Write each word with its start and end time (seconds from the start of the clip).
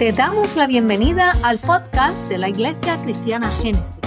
Te 0.00 0.12
damos 0.12 0.56
la 0.56 0.66
bienvenida 0.66 1.34
al 1.42 1.58
podcast 1.58 2.16
de 2.30 2.38
la 2.38 2.48
Iglesia 2.48 2.96
Cristiana 3.02 3.50
Génesis. 3.58 4.00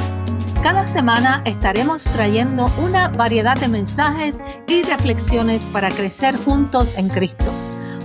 Cada 0.63 0.88
semana 0.88 1.44
estaremos 1.46 2.04
trayendo 2.05 2.66
una 2.84 3.10
variedad 3.10 3.55
de 3.55 3.68
mensajes 3.68 4.40
y 4.68 4.82
reflexiones 4.82 5.62
para 5.71 5.92
crecer 5.92 6.36
juntos 6.36 6.96
en 6.96 7.10
Cristo. 7.10 7.46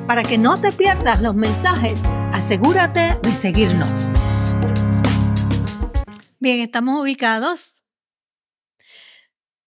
Para 0.07 0.23
que 0.23 0.37
no 0.37 0.61
te 0.61 0.71
pierdas 0.71 1.23
los 1.23 1.35
mensajes, 1.35 1.99
asegúrate 2.35 3.17
de 3.23 3.33
seguirnos. 3.33 3.89
Bien, 6.41 6.61
estamos 6.61 7.01
ubicados. 7.01 7.85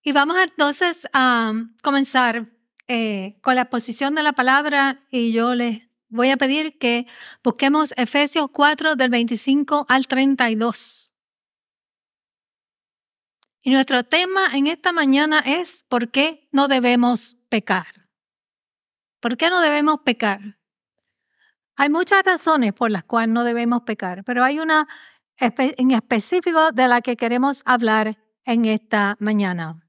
Y 0.04 0.12
vamos 0.12 0.38
entonces 0.44 1.08
a 1.12 1.54
comenzar 1.82 2.46
eh, 2.88 3.40
con 3.42 3.56
la 3.56 3.64
exposición 3.64 4.14
de 4.14 4.22
la 4.22 4.34
palabra 4.34 5.08
y 5.10 5.32
yo 5.32 5.56
les 5.56 5.91
voy 6.12 6.30
a 6.30 6.38
pedir 6.38 6.78
que 6.78 7.08
busquemos 7.44 7.94
Efesios 7.98 8.50
4 8.52 8.96
del 8.96 9.10
25 9.10 9.86
al 9.90 10.08
32. 10.08 11.16
Y 13.64 13.72
nuestro 13.72 14.04
tema 14.04 14.48
en 14.54 14.68
esta 14.68 14.92
mañana 14.92 15.40
es 15.40 15.84
¿por 15.88 16.12
qué 16.12 16.48
no 16.52 16.68
debemos 16.68 17.38
pecar? 17.50 17.86
¿Por 19.20 19.38
qué 19.38 19.50
no 19.50 19.62
debemos 19.62 20.02
pecar? 20.04 20.60
Hay 21.76 21.90
muchas 21.90 22.24
razones 22.24 22.74
por 22.74 22.92
las 22.92 23.04
cuales 23.04 23.30
no 23.30 23.44
debemos 23.44 23.84
pecar, 23.84 24.24
pero 24.24 24.44
hay 24.44 24.60
una 24.60 24.88
en 25.38 25.92
específico 25.92 26.72
de 26.72 26.88
la 26.88 27.02
que 27.02 27.16
queremos 27.16 27.64
hablar 27.66 28.18
en 28.46 28.66
esta 28.66 29.16
mañana. 29.20 29.82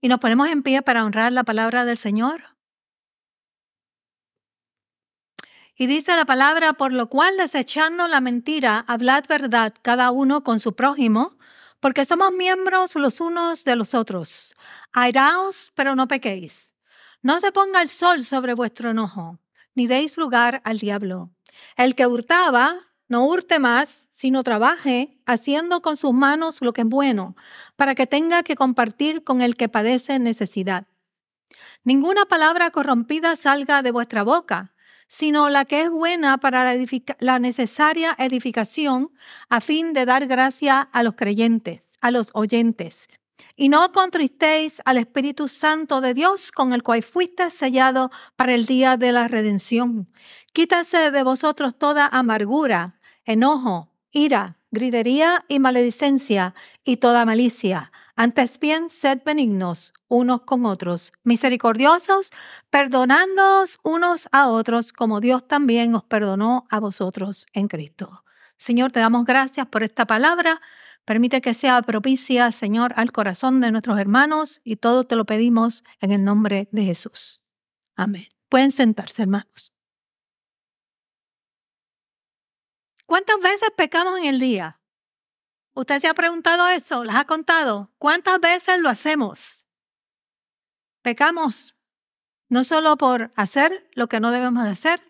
Y 0.00 0.08
nos 0.08 0.20
ponemos 0.20 0.48
en 0.48 0.62
pie 0.62 0.82
para 0.82 1.04
honrar 1.04 1.32
la 1.32 1.44
palabra 1.44 1.84
del 1.84 1.98
Señor. 1.98 2.56
Y 5.80 5.86
dice 5.86 6.16
la 6.16 6.24
palabra, 6.24 6.72
por 6.72 6.92
lo 6.92 7.08
cual 7.08 7.36
desechando 7.36 8.08
la 8.08 8.20
mentira, 8.20 8.84
hablad 8.88 9.24
verdad 9.28 9.72
cada 9.80 10.10
uno 10.10 10.42
con 10.42 10.58
su 10.58 10.74
prójimo, 10.74 11.38
porque 11.78 12.04
somos 12.04 12.32
miembros 12.32 12.96
los 12.96 13.20
unos 13.20 13.62
de 13.62 13.76
los 13.76 13.94
otros. 13.94 14.54
Airaos, 14.92 15.70
pero 15.76 15.94
no 15.94 16.08
pequéis. 16.08 16.74
No 17.22 17.38
se 17.38 17.52
ponga 17.52 17.80
el 17.80 17.88
sol 17.88 18.24
sobre 18.24 18.54
vuestro 18.54 18.90
enojo, 18.90 19.38
ni 19.74 19.86
deis 19.86 20.16
lugar 20.16 20.60
al 20.64 20.78
diablo. 20.78 21.30
El 21.76 21.94
que 21.94 22.08
hurtaba, 22.08 22.74
no 23.08 23.26
hurte 23.26 23.58
más, 23.58 24.08
sino 24.12 24.42
trabaje 24.42 25.18
haciendo 25.26 25.82
con 25.82 25.96
sus 25.96 26.12
manos 26.12 26.60
lo 26.60 26.72
que 26.72 26.82
es 26.82 26.86
bueno, 26.86 27.36
para 27.76 27.94
que 27.94 28.06
tenga 28.06 28.42
que 28.42 28.54
compartir 28.54 29.24
con 29.24 29.40
el 29.40 29.56
que 29.56 29.68
padece 29.68 30.18
necesidad. 30.18 30.86
Ninguna 31.84 32.26
palabra 32.26 32.70
corrompida 32.70 33.34
salga 33.36 33.82
de 33.82 33.90
vuestra 33.90 34.22
boca, 34.22 34.74
sino 35.06 35.48
la 35.48 35.64
que 35.64 35.82
es 35.82 35.90
buena 35.90 36.38
para 36.38 36.64
la, 36.64 36.86
la 37.18 37.38
necesaria 37.38 38.14
edificación 38.18 39.10
a 39.48 39.60
fin 39.60 39.94
de 39.94 40.04
dar 40.04 40.26
gracia 40.26 40.80
a 40.80 41.02
los 41.02 41.14
creyentes, 41.14 41.80
a 42.00 42.10
los 42.10 42.30
oyentes. 42.34 43.08
Y 43.56 43.70
no 43.70 43.90
contristéis 43.92 44.82
al 44.84 44.98
Espíritu 44.98 45.48
Santo 45.48 46.00
de 46.00 46.14
Dios, 46.14 46.52
con 46.52 46.72
el 46.72 46.82
cual 46.82 47.02
fuiste 47.02 47.50
sellado 47.50 48.10
para 48.36 48.54
el 48.54 48.66
día 48.66 48.96
de 48.96 49.10
la 49.10 49.26
redención. 49.26 50.08
Quítase 50.52 51.10
de 51.10 51.22
vosotros 51.22 51.76
toda 51.76 52.06
amargura 52.06 52.97
enojo, 53.28 53.90
ira, 54.10 54.56
gritería 54.70 55.44
y 55.48 55.58
maledicencia 55.58 56.54
y 56.82 56.96
toda 56.96 57.26
malicia. 57.26 57.92
Antes 58.16 58.58
bien, 58.58 58.90
sed 58.90 59.20
benignos 59.24 59.92
unos 60.08 60.40
con 60.40 60.64
otros, 60.64 61.12
misericordiosos, 61.22 62.30
perdonándoos 62.70 63.78
unos 63.82 64.28
a 64.32 64.48
otros, 64.48 64.94
como 64.94 65.20
Dios 65.20 65.46
también 65.46 65.94
os 65.94 66.04
perdonó 66.04 66.66
a 66.70 66.80
vosotros 66.80 67.46
en 67.52 67.68
Cristo. 67.68 68.24
Señor, 68.56 68.90
te 68.90 69.00
damos 69.00 69.26
gracias 69.26 69.66
por 69.66 69.82
esta 69.82 70.06
palabra. 70.06 70.60
Permite 71.04 71.42
que 71.42 71.52
sea 71.52 71.82
propicia, 71.82 72.50
Señor, 72.50 72.94
al 72.96 73.12
corazón 73.12 73.60
de 73.60 73.70
nuestros 73.70 74.00
hermanos 74.00 74.62
y 74.64 74.76
todo 74.76 75.04
te 75.04 75.14
lo 75.14 75.26
pedimos 75.26 75.84
en 76.00 76.12
el 76.12 76.24
nombre 76.24 76.68
de 76.72 76.84
Jesús. 76.84 77.42
Amén. 77.94 78.26
Pueden 78.48 78.72
sentarse, 78.72 79.22
hermanos. 79.22 79.77
¿Cuántas 83.08 83.40
veces 83.40 83.70
pecamos 83.74 84.18
en 84.18 84.26
el 84.26 84.38
día? 84.38 84.82
¿Usted 85.72 85.98
se 85.98 86.08
ha 86.08 86.12
preguntado 86.12 86.68
eso? 86.68 87.04
¿Las 87.04 87.16
ha 87.16 87.24
contado? 87.24 87.90
¿Cuántas 87.96 88.38
veces 88.38 88.80
lo 88.80 88.90
hacemos? 88.90 89.66
Pecamos 91.00 91.74
no 92.50 92.64
solo 92.64 92.98
por 92.98 93.30
hacer 93.34 93.88
lo 93.94 94.10
que 94.10 94.20
no 94.20 94.30
debemos 94.30 94.64
de 94.64 94.72
hacer, 94.72 95.00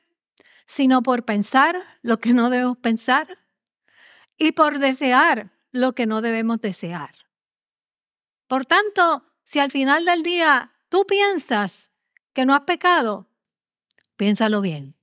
sino 0.64 1.03
por 1.03 1.25
pensar 1.25 1.82
lo 2.03 2.19
que 2.19 2.34
no 2.34 2.50
debemos 2.50 2.78
pensar 2.78 3.37
y 4.37 4.53
por 4.53 4.78
desear 4.78 5.50
lo 5.72 5.97
que 5.97 6.06
no 6.06 6.20
debemos 6.20 6.60
desear. 6.60 7.16
Por 8.47 8.64
tanto, 8.64 9.25
si 9.42 9.58
al 9.58 9.72
final 9.72 10.04
del 10.04 10.22
día 10.22 10.72
tú 10.88 11.04
piensas 11.04 11.91
que 12.32 12.47
no 12.47 12.54
has 12.54 12.60
pecado, 12.60 13.28
piénsalo 14.16 14.60
bien. 14.60 14.94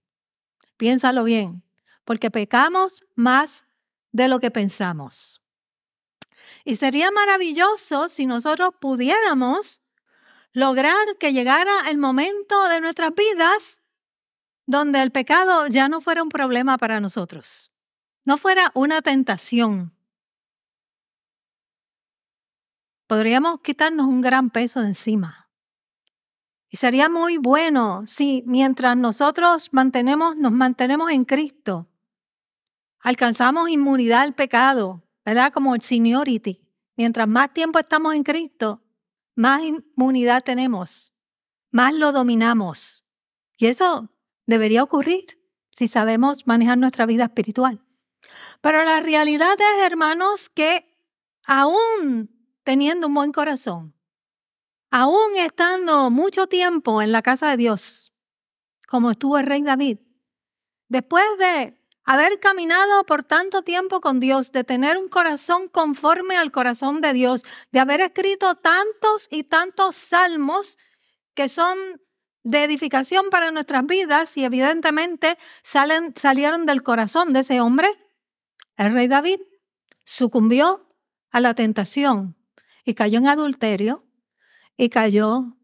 Piénsalo 0.78 1.26
bien 1.26 1.65
porque 2.06 2.32
pecamos 2.32 3.04
más 3.16 3.66
de 4.12 4.30
lo 4.30 4.40
que 4.40 4.52
pensamos. 4.52 5.42
Y 6.64 6.78
sería 6.78 7.12
maravilloso 7.12 8.08
si 8.08 8.26
nosotros 8.26 8.74
pudiéramos 8.80 9.82
lograr 10.54 11.18
que 11.20 11.34
llegara 11.34 11.90
el 11.90 11.98
momento 11.98 12.70
de 12.70 12.80
nuestras 12.80 13.14
vidas 13.14 13.82
donde 14.66 15.02
el 15.02 15.12
pecado 15.12 15.68
ya 15.68 15.90
no 15.90 16.02
fuera 16.02 16.24
un 16.24 16.30
problema 16.30 16.78
para 16.78 17.00
nosotros, 17.00 17.72
no 18.24 18.38
fuera 18.38 18.72
una 18.74 19.02
tentación. 19.02 19.94
Podríamos 23.08 23.60
quitarnos 23.62 24.08
un 24.08 24.22
gran 24.22 24.50
peso 24.50 24.82
de 24.82 24.88
encima. 24.88 25.50
Y 26.70 26.78
sería 26.78 27.10
muy 27.10 27.38
bueno 27.38 28.08
si 28.08 28.44
mientras 28.48 28.98
nosotros 28.98 29.70
mantenemos, 29.72 30.36
nos 30.36 30.52
mantenemos 30.52 31.12
en 31.12 31.24
Cristo, 31.24 31.88
alcanzamos 33.06 33.70
inmunidad 33.70 34.22
al 34.24 34.34
pecado, 34.34 35.04
¿verdad? 35.24 35.54
Como 35.54 35.76
el 35.76 35.82
seniority. 35.84 36.68
Mientras 36.98 37.28
más 37.28 37.54
tiempo 37.54 37.78
estamos 37.78 38.16
en 38.16 38.24
Cristo, 38.24 38.82
más 39.36 39.62
inmunidad 39.62 40.44
tenemos, 40.44 41.14
más 41.70 41.94
lo 41.94 42.12
dominamos. 42.12 43.06
Y 43.58 43.68
eso 43.68 44.10
debería 44.48 44.82
ocurrir 44.82 45.40
si 45.70 45.88
sabemos 45.88 46.48
manejar 46.48 46.80
nuestra 46.80 47.06
vida 47.06 47.26
espiritual. 47.26 47.86
Pero 48.62 48.84
la 48.84 49.00
realidad 49.02 49.54
es, 49.54 49.86
hermanos, 49.86 50.50
que 50.50 50.92
aún 51.44 52.32
teniendo 52.64 53.06
un 53.06 53.14
buen 53.14 53.32
corazón, 53.32 53.94
aún 54.90 55.36
estando 55.38 56.10
mucho 56.10 56.48
tiempo 56.48 57.04
en 57.04 57.12
la 57.12 57.22
casa 57.22 57.52
de 57.52 57.58
Dios, 57.58 58.14
como 58.88 59.12
estuvo 59.12 59.38
el 59.38 59.46
rey 59.46 59.62
David, 59.62 60.00
después 60.88 61.24
de 61.38 61.85
haber 62.06 62.40
caminado 62.40 63.04
por 63.06 63.24
tanto 63.24 63.64
tiempo 63.64 64.00
con 64.00 64.20
Dios, 64.20 64.52
de 64.52 64.64
tener 64.64 64.98
un 64.98 65.10
corazón 65.10 65.68
conforme 65.68 66.38
al 66.38 66.52
corazón 66.52 67.02
de 67.02 67.14
Dios, 67.14 67.44
de 67.72 67.80
haber 67.80 68.02
escrito 68.02 68.56
tantos 68.56 69.28
y 69.32 69.44
tantos 69.44 69.96
salmos 69.96 70.78
que 71.34 71.50
son 71.50 71.78
de 72.44 72.64
edificación 72.64 73.32
para 73.32 73.50
nuestras 73.50 73.86
vidas 73.88 74.38
y 74.38 74.46
evidentemente 74.46 75.38
salen, 75.64 76.14
salieron 76.16 76.68
del 76.68 76.84
corazón 76.84 77.34
de 77.34 77.40
ese 77.40 77.60
hombre, 77.60 77.90
el 78.78 78.94
rey 78.94 79.08
David 79.08 79.40
sucumbió 80.06 80.88
a 81.32 81.40
la 81.40 81.56
tentación 81.56 82.38
y 82.84 82.94
cayó 82.94 83.18
en 83.18 83.28
adulterio 83.28 84.06
y 84.78 84.90
cayó 84.90 85.58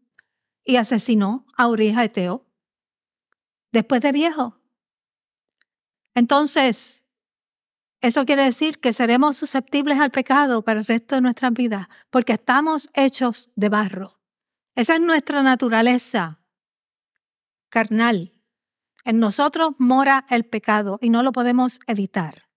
y 0.64 0.76
asesinó 0.76 1.46
a 1.56 1.68
Uriah 1.68 2.04
Eteo 2.04 2.46
después 3.70 4.00
de 4.00 4.10
viejo. 4.10 4.61
Entonces, 6.14 7.04
eso 8.00 8.24
quiere 8.24 8.42
decir 8.42 8.80
que 8.80 8.92
seremos 8.92 9.36
susceptibles 9.36 10.00
al 10.00 10.10
pecado 10.10 10.62
para 10.62 10.80
el 10.80 10.86
resto 10.86 11.14
de 11.14 11.20
nuestras 11.20 11.52
vidas, 11.52 11.86
porque 12.10 12.32
estamos 12.32 12.90
hechos 12.94 13.50
de 13.54 13.68
barro. 13.68 14.20
Esa 14.74 14.94
es 14.94 15.00
nuestra 15.00 15.42
naturaleza 15.42 16.40
carnal. 17.68 18.32
En 19.04 19.20
nosotros 19.20 19.72
mora 19.78 20.26
el 20.30 20.44
pecado 20.44 20.98
y 21.00 21.10
no 21.10 21.22
lo 21.22 21.32
podemos 21.32 21.80
evitar. 21.86 22.48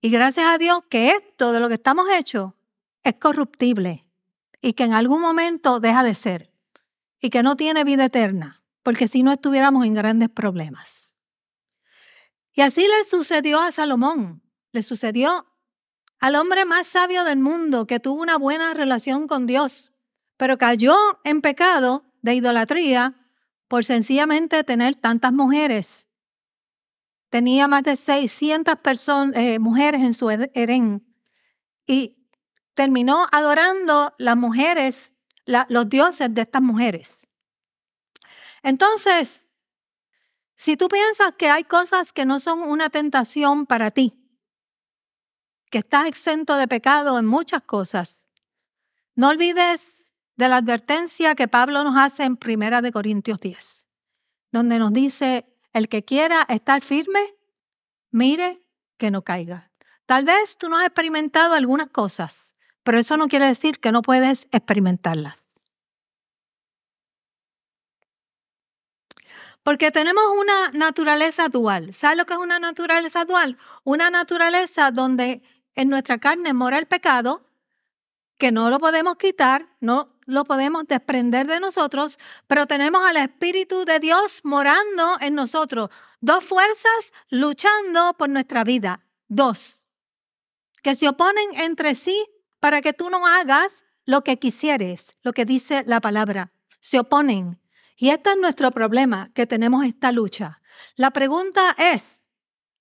Y 0.00 0.10
gracias 0.10 0.46
a 0.46 0.56
Dios 0.56 0.82
que 0.88 1.10
esto 1.10 1.52
de 1.52 1.60
lo 1.60 1.68
que 1.68 1.74
estamos 1.74 2.06
hechos 2.10 2.54
es 3.02 3.14
corruptible 3.16 4.06
y 4.62 4.72
que 4.72 4.84
en 4.84 4.94
algún 4.94 5.20
momento 5.20 5.78
deja 5.78 6.02
de 6.02 6.14
ser 6.14 6.52
y 7.20 7.28
que 7.28 7.42
no 7.42 7.54
tiene 7.56 7.84
vida 7.84 8.06
eterna, 8.06 8.62
porque 8.82 9.08
si 9.08 9.22
no 9.22 9.30
estuviéramos 9.30 9.84
en 9.84 9.94
grandes 9.94 10.30
problemas. 10.30 11.09
Y 12.52 12.62
así 12.62 12.82
le 12.82 13.04
sucedió 13.08 13.60
a 13.60 13.72
Salomón, 13.72 14.42
le 14.72 14.82
sucedió 14.82 15.46
al 16.18 16.34
hombre 16.34 16.64
más 16.64 16.86
sabio 16.86 17.24
del 17.24 17.38
mundo 17.38 17.86
que 17.86 18.00
tuvo 18.00 18.20
una 18.20 18.36
buena 18.36 18.74
relación 18.74 19.26
con 19.26 19.46
Dios, 19.46 19.92
pero 20.36 20.58
cayó 20.58 20.96
en 21.24 21.40
pecado 21.40 22.04
de 22.22 22.34
idolatría 22.34 23.14
por 23.68 23.84
sencillamente 23.84 24.64
tener 24.64 24.96
tantas 24.96 25.32
mujeres. 25.32 26.06
Tenía 27.30 27.68
más 27.68 27.84
de 27.84 27.96
600 27.96 28.74
eh, 29.34 29.58
mujeres 29.58 30.02
en 30.02 30.12
su 30.12 30.28
harén 30.28 31.06
y 31.86 32.16
terminó 32.74 33.26
adorando 33.30 34.12
las 34.18 34.36
mujeres, 34.36 35.12
los 35.46 35.88
dioses 35.88 36.34
de 36.34 36.42
estas 36.42 36.62
mujeres. 36.62 37.20
Entonces, 38.62 39.46
si 40.60 40.76
tú 40.76 40.88
piensas 40.88 41.32
que 41.38 41.48
hay 41.48 41.64
cosas 41.64 42.12
que 42.12 42.26
no 42.26 42.38
son 42.38 42.60
una 42.60 42.90
tentación 42.90 43.64
para 43.64 43.90
ti, 43.90 44.12
que 45.70 45.78
estás 45.78 46.06
exento 46.06 46.56
de 46.56 46.68
pecado 46.68 47.18
en 47.18 47.24
muchas 47.24 47.62
cosas, 47.62 48.20
no 49.14 49.28
olvides 49.28 50.04
de 50.36 50.50
la 50.50 50.58
advertencia 50.58 51.34
que 51.34 51.48
Pablo 51.48 51.82
nos 51.82 51.96
hace 51.96 52.24
en 52.24 52.36
Primera 52.36 52.82
de 52.82 52.92
Corintios 52.92 53.40
10, 53.40 53.88
donde 54.52 54.78
nos 54.78 54.92
dice, 54.92 55.46
el 55.72 55.88
que 55.88 56.04
quiera 56.04 56.42
estar 56.46 56.82
firme, 56.82 57.22
mire 58.10 58.60
que 58.98 59.10
no 59.10 59.22
caiga. 59.22 59.72
Tal 60.04 60.26
vez 60.26 60.58
tú 60.58 60.68
no 60.68 60.76
has 60.76 60.84
experimentado 60.84 61.54
algunas 61.54 61.88
cosas, 61.88 62.54
pero 62.82 62.98
eso 62.98 63.16
no 63.16 63.28
quiere 63.28 63.46
decir 63.46 63.80
que 63.80 63.92
no 63.92 64.02
puedes 64.02 64.46
experimentarlas. 64.52 65.46
Porque 69.62 69.90
tenemos 69.90 70.24
una 70.38 70.70
naturaleza 70.72 71.48
dual. 71.48 71.92
¿Sabes 71.92 72.16
lo 72.16 72.26
que 72.26 72.32
es 72.32 72.38
una 72.38 72.58
naturaleza 72.58 73.24
dual? 73.24 73.58
Una 73.84 74.10
naturaleza 74.10 74.90
donde 74.90 75.42
en 75.74 75.88
nuestra 75.88 76.18
carne 76.18 76.52
mora 76.52 76.78
el 76.78 76.86
pecado, 76.86 77.44
que 78.38 78.52
no 78.52 78.70
lo 78.70 78.78
podemos 78.78 79.16
quitar, 79.16 79.68
no 79.80 80.08
lo 80.24 80.44
podemos 80.44 80.86
desprender 80.86 81.46
de 81.46 81.60
nosotros, 81.60 82.18
pero 82.46 82.66
tenemos 82.66 83.04
al 83.04 83.18
Espíritu 83.18 83.84
de 83.84 84.00
Dios 84.00 84.40
morando 84.44 85.18
en 85.20 85.34
nosotros. 85.34 85.90
Dos 86.20 86.42
fuerzas 86.44 87.12
luchando 87.28 88.14
por 88.14 88.30
nuestra 88.30 88.64
vida. 88.64 89.04
Dos. 89.28 89.84
Que 90.82 90.94
se 90.94 91.08
oponen 91.08 91.54
entre 91.54 91.94
sí 91.94 92.16
para 92.60 92.80
que 92.80 92.92
tú 92.92 93.10
no 93.10 93.26
hagas 93.26 93.84
lo 94.06 94.22
que 94.22 94.38
quisieres, 94.38 95.16
lo 95.22 95.32
que 95.32 95.44
dice 95.44 95.84
la 95.86 96.00
palabra. 96.00 96.52
Se 96.80 96.98
oponen. 96.98 97.60
Y 98.00 98.08
este 98.08 98.30
es 98.30 98.38
nuestro 98.38 98.70
problema, 98.70 99.30
que 99.34 99.46
tenemos 99.46 99.84
esta 99.84 100.10
lucha. 100.10 100.62
La 100.96 101.10
pregunta 101.10 101.76
es, 101.76 102.22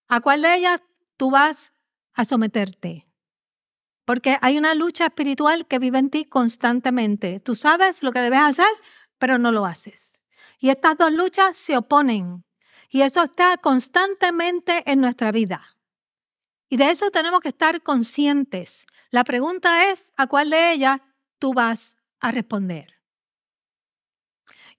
¿a 0.07 0.21
cuál 0.21 0.41
de 0.41 0.55
ellas 0.55 0.81
tú 1.17 1.29
vas 1.29 1.73
a 2.13 2.23
someterte? 2.23 3.05
Porque 4.05 4.37
hay 4.41 4.57
una 4.57 4.75
lucha 4.75 5.07
espiritual 5.07 5.67
que 5.67 5.77
vive 5.77 5.99
en 5.99 6.09
ti 6.09 6.23
constantemente. 6.23 7.41
Tú 7.41 7.53
sabes 7.53 8.01
lo 8.01 8.13
que 8.13 8.21
debes 8.21 8.39
hacer, 8.39 8.71
pero 9.17 9.37
no 9.37 9.51
lo 9.51 9.65
haces. 9.65 10.21
Y 10.57 10.69
estas 10.69 10.97
dos 10.97 11.11
luchas 11.11 11.57
se 11.57 11.75
oponen. 11.75 12.45
Y 12.89 13.01
eso 13.01 13.21
está 13.21 13.57
constantemente 13.57 14.89
en 14.89 15.01
nuestra 15.01 15.33
vida. 15.33 15.65
Y 16.69 16.77
de 16.77 16.91
eso 16.91 17.11
tenemos 17.11 17.41
que 17.41 17.49
estar 17.49 17.83
conscientes. 17.83 18.85
La 19.11 19.25
pregunta 19.25 19.91
es, 19.91 20.13
¿a 20.15 20.27
cuál 20.27 20.49
de 20.49 20.71
ellas 20.71 21.01
tú 21.39 21.53
vas 21.53 21.97
a 22.21 22.31
responder? 22.31 22.98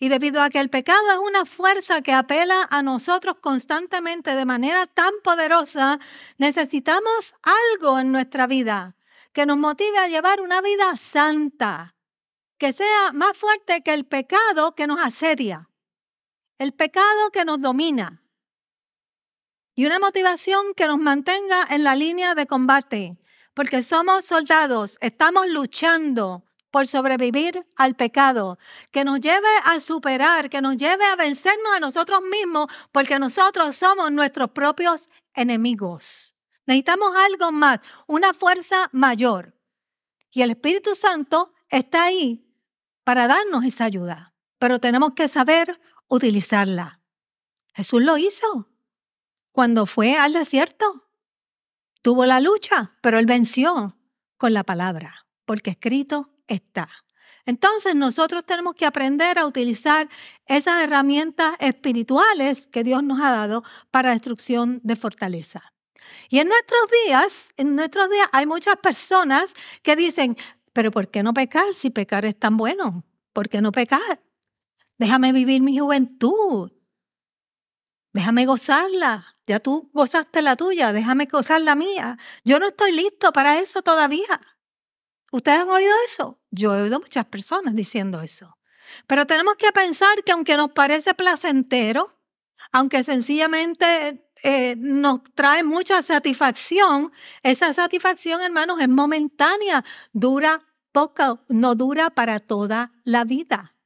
Y 0.02 0.08
debido 0.08 0.40
a 0.40 0.48
que 0.48 0.58
el 0.58 0.70
pecado 0.70 1.12
es 1.12 1.18
una 1.18 1.44
fuerza 1.44 2.00
que 2.00 2.14
apela 2.14 2.66
a 2.70 2.82
nosotros 2.82 3.36
constantemente 3.42 4.34
de 4.34 4.46
manera 4.46 4.86
tan 4.86 5.12
poderosa, 5.22 6.00
necesitamos 6.38 7.34
algo 7.42 7.98
en 7.98 8.10
nuestra 8.10 8.46
vida 8.46 8.96
que 9.34 9.44
nos 9.44 9.58
motive 9.58 9.98
a 9.98 10.08
llevar 10.08 10.40
una 10.40 10.62
vida 10.62 10.96
santa, 10.96 11.94
que 12.56 12.72
sea 12.72 13.12
más 13.12 13.36
fuerte 13.36 13.82
que 13.82 13.92
el 13.92 14.06
pecado 14.06 14.74
que 14.74 14.86
nos 14.86 15.00
asedia, 15.00 15.68
el 16.58 16.72
pecado 16.72 17.30
que 17.30 17.44
nos 17.44 17.60
domina. 17.60 18.22
Y 19.74 19.84
una 19.84 19.98
motivación 19.98 20.72
que 20.74 20.86
nos 20.86 20.98
mantenga 20.98 21.66
en 21.68 21.84
la 21.84 21.94
línea 21.94 22.34
de 22.34 22.46
combate, 22.46 23.18
porque 23.52 23.82
somos 23.82 24.24
soldados, 24.24 24.96
estamos 25.02 25.46
luchando 25.48 26.44
por 26.70 26.86
sobrevivir 26.86 27.66
al 27.76 27.94
pecado, 27.94 28.58
que 28.90 29.04
nos 29.04 29.20
lleve 29.20 29.48
a 29.64 29.80
superar, 29.80 30.48
que 30.50 30.60
nos 30.60 30.76
lleve 30.76 31.04
a 31.04 31.16
vencernos 31.16 31.72
a 31.74 31.80
nosotros 31.80 32.20
mismos, 32.22 32.66
porque 32.92 33.18
nosotros 33.18 33.76
somos 33.76 34.10
nuestros 34.12 34.50
propios 34.50 35.08
enemigos. 35.34 36.34
Necesitamos 36.66 37.14
algo 37.16 37.52
más, 37.52 37.80
una 38.06 38.32
fuerza 38.32 38.88
mayor. 38.92 39.56
Y 40.30 40.42
el 40.42 40.50
Espíritu 40.50 40.94
Santo 40.94 41.52
está 41.68 42.04
ahí 42.04 42.46
para 43.02 43.26
darnos 43.26 43.64
esa 43.64 43.84
ayuda, 43.84 44.34
pero 44.58 44.78
tenemos 44.78 45.14
que 45.14 45.26
saber 45.26 45.80
utilizarla. 46.08 47.00
Jesús 47.74 48.02
lo 48.02 48.18
hizo 48.18 48.68
cuando 49.52 49.86
fue 49.86 50.16
al 50.16 50.32
desierto. 50.32 51.08
Tuvo 52.02 52.24
la 52.24 52.40
lucha, 52.40 52.94
pero 53.00 53.18
él 53.18 53.26
venció 53.26 53.96
con 54.36 54.54
la 54.54 54.64
palabra, 54.64 55.26
porque 55.44 55.70
escrito 55.70 56.30
está. 56.50 56.88
Entonces 57.46 57.94
nosotros 57.94 58.44
tenemos 58.44 58.74
que 58.74 58.86
aprender 58.86 59.38
a 59.38 59.46
utilizar 59.46 60.08
esas 60.46 60.82
herramientas 60.82 61.54
espirituales 61.58 62.66
que 62.66 62.84
Dios 62.84 63.02
nos 63.02 63.20
ha 63.20 63.30
dado 63.30 63.64
para 63.90 64.12
destrucción 64.12 64.80
de 64.84 64.96
fortaleza. 64.96 65.72
Y 66.28 66.38
en 66.38 66.48
nuestros 66.48 66.80
días, 67.04 67.48
en 67.56 67.76
nuestros 67.76 68.10
días 68.10 68.28
hay 68.32 68.46
muchas 68.46 68.76
personas 68.76 69.54
que 69.82 69.96
dicen, 69.96 70.36
pero 70.72 70.90
¿por 70.90 71.08
qué 71.08 71.22
no 71.22 71.34
pecar 71.34 71.74
si 71.74 71.90
pecar 71.90 72.24
es 72.24 72.38
tan 72.38 72.56
bueno? 72.56 73.04
¿Por 73.32 73.48
qué 73.48 73.60
no 73.60 73.72
pecar? 73.72 74.22
Déjame 74.98 75.32
vivir 75.32 75.62
mi 75.62 75.78
juventud. 75.78 76.70
Déjame 78.12 78.44
gozarla. 78.46 79.36
Ya 79.46 79.60
tú 79.60 79.90
gozaste 79.92 80.42
la 80.42 80.56
tuya, 80.56 80.92
déjame 80.92 81.24
gozar 81.24 81.60
la 81.60 81.74
mía. 81.74 82.18
Yo 82.44 82.58
no 82.58 82.68
estoy 82.68 82.92
listo 82.92 83.32
para 83.32 83.58
eso 83.58 83.82
todavía. 83.82 84.40
¿Ustedes 85.30 85.60
han 85.60 85.68
oído 85.68 85.92
eso? 86.06 86.40
Yo 86.50 86.74
he 86.74 86.82
oído 86.82 87.00
muchas 87.00 87.26
personas 87.26 87.74
diciendo 87.74 88.20
eso. 88.20 88.56
Pero 89.06 89.26
tenemos 89.26 89.54
que 89.54 89.70
pensar 89.72 90.22
que 90.24 90.32
aunque 90.32 90.56
nos 90.56 90.72
parece 90.72 91.14
placentero, 91.14 92.10
aunque 92.72 93.02
sencillamente 93.02 94.30
eh, 94.42 94.74
nos 94.76 95.22
trae 95.34 95.62
mucha 95.62 96.02
satisfacción, 96.02 97.12
esa 97.42 97.72
satisfacción, 97.72 98.40
hermanos, 98.40 98.80
es 98.80 98.88
momentánea, 98.88 99.84
dura 100.12 100.62
poco, 100.92 101.44
no 101.48 101.74
dura 101.74 102.10
para 102.10 102.40
toda 102.40 102.92
la 103.04 103.24
vida. 103.24 103.76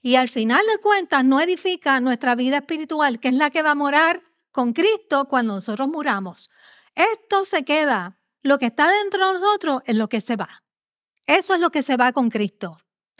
Y 0.00 0.16
al 0.16 0.28
final 0.28 0.64
de 0.66 0.78
cuentas 0.78 1.24
no 1.24 1.40
edifica 1.40 2.00
nuestra 2.00 2.34
vida 2.34 2.58
espiritual, 2.58 3.20
que 3.20 3.28
es 3.28 3.34
la 3.34 3.50
que 3.50 3.62
va 3.62 3.72
a 3.72 3.76
morar 3.76 4.22
con 4.50 4.72
Cristo 4.72 5.26
cuando 5.28 5.54
nosotros 5.54 5.88
muramos. 5.88 6.50
Esto 6.94 7.44
se 7.44 7.64
queda, 7.64 8.18
lo 8.42 8.58
que 8.58 8.66
está 8.66 8.90
dentro 8.90 9.26
de 9.26 9.34
nosotros 9.34 9.82
es 9.86 9.96
lo 9.96 10.08
que 10.08 10.20
se 10.20 10.36
va. 10.36 10.64
Eso 11.28 11.52
es 11.52 11.60
lo 11.60 11.70
que 11.70 11.82
se 11.82 11.98
va 11.98 12.12
con 12.12 12.30
Cristo. 12.30 12.78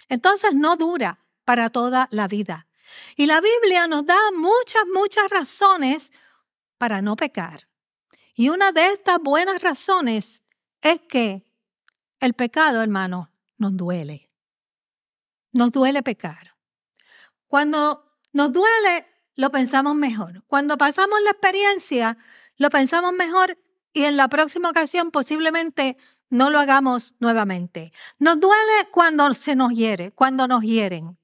Entonces 0.09 0.55
no 0.55 0.77
dura 0.77 1.27
para 1.45 1.69
toda 1.69 2.09
la 2.11 2.27
vida. 2.27 2.67
Y 3.17 3.27
la 3.27 3.43
Biblia 3.43 3.87
nos 3.87 4.07
da 4.07 4.19
muchas, 4.35 4.83
muchas 4.93 5.29
razones 5.29 6.11
para 6.79 7.03
no 7.03 7.17
pecar. 7.17 7.69
Y 8.35 8.49
una 8.49 8.73
de 8.73 8.93
estas 8.93 9.19
buenas 9.19 9.61
razones 9.61 10.43
es 10.81 11.01
que 11.01 11.45
el 12.19 12.33
pecado, 12.33 12.83
hermano, 12.83 13.31
nos 13.59 13.77
duele. 13.77 14.31
Nos 15.53 15.71
duele 15.71 16.03
pecar. 16.03 16.57
Cuando 17.47 18.17
nos 18.33 18.53
duele, 18.53 19.07
lo 19.35 19.51
pensamos 19.51 19.95
mejor. 19.95 20.45
Cuando 20.47 20.79
pasamos 20.79 21.21
la 21.25 21.31
experiencia, 21.33 22.17
lo 22.57 22.71
pensamos 22.71 23.13
mejor 23.13 23.59
y 23.93 24.05
en 24.05 24.17
la 24.17 24.29
próxima 24.29 24.71
ocasión 24.71 25.11
posiblemente 25.11 25.99
no 26.31 26.51
lo 26.51 26.59
hagamos 26.59 27.15
nuevamente. 27.21 27.93
Nos 28.19 28.39
duele 28.41 28.89
cuando 28.91 29.33
se 29.35 29.57
nos 29.57 29.73
hiere, 29.73 30.13
cuando 30.13 30.47
nos 30.47 30.63
hieren. 30.63 31.19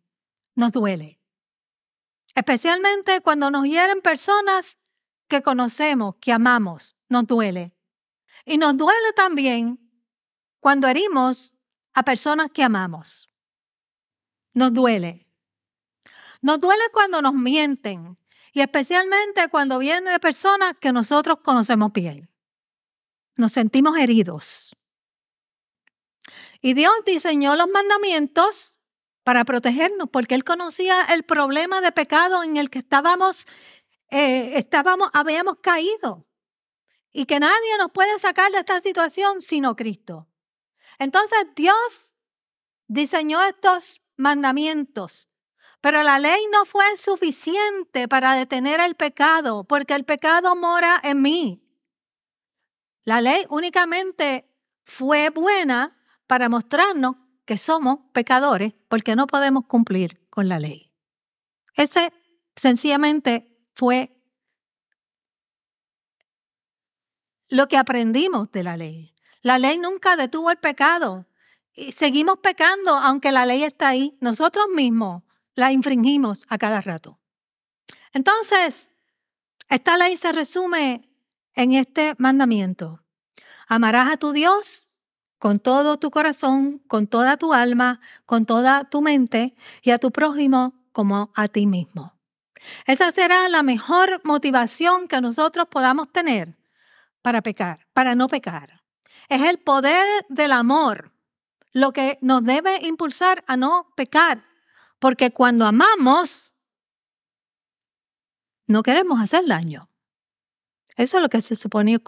Nos 0.55 0.73
duele. 0.73 1.21
Especialmente 2.35 3.21
cuando 3.21 3.51
nos 3.51 3.65
hieren 3.65 4.01
personas 4.01 4.79
que 5.29 5.43
conocemos, 5.43 6.17
que 6.21 6.33
amamos, 6.33 6.97
nos 7.09 7.27
duele. 7.27 7.75
Y 8.45 8.59
nos 8.59 8.77
duele 8.77 9.13
también 9.15 9.79
cuando 10.61 10.89
herimos 10.89 11.55
a 11.93 12.03
personas 12.03 12.51
que 12.53 12.63
amamos. 12.63 13.31
Nos 14.53 14.73
duele. 14.73 15.27
Nos 16.41 16.61
duele 16.61 16.85
cuando 16.93 17.23
nos 17.23 17.35
mienten 17.35 18.19
y 18.53 18.61
especialmente 18.61 19.49
cuando 19.49 19.79
viene 19.79 20.11
de 20.13 20.21
personas 20.21 20.75
que 20.81 20.93
nosotros 20.93 21.39
conocemos 21.43 21.93
bien. 21.93 22.31
Nos 23.37 23.53
sentimos 23.53 23.97
heridos. 23.99 24.77
Y 26.65 26.73
Dios 26.73 26.95
diseñó 27.05 27.57
los 27.57 27.69
mandamientos 27.69 28.73
para 29.23 29.45
protegernos, 29.45 30.09
porque 30.11 30.35
Él 30.35 30.45
conocía 30.45 31.03
el 31.03 31.23
problema 31.23 31.83
de 31.83 31.93
pecado 31.93 32.43
en 32.43 32.57
el 32.57 32.71
que 32.71 32.79
estábamos 32.79 33.47
eh, 34.11 34.57
estábamos, 34.57 35.11
habíamos 35.13 35.59
caído 35.59 36.27
y 37.13 37.27
que 37.27 37.39
nadie 37.39 37.77
nos 37.79 37.91
puede 37.93 38.19
sacar 38.19 38.51
de 38.51 38.61
esta 38.61 38.81
situación 38.81 39.43
sino 39.43 39.77
Cristo. 39.77 40.27
Entonces 40.99 41.39
Dios 41.55 42.11
diseñó 42.87 43.45
estos 43.45 44.01
mandamientos, 44.17 45.29
pero 45.83 46.03
la 46.03 46.19
ley 46.19 46.47
no 46.51 46.65
fue 46.65 46.97
suficiente 46.97 48.09
para 48.09 48.33
detener 48.33 48.81
el 48.81 48.95
pecado, 48.95 49.65
porque 49.65 49.93
el 49.93 50.07
pecado 50.07 50.57
mora 50.57 50.99
en 51.05 51.21
mí. 51.21 51.63
La 53.05 53.21
ley 53.21 53.45
únicamente 53.51 54.51
fue 54.87 55.29
buena 55.29 55.94
para 56.27 56.49
mostrarnos 56.49 57.17
que 57.45 57.57
somos 57.59 57.99
pecadores 58.13 58.75
porque 58.89 59.17
no 59.17 59.27
podemos 59.27 59.67
cumplir 59.67 60.27
con 60.31 60.49
la 60.49 60.59
ley. 60.59 60.93
Ese 61.75 62.13
sencillamente 62.57 63.61
fue 63.75 64.17
lo 67.49 67.69
que 67.69 67.77
aprendimos 67.77 68.51
de 68.51 68.65
la 68.65 68.77
ley. 68.77 69.15
La 69.43 69.59
ley 69.59 69.79
nunca 69.79 70.17
detuvo 70.17 70.51
el 70.51 70.57
pecado. 70.57 71.27
Y 71.73 71.93
seguimos 71.93 72.39
pecando 72.39 72.97
aunque 72.97 73.33
la 73.33 73.47
ley 73.47 73.65
está 73.65 73.89
ahí. 73.89 74.17
Nosotros 74.21 74.67
mismos 74.75 75.23
la 75.55 75.73
infringimos 75.73 76.47
a 76.49 76.59
cada 76.59 76.81
rato. 76.81 77.21
Entonces, 78.13 78.91
esta 79.69 79.97
ley 79.97 80.17
se 80.17 80.33
resume 80.33 81.09
en 81.55 81.73
este 81.73 82.15
mandamiento. 82.19 83.05
Amarás 83.67 84.13
a 84.13 84.17
tu 84.17 84.33
Dios 84.33 84.84
con 85.45 85.59
todo 85.59 85.99
tu 85.99 86.11
corazón, 86.11 86.79
con 86.89 87.07
toda 87.07 87.37
tu 87.37 87.53
alma, 87.53 88.01
con 88.25 88.47
toda 88.47 88.85
tu 88.85 89.03
mente 89.03 89.55
y 89.83 89.91
a 89.91 89.99
tu 89.99 90.11
prójimo 90.11 90.73
como 90.91 91.33
a 91.35 91.49
ti 91.49 91.67
mismo. 91.67 92.19
Esa 92.87 93.11
será 93.11 93.47
la 93.51 93.63
mejor 93.63 94.23
motivación 94.25 95.07
que 95.07 95.21
nosotros 95.21 95.69
podamos 95.71 96.11
tener 96.11 96.57
para 97.21 97.43
pecar, 97.43 97.87
para 97.93 98.15
no 98.15 98.27
pecar. 98.27 98.85
Es 99.29 99.43
el 99.43 99.59
poder 99.59 100.07
del 100.31 100.51
amor 100.51 101.13
lo 101.73 101.93
que 101.93 102.17
nos 102.23 102.43
debe 102.43 102.79
impulsar 102.87 103.45
a 103.47 103.59
no 103.59 103.93
pecar, 103.97 104.47
porque 104.99 105.31
cuando 105.31 105.67
amamos, 105.67 106.55
no 108.67 108.83
queremos 108.83 109.21
hacer 109.21 109.47
daño. 109.47 109.91
Eso 110.97 111.19
es 111.19 111.23
lo 111.23 111.29
que 111.29 111.43
se 111.43 111.55
supone 111.55 111.99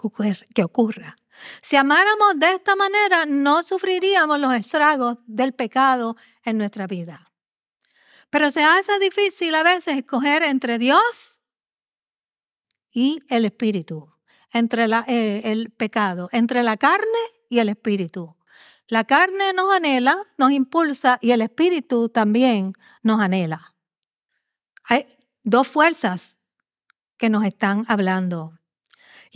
que 0.55 0.63
ocurra. 0.63 1.15
Si 1.61 1.75
amáramos 1.75 2.37
de 2.37 2.53
esta 2.53 2.75
manera, 2.75 3.25
no 3.25 3.63
sufriríamos 3.63 4.39
los 4.39 4.53
estragos 4.53 5.17
del 5.25 5.53
pecado 5.53 6.15
en 6.43 6.57
nuestra 6.57 6.87
vida. 6.87 7.31
Pero 8.29 8.51
se 8.51 8.63
hace 8.63 8.99
difícil 8.99 9.55
a 9.55 9.63
veces 9.63 9.97
escoger 9.97 10.43
entre 10.43 10.77
Dios 10.77 11.39
y 12.91 13.19
el 13.29 13.45
Espíritu 13.45 14.17
entre 14.51 14.85
eh, 15.07 15.51
el 15.51 15.71
pecado, 15.71 16.29
entre 16.31 16.63
la 16.63 16.77
carne 16.77 17.05
y 17.49 17.59
el 17.59 17.69
espíritu. 17.69 18.35
La 18.87 19.03
carne 19.03 19.53
nos 19.53 19.73
anhela, 19.73 20.17
nos 20.37 20.51
impulsa 20.51 21.19
y 21.21 21.31
el 21.31 21.41
espíritu 21.41 22.09
también 22.09 22.73
nos 23.03 23.19
anhela. 23.19 23.75
Hay 24.85 25.05
dos 25.43 25.67
fuerzas 25.67 26.37
que 27.17 27.29
nos 27.29 27.43
están 27.43 27.85
hablando. 27.87 28.56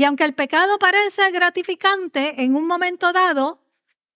Y 0.01 0.03
aunque 0.03 0.23
el 0.23 0.33
pecado 0.33 0.79
parece 0.79 1.29
gratificante 1.29 2.41
en 2.41 2.55
un 2.55 2.65
momento 2.65 3.13
dado, 3.13 3.61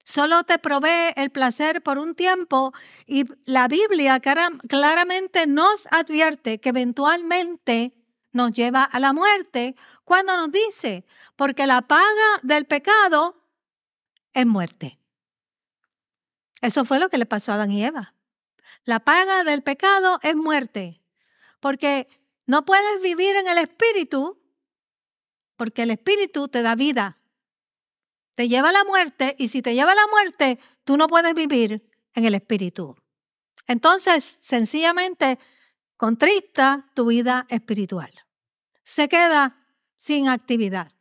solo 0.03 0.43
te 0.43 0.57
provee 0.57 1.13
el 1.15 1.29
placer 1.29 1.83
por 1.83 1.99
un 1.99 2.15
tiempo 2.15 2.73
y 3.05 3.25
la 3.45 3.67
Biblia 3.67 4.19
claramente 4.19 5.45
nos 5.45 5.87
advierte 5.91 6.59
que 6.59 6.69
eventualmente 6.69 7.93
nos 8.31 8.51
lleva 8.53 8.81
a 8.83 8.99
la 8.99 9.13
muerte 9.13 9.75
cuando 10.03 10.35
nos 10.35 10.51
dice, 10.51 11.05
porque 11.35 11.67
la 11.67 11.83
paga 11.83 12.39
del 12.41 12.65
pecado 12.65 13.45
es 14.33 14.47
muerte. 14.47 14.97
Eso 16.61 16.83
fue 16.85 16.97
lo 16.97 17.09
que 17.09 17.19
le 17.19 17.27
pasó 17.27 17.51
a 17.51 17.55
Adán 17.55 17.71
y 17.71 17.85
Eva. 17.85 18.15
La 18.85 19.01
paga 19.01 19.43
del 19.43 19.61
pecado 19.61 20.19
es 20.23 20.35
muerte, 20.35 20.99
porque 21.59 22.07
no 22.47 22.65
puedes 22.65 23.03
vivir 23.03 23.35
en 23.35 23.47
el 23.47 23.59
espíritu, 23.59 24.41
porque 25.55 25.83
el 25.83 25.91
espíritu 25.91 26.47
te 26.47 26.61
da 26.61 26.75
vida. 26.75 27.17
Te 28.33 28.47
lleva 28.47 28.69
a 28.69 28.73
la 28.73 28.83
muerte 28.83 29.35
y 29.39 29.47
si 29.47 29.61
te 29.61 29.73
lleva 29.73 29.93
a 29.93 29.95
la 29.95 30.07
muerte, 30.07 30.59
tú 30.83 30.97
no 30.97 31.07
puedes 31.07 31.33
vivir 31.33 31.89
en 32.13 32.25
el 32.25 32.35
espíritu. 32.35 32.95
Entonces, 33.67 34.37
sencillamente, 34.39 35.39
contrista 35.97 36.89
tu 36.93 37.07
vida 37.07 37.45
espiritual 37.49 38.11
se 38.85 39.09
queda 39.09 39.57
sin 39.97 40.29
actividad. 40.29 40.91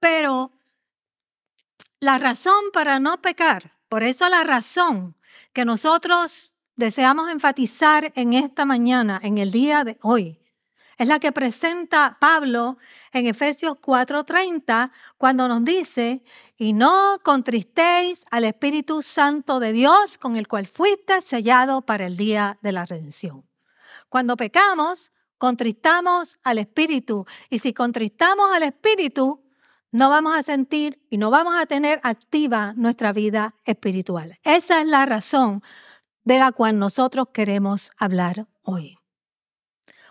Pero 0.00 0.52
la 2.00 2.18
razón 2.18 2.70
para 2.72 2.98
no 2.98 3.20
pecar, 3.20 3.76
por 3.88 4.02
eso 4.02 4.28
la 4.28 4.42
razón 4.42 5.16
que 5.52 5.64
nosotros 5.64 6.52
deseamos 6.74 7.30
enfatizar 7.30 8.12
en 8.16 8.32
esta 8.32 8.64
mañana, 8.64 9.20
en 9.22 9.38
el 9.38 9.50
día 9.50 9.84
de 9.84 9.98
hoy, 10.02 10.37
es 10.98 11.06
la 11.06 11.20
que 11.20 11.32
presenta 11.32 12.18
Pablo 12.20 12.76
en 13.12 13.26
Efesios 13.26 13.78
4:30 13.80 14.90
cuando 15.16 15.48
nos 15.48 15.64
dice, 15.64 16.24
y 16.56 16.72
no 16.72 17.18
contristéis 17.22 18.24
al 18.30 18.44
Espíritu 18.44 19.02
Santo 19.02 19.60
de 19.60 19.72
Dios 19.72 20.18
con 20.18 20.36
el 20.36 20.48
cual 20.48 20.66
fuiste 20.66 21.20
sellado 21.20 21.82
para 21.82 22.06
el 22.06 22.16
día 22.16 22.58
de 22.62 22.72
la 22.72 22.84
redención. 22.84 23.44
Cuando 24.08 24.36
pecamos, 24.36 25.12
contristamos 25.38 26.38
al 26.42 26.58
Espíritu. 26.58 27.26
Y 27.48 27.60
si 27.60 27.72
contristamos 27.72 28.50
al 28.52 28.64
Espíritu, 28.64 29.44
no 29.92 30.10
vamos 30.10 30.36
a 30.36 30.42
sentir 30.42 31.00
y 31.08 31.16
no 31.16 31.30
vamos 31.30 31.54
a 31.56 31.66
tener 31.66 32.00
activa 32.02 32.74
nuestra 32.76 33.12
vida 33.12 33.54
espiritual. 33.64 34.38
Esa 34.42 34.80
es 34.80 34.86
la 34.86 35.06
razón 35.06 35.62
de 36.24 36.38
la 36.38 36.52
cual 36.52 36.78
nosotros 36.78 37.28
queremos 37.32 37.90
hablar 37.98 38.48
hoy. 38.62 38.98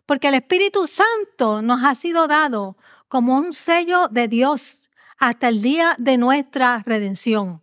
Porque 0.07 0.29
el 0.29 0.35
Espíritu 0.35 0.87
Santo 0.87 1.61
nos 1.61 1.83
ha 1.83 1.93
sido 1.93 2.27
dado 2.27 2.77
como 3.07 3.37
un 3.37 3.53
sello 3.53 4.07
de 4.07 4.27
Dios 4.27 4.89
hasta 5.17 5.49
el 5.49 5.61
día 5.61 5.95
de 5.99 6.17
nuestra 6.17 6.81
redención. 6.85 7.61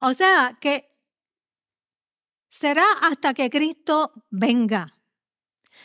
O 0.00 0.14
sea 0.14 0.56
que 0.60 0.88
será 2.48 2.84
hasta 3.02 3.34
que 3.34 3.50
Cristo 3.50 4.12
venga. 4.30 4.96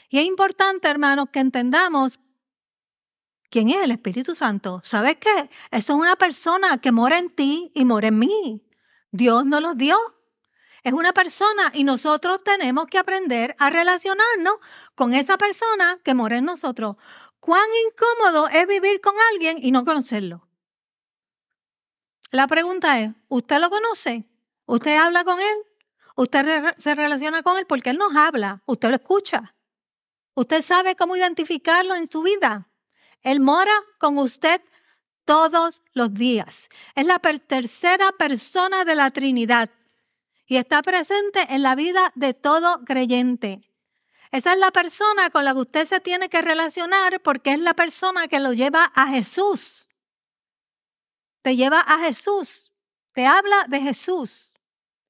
Y 0.10 0.20
es 0.20 0.26
importante, 0.26 0.88
hermanos, 0.88 1.30
que 1.32 1.40
entendamos 1.40 2.20
quién 3.50 3.70
es 3.70 3.84
el 3.84 3.92
Espíritu 3.92 4.36
Santo. 4.36 4.80
¿Sabes 4.84 5.18
qué? 5.20 5.50
Eso 5.72 5.94
es 5.94 6.00
una 6.00 6.16
persona 6.16 6.78
que 6.78 6.92
mora 6.92 7.18
en 7.18 7.32
ti 7.32 7.72
y 7.74 7.84
mora 7.84 8.10
en 8.10 8.20
mí. 8.20 8.64
Dios 9.12 9.44
nos 9.46 9.62
los 9.62 9.76
dio. 9.76 9.98
Es 10.84 10.92
una 10.92 11.14
persona 11.14 11.72
y 11.74 11.86
nosotros 11.86 12.44
tenemos 12.44 12.88
que 12.88 12.98
aprender 12.98 13.56
a 13.58 13.70
relacionarnos 13.70 14.56
con 14.96 15.14
esa 15.14 15.38
persona 15.38 16.00
que 16.04 16.14
mora 16.14 16.38
en 16.38 16.46
nosotros. 16.46 16.98
¿Cuán 17.40 17.66
incómodo 17.88 18.50
es 18.50 18.68
vivir 18.68 19.00
con 19.00 19.16
alguien 19.32 19.58
y 19.62 19.72
no 19.72 19.86
conocerlo? 19.86 20.46
La 22.32 22.48
pregunta 22.48 23.00
es, 23.00 23.12
¿usted 23.30 23.60
lo 23.60 23.70
conoce? 23.70 24.26
¿Usted 24.66 24.98
habla 24.98 25.24
con 25.24 25.40
él? 25.40 25.58
¿Usted 26.16 26.74
se 26.78 26.96
relaciona 26.96 27.44
con 27.44 27.58
él? 27.58 27.66
Porque 27.66 27.92
él 27.92 27.98
nos 27.98 28.16
habla, 28.16 28.62
usted 28.66 28.90
lo 28.90 28.96
escucha. 28.96 29.56
Usted 30.36 30.62
sabe 30.62 30.96
cómo 30.96 31.16
identificarlo 31.16 31.96
en 31.96 32.10
su 32.10 32.24
vida. 32.24 32.70
Él 33.22 33.40
mora 33.40 33.74
con 34.00 34.18
usted 34.18 34.62
todos 35.26 35.82
los 35.94 36.14
días. 36.14 36.68
Es 36.96 37.06
la 37.06 37.20
tercera 37.20 38.12
persona 38.14 38.84
de 38.84 38.96
la 38.96 39.12
Trinidad 39.12 39.70
y 40.54 40.58
está 40.58 40.84
presente 40.84 41.48
en 41.50 41.64
la 41.64 41.74
vida 41.74 42.12
de 42.14 42.36
todo 42.36 42.86
creyente. 42.86 43.68
Esa 44.30 44.54
es 44.54 44.60
la 44.60 44.70
persona 44.70 45.32
con 45.32 45.46
la 45.46 45.54
que 45.54 45.62
usted 45.62 45.88
se 45.88 46.00
tiene 46.00 46.30
que 46.30 46.44
relacionar 46.44 47.20
porque 47.22 47.54
es 47.54 47.60
la 47.60 47.74
persona 47.74 48.28
que 48.28 48.40
lo 48.40 48.54
lleva 48.54 48.92
a 48.94 49.08
Jesús. 49.08 49.88
Te 51.42 51.56
lleva 51.56 51.80
a 51.80 51.98
Jesús. 51.98 52.72
Te 53.16 53.26
habla 53.26 53.66
de 53.68 53.82
Jesús. 53.82 54.54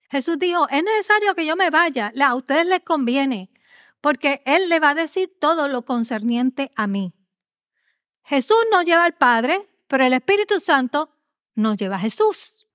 Jesús 0.09 0.39
dijo, 0.39 0.65
es 0.69 0.81
necesario 0.81 1.35
que 1.35 1.45
yo 1.45 1.57
me 1.57 1.69
vaya. 1.69 2.13
A 2.25 2.35
ustedes 2.35 2.65
les 2.65 2.79
conviene 2.79 3.51
porque 3.99 4.43
Él 4.45 4.69
le 4.69 4.79
va 4.79 4.91
a 4.91 4.95
decir 4.95 5.29
todo 5.41 5.67
lo 5.67 5.83
concerniente 5.83 6.71
a 6.77 6.87
mí. 6.87 7.13
Jesús 8.23 8.63
nos 8.71 8.85
lleva 8.85 9.03
al 9.03 9.17
Padre, 9.17 9.67
pero 9.89 10.05
el 10.05 10.13
Espíritu 10.13 10.61
Santo 10.61 11.09
nos 11.53 11.75
lleva 11.75 11.97
a 11.97 11.99
Jesús. 11.99 12.65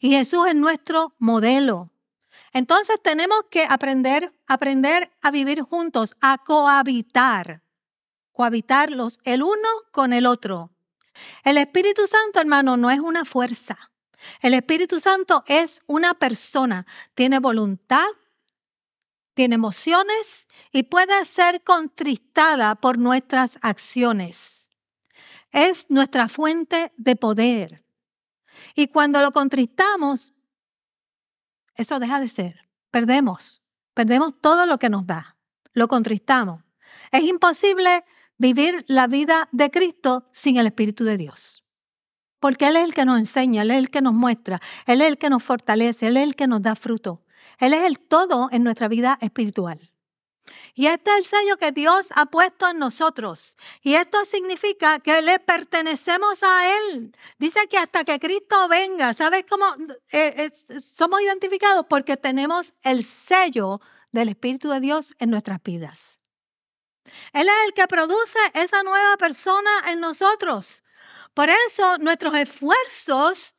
Y 0.00 0.12
Jesús 0.12 0.46
es 0.48 0.54
nuestro 0.54 1.14
modelo. 1.18 1.90
Entonces 2.54 3.00
tenemos 3.02 3.44
que 3.50 3.66
aprender, 3.68 4.32
aprender 4.46 5.10
a 5.20 5.32
vivir 5.32 5.60
juntos, 5.60 6.16
a 6.20 6.38
cohabitar, 6.38 7.62
cohabitarlos 8.32 9.18
el 9.24 9.42
uno 9.42 9.68
con 9.90 10.12
el 10.12 10.24
otro. 10.24 10.70
El 11.42 11.58
Espíritu 11.58 12.06
Santo, 12.06 12.40
hermano, 12.40 12.76
no 12.76 12.90
es 12.90 13.00
una 13.00 13.24
fuerza. 13.24 13.76
El 14.40 14.54
Espíritu 14.54 15.00
Santo 15.00 15.42
es 15.48 15.82
una 15.86 16.14
persona. 16.14 16.86
Tiene 17.14 17.40
voluntad, 17.40 18.06
tiene 19.34 19.56
emociones 19.56 20.46
y 20.70 20.84
puede 20.84 21.24
ser 21.24 21.62
contristada 21.64 22.76
por 22.76 22.98
nuestras 22.98 23.58
acciones. 23.62 24.68
Es 25.50 25.86
nuestra 25.88 26.28
fuente 26.28 26.92
de 26.96 27.16
poder. 27.16 27.84
Y 28.76 28.86
cuando 28.86 29.20
lo 29.20 29.32
contristamos, 29.32 30.33
eso 31.74 31.98
deja 31.98 32.20
de 32.20 32.28
ser. 32.28 32.68
Perdemos. 32.90 33.62
Perdemos 33.94 34.34
todo 34.40 34.66
lo 34.66 34.78
que 34.78 34.88
nos 34.88 35.06
da. 35.06 35.36
Lo 35.72 35.88
contristamos. 35.88 36.62
Es 37.10 37.22
imposible 37.22 38.04
vivir 38.38 38.84
la 38.88 39.06
vida 39.06 39.48
de 39.52 39.70
Cristo 39.70 40.28
sin 40.32 40.56
el 40.56 40.66
Espíritu 40.66 41.04
de 41.04 41.16
Dios. 41.16 41.64
Porque 42.40 42.66
Él 42.66 42.76
es 42.76 42.84
el 42.84 42.94
que 42.94 43.04
nos 43.04 43.18
enseña, 43.18 43.62
Él 43.62 43.70
es 43.70 43.78
el 43.78 43.90
que 43.90 44.02
nos 44.02 44.12
muestra, 44.12 44.60
Él 44.86 45.00
es 45.00 45.08
el 45.08 45.18
que 45.18 45.30
nos 45.30 45.42
fortalece, 45.42 46.08
Él 46.08 46.16
es 46.16 46.24
el 46.24 46.36
que 46.36 46.46
nos 46.46 46.62
da 46.62 46.76
fruto. 46.76 47.22
Él 47.58 47.72
es 47.72 47.84
el 47.84 47.98
todo 47.98 48.48
en 48.52 48.64
nuestra 48.64 48.88
vida 48.88 49.18
espiritual. 49.20 49.90
Y 50.74 50.86
este 50.86 51.10
es 51.12 51.18
el 51.18 51.24
sello 51.24 51.56
que 51.56 51.72
Dios 51.72 52.08
ha 52.14 52.26
puesto 52.26 52.68
en 52.68 52.78
nosotros. 52.78 53.56
Y 53.82 53.94
esto 53.94 54.24
significa 54.24 55.00
que 55.00 55.22
le 55.22 55.38
pertenecemos 55.38 56.42
a 56.42 56.68
Él. 56.76 57.16
Dice 57.38 57.66
que 57.68 57.78
hasta 57.78 58.04
que 58.04 58.18
Cristo 58.18 58.68
venga, 58.68 59.14
¿sabes 59.14 59.44
cómo 59.48 59.64
eh, 60.10 60.50
somos 60.80 61.20
identificados? 61.22 61.86
Porque 61.88 62.16
tenemos 62.16 62.74
el 62.82 63.04
sello 63.04 63.80
del 64.12 64.28
Espíritu 64.28 64.70
de 64.70 64.80
Dios 64.80 65.14
en 65.18 65.30
nuestras 65.30 65.62
vidas. 65.62 66.20
Él 67.32 67.48
es 67.48 67.66
el 67.66 67.74
que 67.74 67.86
produce 67.86 68.38
esa 68.54 68.82
nueva 68.82 69.16
persona 69.16 69.70
en 69.88 70.00
nosotros. 70.00 70.82
Por 71.34 71.48
eso 71.50 71.98
nuestros 71.98 72.34
esfuerzos 72.34 73.54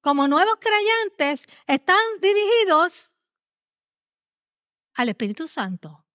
como 0.00 0.28
nuevos 0.28 0.56
creyentes 0.60 1.46
están 1.66 1.98
dirigidos 2.20 3.14
al 4.94 5.08
Espíritu 5.08 5.46
Santo. 5.46 6.07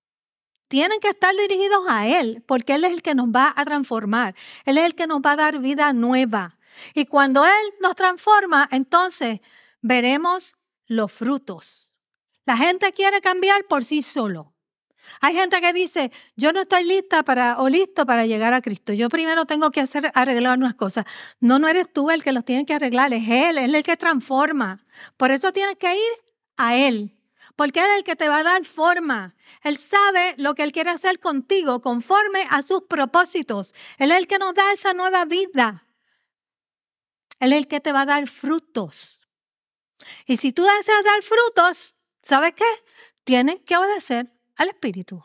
Tienen 0.74 1.00
que 1.00 1.10
estar 1.10 1.36
dirigidos 1.36 1.86
a 1.88 2.08
Él, 2.08 2.44
porque 2.48 2.74
Él 2.74 2.84
es 2.84 2.94
el 2.94 3.04
que 3.04 3.14
nos 3.14 3.28
va 3.28 3.54
a 3.56 3.64
transformar. 3.64 4.34
Él 4.66 4.80
es 4.80 4.86
el 4.86 4.96
que 4.96 5.06
nos 5.06 5.20
va 5.20 5.34
a 5.34 5.36
dar 5.36 5.60
vida 5.60 5.94
nueva. 5.94 6.58
Y 6.96 7.06
cuando 7.06 7.46
Él 7.46 7.52
nos 7.80 7.96
transforma, 7.96 8.68
entonces 8.72 9.42
veremos 9.84 10.56
los 10.88 11.12
frutos. 11.12 11.94
La 12.46 12.58
gente 12.58 12.92
quiere 12.92 13.22
cambiar 13.22 13.66
por 13.66 13.84
sí 13.84 14.02
solo. 14.02 14.56
Hay 15.22 15.36
gente 15.36 15.62
que 15.62 15.74
dice, 15.74 16.12
yo 16.36 16.52
no 16.54 16.62
estoy 16.62 16.86
lista 16.86 17.22
para 17.22 17.60
o 17.60 17.70
listo 17.70 18.08
para 18.08 18.26
llegar 18.26 18.56
a 18.56 18.62
Cristo. 18.64 18.94
Yo 18.94 19.10
primero 19.10 19.46
tengo 19.46 19.70
que 19.70 19.82
hacer 19.82 20.12
arreglar 20.16 20.58
unas 20.58 20.74
cosas. 20.74 21.06
No, 21.40 21.60
no 21.60 21.68
eres 21.68 21.86
tú 21.94 22.10
el 22.10 22.24
que 22.24 22.32
los 22.32 22.46
tiene 22.46 22.66
que 22.66 22.74
arreglar, 22.74 23.14
es 23.14 23.30
Él, 23.30 23.60
Él 23.60 23.76
es 23.76 23.76
el 23.76 23.84
que 23.84 23.96
transforma. 23.96 24.84
Por 25.18 25.30
eso 25.30 25.52
tienes 25.52 25.76
que 25.76 25.94
ir 25.94 26.14
a 26.58 26.76
Él 26.76 27.16
porque 27.56 27.80
Él 27.80 27.88
es 27.92 27.98
el 27.98 28.04
que 28.04 28.16
te 28.16 28.30
va 28.30 28.40
a 28.40 28.44
dar 28.44 28.66
forma. 28.66 29.36
Él 29.62 29.78
sabe 29.78 30.36
lo 30.38 30.56
que 30.56 30.64
Él 30.64 30.72
quiere 30.72 30.90
hacer 30.90 31.20
contigo 31.20 31.82
conforme 31.82 32.48
a 32.50 32.62
sus 32.62 32.84
propósitos. 32.84 33.74
Él 33.98 34.12
es 34.12 34.18
el 34.18 34.28
que 34.28 34.40
nos 34.40 34.54
da 34.54 34.72
esa 34.74 34.94
nueva 34.94 35.26
vida. 35.26 35.86
Él 37.40 37.54
es 37.54 37.60
el 37.60 37.68
que 37.68 37.80
te 37.80 37.92
va 37.92 38.02
a 38.02 38.06
dar 38.06 38.28
frutos. 38.28 39.22
Y 40.26 40.38
si 40.38 40.52
tú 40.52 40.64
deseas 40.64 41.04
dar 41.04 41.22
frutos, 41.22 41.96
¿sabes 42.22 42.54
qué? 42.56 42.66
Tienes 43.24 43.62
que 43.62 43.78
obedecer 43.78 44.32
al 44.56 44.70
Espíritu. 44.70 45.24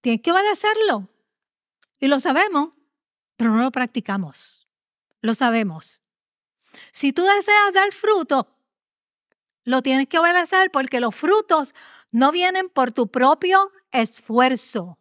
Tienes 0.00 0.22
que 0.22 0.32
obedecerlo. 0.32 1.08
Y 1.98 2.08
lo 2.08 2.20
sabemos, 2.20 2.70
pero 3.36 3.50
no 3.50 3.62
lo 3.62 3.72
practicamos. 3.72 4.68
Lo 5.20 5.34
sabemos. 5.34 6.02
Si 6.92 7.12
tú 7.12 7.24
deseas 7.24 7.72
dar 7.72 7.92
fruto, 7.92 8.55
lo 9.66 9.82
tienes 9.82 10.08
que 10.08 10.18
obedecer 10.18 10.70
porque 10.70 11.00
los 11.00 11.14
frutos 11.14 11.74
no 12.12 12.32
vienen 12.32 12.70
por 12.70 12.92
tu 12.92 13.08
propio 13.08 13.72
esfuerzo. 13.90 14.98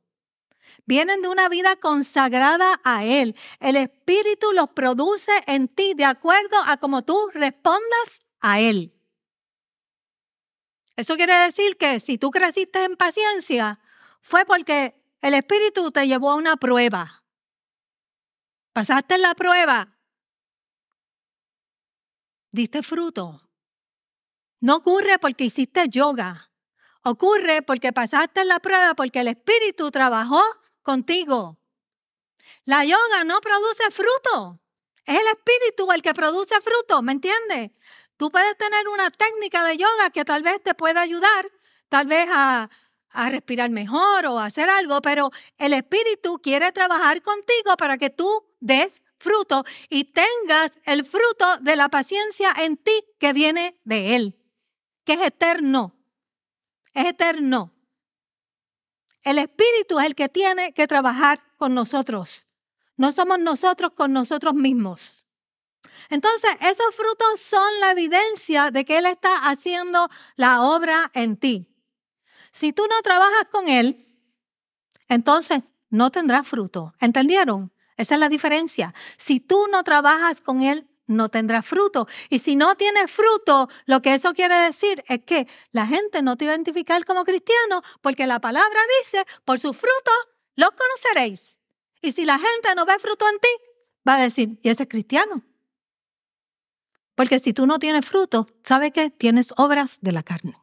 Vienen 0.87 1.21
de 1.21 1.29
una 1.29 1.47
vida 1.49 1.75
consagrada 1.77 2.81
a 2.83 3.05
Él. 3.05 3.35
El 3.59 3.75
Espíritu 3.75 4.51
los 4.53 4.69
produce 4.69 5.31
en 5.45 5.67
ti 5.67 5.93
de 5.93 6.05
acuerdo 6.05 6.57
a 6.65 6.77
cómo 6.77 7.03
tú 7.03 7.15
respondas 7.33 8.19
a 8.41 8.59
Él. 8.59 8.91
Eso 10.95 11.15
quiere 11.15 11.35
decir 11.35 11.77
que 11.77 11.99
si 11.99 12.17
tú 12.17 12.31
creciste 12.31 12.83
en 12.83 12.97
paciencia, 12.97 13.79
fue 14.19 14.45
porque 14.45 14.95
el 15.21 15.35
Espíritu 15.35 15.91
te 15.91 16.07
llevó 16.07 16.31
a 16.31 16.35
una 16.35 16.57
prueba. 16.57 17.23
Pasaste 18.73 19.19
la 19.19 19.35
prueba. 19.35 19.95
Diste 22.51 22.81
fruto. 22.81 23.44
No 24.65 24.77
ocurre 24.77 25.19
porque 25.19 25.43
hiciste 25.43 25.89
yoga. 25.89 26.49
Ocurre 27.03 27.61
porque 27.61 27.93
pasaste 27.93 28.43
la 28.45 28.59
prueba, 28.59 28.95
porque 28.95 29.19
el 29.19 29.27
Espíritu 29.27 29.91
trabajó 29.91 30.41
contigo. 30.81 31.59
La 32.63 32.83
yoga 32.83 33.23
no 33.25 33.41
produce 33.41 33.91
fruto. 33.91 34.59
Es 35.05 35.19
el 35.19 35.27
Espíritu 35.27 35.91
el 35.91 36.01
que 36.01 36.15
produce 36.15 36.55
fruto, 36.61 37.03
¿me 37.03 37.11
entiendes? 37.11 37.73
Tú 38.17 38.31
puedes 38.31 38.57
tener 38.57 38.87
una 38.87 39.11
técnica 39.11 39.63
de 39.65 39.77
yoga 39.77 40.09
que 40.09 40.25
tal 40.25 40.41
vez 40.41 40.63
te 40.63 40.73
pueda 40.73 41.01
ayudar, 41.01 41.45
tal 41.87 42.07
vez 42.07 42.27
a, 42.31 42.67
a 43.11 43.29
respirar 43.29 43.69
mejor 43.69 44.25
o 44.25 44.39
a 44.39 44.45
hacer 44.45 44.67
algo, 44.67 44.99
pero 45.03 45.29
el 45.59 45.73
Espíritu 45.73 46.39
quiere 46.41 46.71
trabajar 46.71 47.21
contigo 47.21 47.77
para 47.77 47.99
que 47.99 48.09
tú 48.09 48.47
des 48.61 49.03
fruto 49.19 49.63
y 49.89 50.05
tengas 50.05 50.71
el 50.85 51.05
fruto 51.05 51.57
de 51.61 51.75
la 51.75 51.89
paciencia 51.89 52.51
en 52.57 52.77
ti 52.77 53.05
que 53.19 53.31
viene 53.31 53.79
de 53.83 54.15
Él 54.15 54.34
que 55.05 55.13
es 55.13 55.21
eterno. 55.21 55.95
Es 56.93 57.05
eterno. 57.05 57.71
El 59.23 59.37
Espíritu 59.37 59.99
es 59.99 60.05
el 60.05 60.15
que 60.15 60.29
tiene 60.29 60.73
que 60.73 60.87
trabajar 60.87 61.41
con 61.57 61.73
nosotros. 61.73 62.47
No 62.97 63.11
somos 63.11 63.39
nosotros 63.39 63.91
con 63.93 64.13
nosotros 64.13 64.53
mismos. 64.53 65.23
Entonces, 66.09 66.51
esos 66.61 66.95
frutos 66.95 67.39
son 67.39 67.67
la 67.79 67.91
evidencia 67.91 68.71
de 68.71 68.85
que 68.85 68.97
Él 68.97 69.05
está 69.05 69.49
haciendo 69.49 70.09
la 70.35 70.61
obra 70.61 71.11
en 71.13 71.37
ti. 71.37 71.67
Si 72.51 72.71
tú 72.71 72.83
no 72.89 73.01
trabajas 73.01 73.47
con 73.51 73.67
Él, 73.67 74.07
entonces 75.09 75.63
no 75.89 76.11
tendrás 76.11 76.47
fruto. 76.47 76.93
¿Entendieron? 76.99 77.71
Esa 77.97 78.15
es 78.15 78.19
la 78.19 78.29
diferencia. 78.29 78.93
Si 79.17 79.39
tú 79.39 79.67
no 79.71 79.83
trabajas 79.83 80.41
con 80.41 80.61
Él, 80.61 80.87
no 81.07 81.29
tendrá 81.29 81.61
fruto. 81.61 82.07
Y 82.29 82.39
si 82.39 82.55
no 82.55 82.75
tienes 82.75 83.11
fruto, 83.11 83.69
lo 83.85 84.01
que 84.01 84.13
eso 84.13 84.33
quiere 84.33 84.55
decir 84.55 85.03
es 85.07 85.21
que 85.25 85.47
la 85.71 85.85
gente 85.87 86.21
no 86.21 86.35
te 86.35 86.45
va 86.45 86.51
a 86.51 86.55
identificar 86.55 87.05
como 87.05 87.23
cristiano 87.23 87.81
porque 88.01 88.27
la 88.27 88.39
palabra 88.39 88.79
dice, 89.01 89.25
por 89.43 89.59
sus 89.59 89.75
frutos 89.75 90.13
los 90.55 90.69
conoceréis. 90.71 91.57
Y 92.01 92.11
si 92.11 92.25
la 92.25 92.39
gente 92.39 92.75
no 92.75 92.85
ve 92.85 92.99
fruto 92.99 93.27
en 93.29 93.39
ti, 93.39 93.49
va 94.07 94.15
a 94.15 94.21
decir, 94.21 94.59
¿y 94.61 94.69
ese 94.69 94.83
es 94.83 94.89
cristiano? 94.89 95.43
Porque 97.15 97.39
si 97.39 97.53
tú 97.53 97.65
no 97.65 97.79
tienes 97.79 98.05
fruto, 98.05 98.47
¿sabes 98.63 98.91
qué? 98.91 99.09
Tienes 99.09 99.53
obras 99.57 99.99
de 100.01 100.11
la 100.11 100.21
carne. 100.21 100.55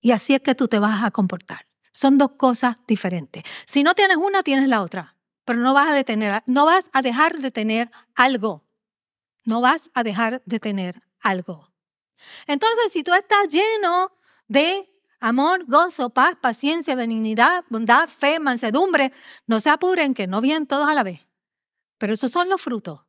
Y 0.00 0.10
así 0.10 0.34
es 0.34 0.42
que 0.42 0.54
tú 0.54 0.68
te 0.68 0.78
vas 0.78 1.04
a 1.04 1.10
comportar. 1.10 1.66
Son 1.92 2.18
dos 2.18 2.32
cosas 2.32 2.76
diferentes. 2.86 3.44
Si 3.66 3.82
no 3.82 3.94
tienes 3.94 4.16
una, 4.16 4.42
tienes 4.42 4.68
la 4.68 4.82
otra. 4.82 5.16
Pero 5.44 5.60
no 5.60 5.72
vas 5.74 5.88
a 5.88 5.94
detener, 5.94 6.42
no 6.46 6.66
vas 6.66 6.90
a 6.92 7.02
dejar 7.02 7.38
de 7.38 7.50
tener 7.50 7.90
algo 8.14 8.64
no 9.44 9.60
vas 9.60 9.90
a 9.94 10.02
dejar 10.02 10.42
de 10.46 10.60
tener 10.60 11.02
algo. 11.20 11.70
Entonces, 12.46 12.92
si 12.92 13.02
tú 13.02 13.12
estás 13.14 13.48
lleno 13.48 14.12
de 14.48 14.90
amor, 15.20 15.64
gozo, 15.66 16.10
paz, 16.10 16.36
paciencia, 16.40 16.94
benignidad, 16.94 17.64
bondad, 17.68 18.08
fe, 18.08 18.40
mansedumbre, 18.40 19.12
no 19.46 19.60
se 19.60 19.70
apuren 19.70 20.14
que 20.14 20.26
no 20.26 20.40
vienen 20.40 20.66
todos 20.66 20.88
a 20.88 20.94
la 20.94 21.02
vez. 21.02 21.26
Pero 21.98 22.14
esos 22.14 22.30
son 22.30 22.48
los 22.48 22.60
frutos. 22.60 23.00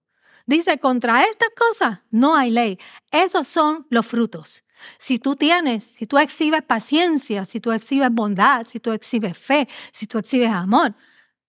Dice, 0.46 0.78
contra 0.80 1.24
estas 1.24 1.50
cosas 1.58 2.02
no 2.12 2.36
hay 2.36 2.52
ley. 2.52 2.80
Esos 3.12 3.48
son 3.48 3.88
los 3.90 4.06
frutos. 4.06 4.64
Si 4.98 5.20
tú 5.20 5.36
tienes, 5.36 5.96
si 5.98 6.06
tú 6.06 6.18
exhibes 6.18 6.62
paciencia, 6.62 7.46
si 7.46 7.60
tú 7.60 7.72
exhibes 7.72 8.12
bondad, 8.12 8.68
si 8.68 8.80
tú 8.80 8.92
exhibes 8.92 9.38
fe, 9.38 9.68
si 9.92 10.06
tú 10.06 10.20
exhibes 10.20 10.52
amor, 10.52 10.94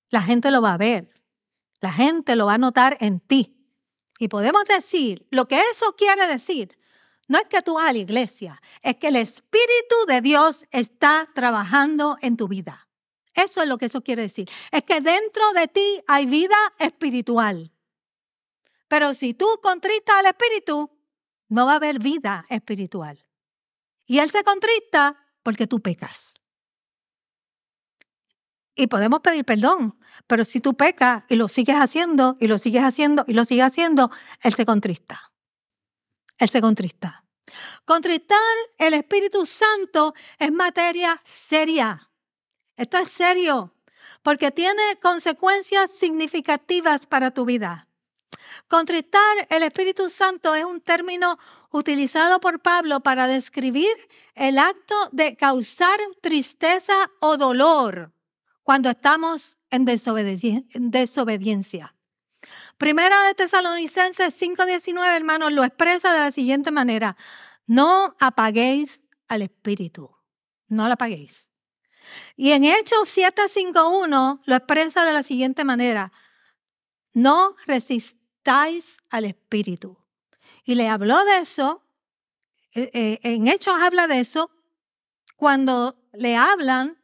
la 0.09 0.22
gente 0.22 0.51
lo 0.51 0.62
va 0.62 0.75
a 0.75 0.79
ver. 0.79 1.12
La 1.81 1.92
gente 1.92 2.37
lo 2.37 2.46
va 2.46 2.55
a 2.55 2.59
notar 2.59 2.96
en 3.01 3.20
ti. 3.20 3.56
Y 4.18 4.29
podemos 4.29 4.64
decir, 4.64 5.26
lo 5.31 5.46
que 5.46 5.61
eso 5.72 5.94
quiere 5.96 6.26
decir, 6.26 6.79
no 7.29 7.38
es 7.38 7.46
que 7.46 7.62
tú 7.62 7.74
vas 7.74 7.88
a 7.88 7.92
la 7.92 7.98
iglesia, 7.98 8.62
es 8.83 8.96
que 8.96 9.09
el 9.09 9.16
Espíritu 9.16 9.96
de 10.07 10.20
Dios 10.20 10.64
está 10.70 11.29
trabajando 11.35 12.16
en 12.22 12.37
tu 12.37 12.48
vida. 12.48 12.88
Eso 13.35 13.62
es 13.62 13.68
lo 13.68 13.76
que 13.76 13.87
eso 13.87 14.02
quiere 14.02 14.22
decir. 14.22 14.48
Es 14.72 14.83
que 14.85 15.00
dentro 15.00 15.52
de 15.52 15.68
ti 15.68 16.02
hay 16.07 16.24
vida 16.24 16.57
espiritual. 16.79 17.70
Pero 18.88 19.12
si 19.12 19.35
tú 19.35 19.46
contristas 19.62 20.16
al 20.16 20.26
Espíritu, 20.26 20.90
no 21.48 21.66
va 21.66 21.72
a 21.72 21.76
haber 21.76 21.98
vida 21.98 22.46
espiritual. 22.48 23.18
Y 24.07 24.20
Él 24.20 24.31
se 24.31 24.42
contrista 24.42 25.16
porque 25.42 25.66
tú 25.66 25.81
pecas. 25.81 26.35
Y 28.77 28.89
podemos 28.89 29.21
pedir 29.21 29.45
perdón, 29.45 29.99
pero 30.27 30.45
si 30.45 30.61
tú 30.61 30.75
pecas 30.75 31.25
y 31.29 31.37
lo 31.37 31.49
sigues 31.49 31.77
haciendo, 31.77 32.37
y 32.39 32.47
lo 32.47 32.59
sigues 32.59 32.85
haciendo, 32.85 33.25
y 33.27 33.33
lo 33.33 33.47
sigues 33.47 33.65
haciendo, 33.65 34.11
Él 34.43 34.55
se 34.55 34.67
contrista. 34.67 35.33
Él 36.37 36.51
se 36.51 36.61
contrista. 36.61 37.25
Contristar 37.87 38.39
el 38.77 38.93
Espíritu 38.93 39.47
Santo 39.47 40.15
es 40.39 40.53
materia 40.53 41.19
seria. 41.25 42.11
Esto 42.77 42.99
es 42.99 43.11
serio 43.11 43.73
porque 44.23 44.51
tiene 44.51 44.83
consecuencias 45.01 45.91
significativas 45.91 47.07
para 47.07 47.31
tu 47.31 47.45
vida. 47.45 47.89
Contristar 48.69 49.47
el 49.49 49.62
Espíritu 49.62 50.11
Santo 50.11 50.55
es 50.55 50.65
un 50.65 50.81
término 50.81 51.39
utilizado 51.71 52.41
por 52.41 52.61
Pablo 52.61 53.01
para 53.01 53.29
describir 53.29 53.95
el 54.35 54.59
acto 54.59 54.97
de 55.12 55.37
causar 55.37 55.99
tristeza 56.21 57.11
o 57.21 57.37
dolor 57.37 58.15
cuando 58.66 58.90
estamos 58.90 59.57
en 59.70 59.85
desobediencia. 59.85 61.94
Primera 62.76 63.22
de 63.29 63.35
Tesalonicenses 63.35 64.35
5:19, 64.35 65.14
hermanos, 65.14 65.52
lo 65.52 65.62
expresa 65.62 66.12
de 66.12 66.18
la 66.18 66.33
siguiente 66.33 66.72
manera. 66.72 67.16
No 67.68 68.16
apaguéis 68.18 69.02
al 69.29 69.42
Espíritu. 69.42 70.11
No 70.66 70.88
lo 70.88 70.94
apaguéis. 70.94 71.46
Y 72.35 72.50
en 72.50 72.64
Hechos 72.64 73.09
7:51 73.09 74.40
lo 74.44 74.57
expresa 74.57 75.05
de 75.05 75.12
la 75.12 75.22
siguiente 75.22 75.62
manera. 75.62 76.11
No 77.12 77.55
resistáis 77.66 78.98
al 79.11 79.26
Espíritu. 79.26 79.96
Y 80.64 80.74
le 80.74 80.88
habló 80.88 81.24
de 81.24 81.38
eso, 81.38 81.85
eh, 82.74 82.90
eh, 82.92 83.20
en 83.22 83.46
Hechos 83.46 83.81
habla 83.81 84.09
de 84.09 84.18
eso, 84.18 84.50
cuando 85.37 86.02
le 86.12 86.35
hablan 86.35 86.98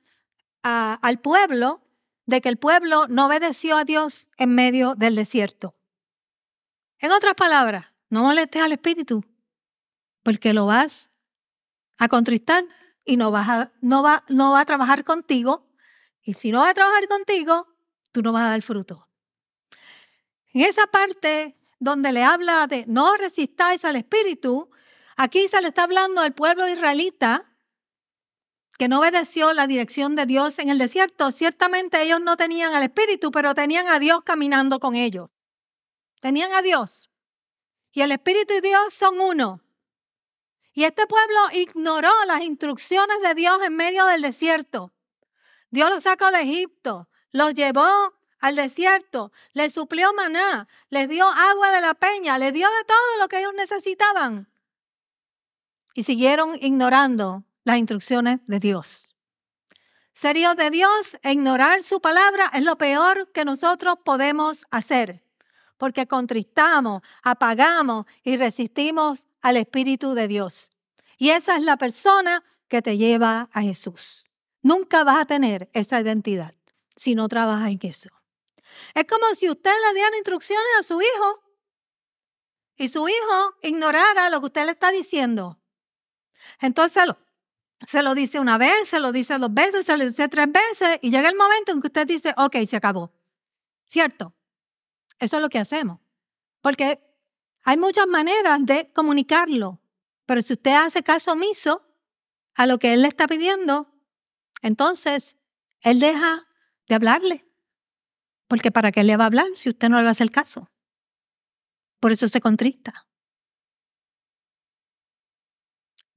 al 0.62 1.18
pueblo 1.20 1.82
de 2.26 2.40
que 2.40 2.48
el 2.48 2.56
pueblo 2.56 3.06
no 3.08 3.26
obedeció 3.26 3.76
a 3.76 3.84
Dios 3.84 4.28
en 4.36 4.54
medio 4.54 4.94
del 4.94 5.16
desierto. 5.16 5.74
En 6.98 7.10
otras 7.10 7.34
palabras, 7.34 7.86
no 8.10 8.22
molestes 8.22 8.62
al 8.62 8.72
Espíritu, 8.72 9.24
porque 10.22 10.52
lo 10.52 10.66
vas 10.66 11.10
a 11.98 12.08
contristar 12.08 12.64
y 13.04 13.16
no, 13.16 13.30
vas 13.30 13.48
a, 13.48 13.72
no, 13.80 14.02
va, 14.02 14.24
no 14.28 14.52
va 14.52 14.60
a 14.60 14.64
trabajar 14.64 15.04
contigo. 15.04 15.68
Y 16.22 16.34
si 16.34 16.52
no 16.52 16.60
va 16.60 16.70
a 16.70 16.74
trabajar 16.74 17.08
contigo, 17.08 17.66
tú 18.12 18.22
no 18.22 18.32
vas 18.32 18.44
a 18.44 18.50
dar 18.50 18.62
fruto. 18.62 19.08
En 20.52 20.62
esa 20.62 20.86
parte 20.86 21.56
donde 21.80 22.12
le 22.12 22.22
habla 22.22 22.66
de 22.68 22.84
no 22.86 23.16
resistáis 23.16 23.84
al 23.84 23.96
Espíritu, 23.96 24.70
aquí 25.16 25.48
se 25.48 25.60
le 25.60 25.68
está 25.68 25.82
hablando 25.82 26.20
al 26.20 26.32
pueblo 26.32 26.68
israelita 26.68 27.51
que 28.82 28.88
no 28.88 28.98
obedeció 28.98 29.52
la 29.52 29.68
dirección 29.68 30.16
de 30.16 30.26
Dios 30.26 30.58
en 30.58 30.68
el 30.68 30.76
desierto, 30.76 31.30
ciertamente 31.30 32.02
ellos 32.02 32.20
no 32.20 32.36
tenían 32.36 32.74
al 32.74 32.82
Espíritu, 32.82 33.30
pero 33.30 33.54
tenían 33.54 33.86
a 33.86 34.00
Dios 34.00 34.24
caminando 34.24 34.80
con 34.80 34.96
ellos. 34.96 35.30
Tenían 36.20 36.52
a 36.52 36.62
Dios. 36.62 37.08
Y 37.92 38.00
el 38.00 38.10
Espíritu 38.10 38.54
y 38.54 38.60
Dios 38.60 38.92
son 38.92 39.20
uno. 39.20 39.60
Y 40.72 40.82
este 40.82 41.06
pueblo 41.06 41.38
ignoró 41.52 42.10
las 42.26 42.42
instrucciones 42.42 43.18
de 43.22 43.36
Dios 43.36 43.62
en 43.62 43.76
medio 43.76 44.04
del 44.06 44.20
desierto. 44.20 44.92
Dios 45.70 45.88
los 45.88 46.02
sacó 46.02 46.32
de 46.32 46.40
Egipto, 46.40 47.08
los 47.30 47.54
llevó 47.54 47.86
al 48.40 48.56
desierto, 48.56 49.30
les 49.52 49.74
suplió 49.74 50.12
maná, 50.12 50.66
les 50.90 51.08
dio 51.08 51.28
agua 51.28 51.70
de 51.70 51.82
la 51.82 51.94
peña, 51.94 52.36
les 52.36 52.52
dio 52.52 52.66
de 52.66 52.84
todo 52.84 53.20
lo 53.20 53.28
que 53.28 53.38
ellos 53.38 53.54
necesitaban. 53.54 54.50
Y 55.94 56.02
siguieron 56.02 56.58
ignorando 56.60 57.44
las 57.64 57.78
instrucciones 57.78 58.40
de 58.46 58.58
Dios. 58.58 59.14
Ser 60.14 60.36
de 60.36 60.70
Dios 60.70 61.18
e 61.22 61.32
ignorar 61.32 61.82
su 61.82 62.00
palabra 62.00 62.50
es 62.52 62.62
lo 62.62 62.76
peor 62.76 63.32
que 63.32 63.44
nosotros 63.44 63.96
podemos 64.04 64.66
hacer, 64.70 65.24
porque 65.78 66.06
contristamos, 66.06 67.02
apagamos 67.22 68.06
y 68.22 68.36
resistimos 68.36 69.26
al 69.40 69.56
Espíritu 69.56 70.14
de 70.14 70.28
Dios. 70.28 70.70
Y 71.18 71.30
esa 71.30 71.56
es 71.56 71.62
la 71.62 71.76
persona 71.76 72.44
que 72.68 72.82
te 72.82 72.98
lleva 72.98 73.48
a 73.52 73.62
Jesús. 73.62 74.24
Nunca 74.60 75.02
vas 75.02 75.22
a 75.22 75.26
tener 75.26 75.70
esa 75.72 76.00
identidad 76.00 76.54
si 76.96 77.14
no 77.14 77.26
trabajas 77.26 77.70
en 77.70 77.80
eso. 77.82 78.10
Es 78.94 79.04
como 79.06 79.34
si 79.34 79.50
usted 79.50 79.72
le 79.88 79.94
diera 79.94 80.16
instrucciones 80.16 80.70
a 80.78 80.82
su 80.82 81.00
hijo 81.00 81.42
y 82.76 82.88
su 82.88 83.08
hijo 83.08 83.54
ignorara 83.62 84.30
lo 84.30 84.40
que 84.40 84.46
usted 84.46 84.66
le 84.66 84.72
está 84.72 84.90
diciendo. 84.90 85.58
Entonces 86.60 87.02
se 87.86 88.02
lo 88.02 88.14
dice 88.14 88.38
una 88.40 88.58
vez, 88.58 88.88
se 88.88 89.00
lo 89.00 89.12
dice 89.12 89.38
dos 89.38 89.52
veces, 89.52 89.86
se 89.86 89.96
lo 89.96 90.04
dice 90.04 90.28
tres 90.28 90.46
veces 90.50 90.98
y 91.02 91.10
llega 91.10 91.28
el 91.28 91.36
momento 91.36 91.72
en 91.72 91.80
que 91.80 91.88
usted 91.88 92.06
dice, 92.06 92.34
ok, 92.36 92.56
se 92.66 92.76
acabó. 92.76 93.12
¿Cierto? 93.84 94.34
Eso 95.18 95.36
es 95.36 95.42
lo 95.42 95.48
que 95.48 95.58
hacemos. 95.58 96.00
Porque 96.60 97.00
hay 97.62 97.76
muchas 97.76 98.06
maneras 98.06 98.60
de 98.62 98.92
comunicarlo, 98.92 99.80
pero 100.26 100.42
si 100.42 100.54
usted 100.54 100.72
hace 100.72 101.02
caso 101.02 101.32
omiso 101.32 101.86
a 102.54 102.66
lo 102.66 102.78
que 102.78 102.92
él 102.92 103.02
le 103.02 103.08
está 103.08 103.26
pidiendo, 103.26 103.92
entonces 104.62 105.36
él 105.80 106.00
deja 106.00 106.46
de 106.88 106.94
hablarle. 106.94 107.46
Porque 108.48 108.70
¿para 108.70 108.92
qué 108.92 109.02
le 109.04 109.16
va 109.16 109.24
a 109.24 109.26
hablar 109.28 109.46
si 109.54 109.68
usted 109.68 109.88
no 109.88 109.96
le 109.96 110.02
va 110.02 110.10
a 110.10 110.12
hacer 110.12 110.30
caso? 110.30 110.70
Por 112.00 112.12
eso 112.12 112.28
se 112.28 112.40
contrista. 112.40 113.06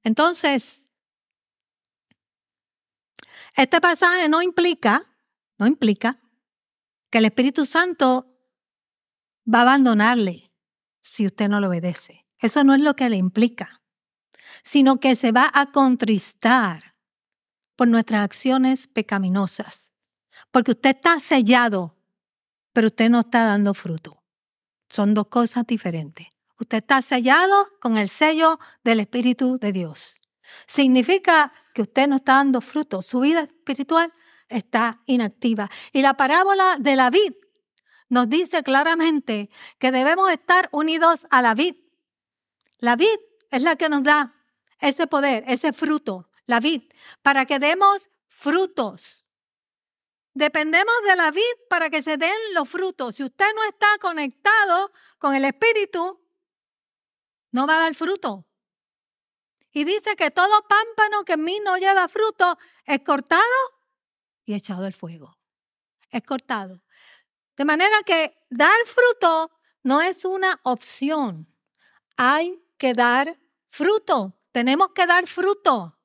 Entonces, 0.02 0.85
este 3.56 3.80
pasaje 3.80 4.28
no 4.28 4.42
implica, 4.42 5.02
no 5.58 5.66
implica 5.66 6.20
que 7.10 7.18
el 7.18 7.24
Espíritu 7.24 7.64
Santo 7.64 8.26
va 9.52 9.60
a 9.60 9.62
abandonarle 9.62 10.50
si 11.02 11.24
usted 11.24 11.48
no 11.48 11.60
lo 11.60 11.68
obedece. 11.68 12.26
Eso 12.38 12.64
no 12.64 12.74
es 12.74 12.80
lo 12.82 12.94
que 12.94 13.08
le 13.08 13.16
implica, 13.16 13.80
sino 14.62 15.00
que 15.00 15.14
se 15.14 15.32
va 15.32 15.50
a 15.54 15.72
contristar 15.72 16.94
por 17.76 17.88
nuestras 17.88 18.24
acciones 18.24 18.86
pecaminosas, 18.86 19.90
porque 20.50 20.72
usted 20.72 20.96
está 20.96 21.18
sellado, 21.20 21.96
pero 22.72 22.88
usted 22.88 23.08
no 23.08 23.20
está 23.20 23.44
dando 23.44 23.72
fruto. 23.72 24.22
Son 24.90 25.14
dos 25.14 25.28
cosas 25.28 25.66
diferentes. 25.66 26.28
Usted 26.58 26.78
está 26.78 27.02
sellado 27.02 27.68
con 27.80 27.96
el 27.96 28.08
sello 28.08 28.58
del 28.84 29.00
Espíritu 29.00 29.58
de 29.58 29.72
Dios. 29.72 30.20
Significa 30.66 31.52
que 31.76 31.82
usted 31.82 32.08
no 32.08 32.16
está 32.16 32.36
dando 32.36 32.62
fruto, 32.62 33.02
su 33.02 33.20
vida 33.20 33.42
espiritual 33.42 34.10
está 34.48 35.02
inactiva. 35.04 35.70
Y 35.92 36.00
la 36.00 36.14
parábola 36.14 36.78
de 36.80 36.96
la 36.96 37.10
vid 37.10 37.34
nos 38.08 38.30
dice 38.30 38.62
claramente 38.62 39.50
que 39.78 39.92
debemos 39.92 40.32
estar 40.32 40.70
unidos 40.72 41.26
a 41.28 41.42
la 41.42 41.52
vid. 41.52 41.76
La 42.78 42.96
vid 42.96 43.18
es 43.50 43.60
la 43.60 43.76
que 43.76 43.90
nos 43.90 44.02
da 44.02 44.34
ese 44.80 45.06
poder, 45.06 45.44
ese 45.48 45.74
fruto, 45.74 46.30
la 46.46 46.60
vid, 46.60 46.80
para 47.20 47.44
que 47.44 47.58
demos 47.58 48.08
frutos. 48.26 49.26
Dependemos 50.32 50.94
de 51.06 51.14
la 51.14 51.30
vid 51.30 51.42
para 51.68 51.90
que 51.90 52.02
se 52.02 52.16
den 52.16 52.54
los 52.54 52.70
frutos. 52.70 53.16
Si 53.16 53.22
usted 53.22 53.54
no 53.54 53.64
está 53.64 53.88
conectado 54.00 54.92
con 55.18 55.34
el 55.34 55.44
Espíritu, 55.44 56.24
no 57.50 57.66
va 57.66 57.76
a 57.76 57.80
dar 57.80 57.94
fruto. 57.94 58.45
Y 59.76 59.84
dice 59.84 60.16
que 60.16 60.30
todo 60.30 60.66
pámpano 60.66 61.22
que 61.26 61.34
en 61.34 61.44
mí 61.44 61.60
no 61.62 61.76
lleva 61.76 62.08
fruto 62.08 62.56
es 62.86 63.00
cortado 63.00 63.42
y 64.46 64.54
echado 64.54 64.86
al 64.86 64.94
fuego. 64.94 65.36
Es 66.08 66.22
cortado. 66.22 66.82
De 67.58 67.66
manera 67.66 68.02
que 68.06 68.38
dar 68.48 68.72
fruto 68.86 69.50
no 69.82 70.00
es 70.00 70.24
una 70.24 70.60
opción. 70.62 71.54
Hay 72.16 72.64
que 72.78 72.94
dar 72.94 73.38
fruto. 73.68 74.40
Tenemos 74.50 74.92
que 74.94 75.04
dar 75.04 75.26
fruto. 75.26 75.98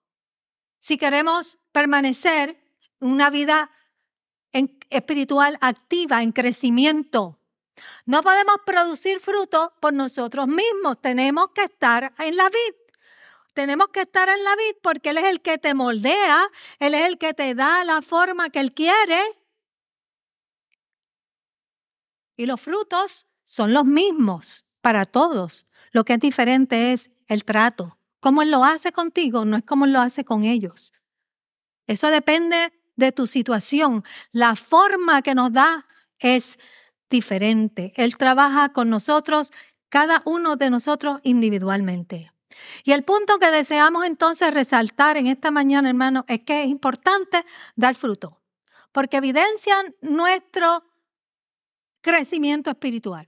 Si 0.79 0.97
queremos 0.97 1.57
permanecer 1.71 2.61
en 2.99 3.07
una 3.07 3.29
vida 3.29 3.71
espiritual 4.51 5.57
activa, 5.61 6.21
en 6.21 6.33
crecimiento. 6.33 7.39
No 8.05 8.21
podemos 8.21 8.57
producir 8.65 9.21
fruto 9.21 9.71
por 9.79 9.93
nosotros 9.93 10.45
mismos. 10.45 11.01
Tenemos 11.01 11.51
que 11.55 11.63
estar 11.63 12.13
en 12.17 12.35
la 12.35 12.49
vida. 12.49 12.80
Tenemos 13.53 13.89
que 13.89 14.01
estar 14.01 14.29
en 14.29 14.43
la 14.43 14.55
vid 14.55 14.77
porque 14.81 15.09
Él 15.09 15.17
es 15.17 15.25
el 15.25 15.41
que 15.41 15.57
te 15.57 15.73
moldea, 15.73 16.47
Él 16.79 16.93
es 16.93 17.07
el 17.07 17.17
que 17.17 17.33
te 17.33 17.53
da 17.53 17.83
la 17.83 18.01
forma 18.01 18.49
que 18.49 18.59
Él 18.59 18.73
quiere. 18.73 19.21
Y 22.37 22.45
los 22.45 22.61
frutos 22.61 23.25
son 23.43 23.73
los 23.73 23.85
mismos 23.85 24.65
para 24.81 25.05
todos. 25.05 25.65
Lo 25.91 26.05
que 26.05 26.13
es 26.13 26.19
diferente 26.19 26.93
es 26.93 27.11
el 27.27 27.43
trato. 27.43 27.97
Cómo 28.19 28.41
Él 28.41 28.51
lo 28.51 28.63
hace 28.63 28.91
contigo 28.91 29.45
no 29.45 29.57
es 29.57 29.63
como 29.63 29.85
Él 29.85 29.93
lo 29.93 29.99
hace 29.99 30.23
con 30.23 30.43
ellos. 30.43 30.93
Eso 31.87 32.07
depende 32.07 32.71
de 32.95 33.11
tu 33.11 33.27
situación. 33.27 34.03
La 34.31 34.55
forma 34.55 35.21
que 35.21 35.35
nos 35.35 35.51
da 35.51 35.87
es 36.19 36.57
diferente. 37.09 37.91
Él 37.95 38.15
trabaja 38.15 38.69
con 38.69 38.89
nosotros, 38.89 39.51
cada 39.89 40.21
uno 40.25 40.55
de 40.55 40.69
nosotros 40.69 41.19
individualmente. 41.23 42.30
Y 42.83 42.91
el 42.91 43.03
punto 43.03 43.39
que 43.39 43.51
deseamos 43.51 44.05
entonces 44.05 44.53
resaltar 44.53 45.17
en 45.17 45.27
esta 45.27 45.51
mañana, 45.51 45.89
hermano, 45.89 46.25
es 46.27 46.43
que 46.43 46.63
es 46.63 46.69
importante 46.69 47.45
dar 47.75 47.95
fruto, 47.95 48.41
porque 48.91 49.17
evidencian 49.17 49.95
nuestro 50.01 50.83
crecimiento 52.01 52.69
espiritual. 52.69 53.27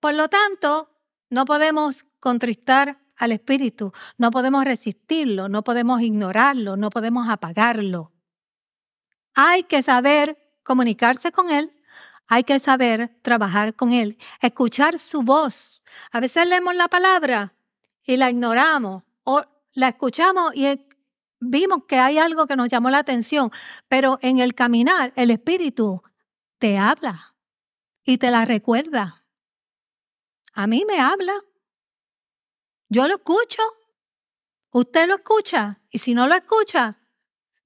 Por 0.00 0.14
lo 0.14 0.28
tanto, 0.28 0.90
no 1.30 1.44
podemos 1.44 2.04
contristar 2.20 3.00
al 3.16 3.32
Espíritu, 3.32 3.92
no 4.18 4.30
podemos 4.30 4.64
resistirlo, 4.64 5.48
no 5.48 5.62
podemos 5.62 6.00
ignorarlo, 6.02 6.76
no 6.76 6.90
podemos 6.90 7.28
apagarlo. 7.28 8.12
Hay 9.34 9.64
que 9.64 9.82
saber 9.82 10.38
comunicarse 10.62 11.32
con 11.32 11.50
Él, 11.50 11.72
hay 12.26 12.44
que 12.44 12.58
saber 12.58 13.16
trabajar 13.22 13.74
con 13.74 13.92
Él, 13.92 14.18
escuchar 14.40 14.98
su 14.98 15.22
voz. 15.22 15.82
A 16.10 16.20
veces 16.20 16.46
leemos 16.46 16.74
la 16.74 16.88
palabra 16.88 17.53
y 18.04 18.16
la 18.16 18.30
ignoramos 18.30 19.02
o 19.24 19.42
la 19.72 19.88
escuchamos 19.88 20.54
y 20.54 20.80
vimos 21.40 21.84
que 21.86 21.98
hay 21.98 22.18
algo 22.18 22.46
que 22.46 22.56
nos 22.56 22.68
llamó 22.68 22.90
la 22.90 22.98
atención, 22.98 23.50
pero 23.88 24.18
en 24.22 24.38
el 24.38 24.54
caminar 24.54 25.12
el 25.16 25.30
Espíritu 25.30 26.02
te 26.58 26.78
habla 26.78 27.34
y 28.04 28.18
te 28.18 28.30
la 28.30 28.44
recuerda. 28.44 29.24
A 30.52 30.66
mí 30.66 30.84
me 30.86 31.00
habla. 31.00 31.34
Yo 32.88 33.08
lo 33.08 33.14
escucho. 33.14 33.62
Usted 34.70 35.08
lo 35.08 35.16
escucha. 35.16 35.80
Y 35.90 35.98
si 35.98 36.14
no 36.14 36.28
lo 36.28 36.34
escucha, 36.34 36.98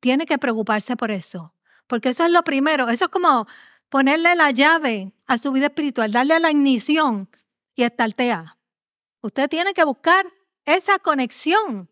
tiene 0.00 0.24
que 0.24 0.38
preocuparse 0.38 0.96
por 0.96 1.10
eso. 1.10 1.54
Porque 1.86 2.10
eso 2.10 2.24
es 2.24 2.30
lo 2.30 2.42
primero. 2.44 2.88
Eso 2.88 3.06
es 3.06 3.10
como 3.10 3.46
ponerle 3.88 4.34
la 4.36 4.50
llave 4.50 5.12
a 5.26 5.38
su 5.38 5.52
vida 5.52 5.66
espiritual, 5.66 6.12
darle 6.12 6.40
la 6.40 6.50
ignición 6.50 7.28
y 7.74 7.82
estartea. 7.82 8.57
Usted 9.20 9.48
tiene 9.48 9.74
que 9.74 9.84
buscar 9.84 10.26
esa 10.64 10.98
conexión 10.98 11.90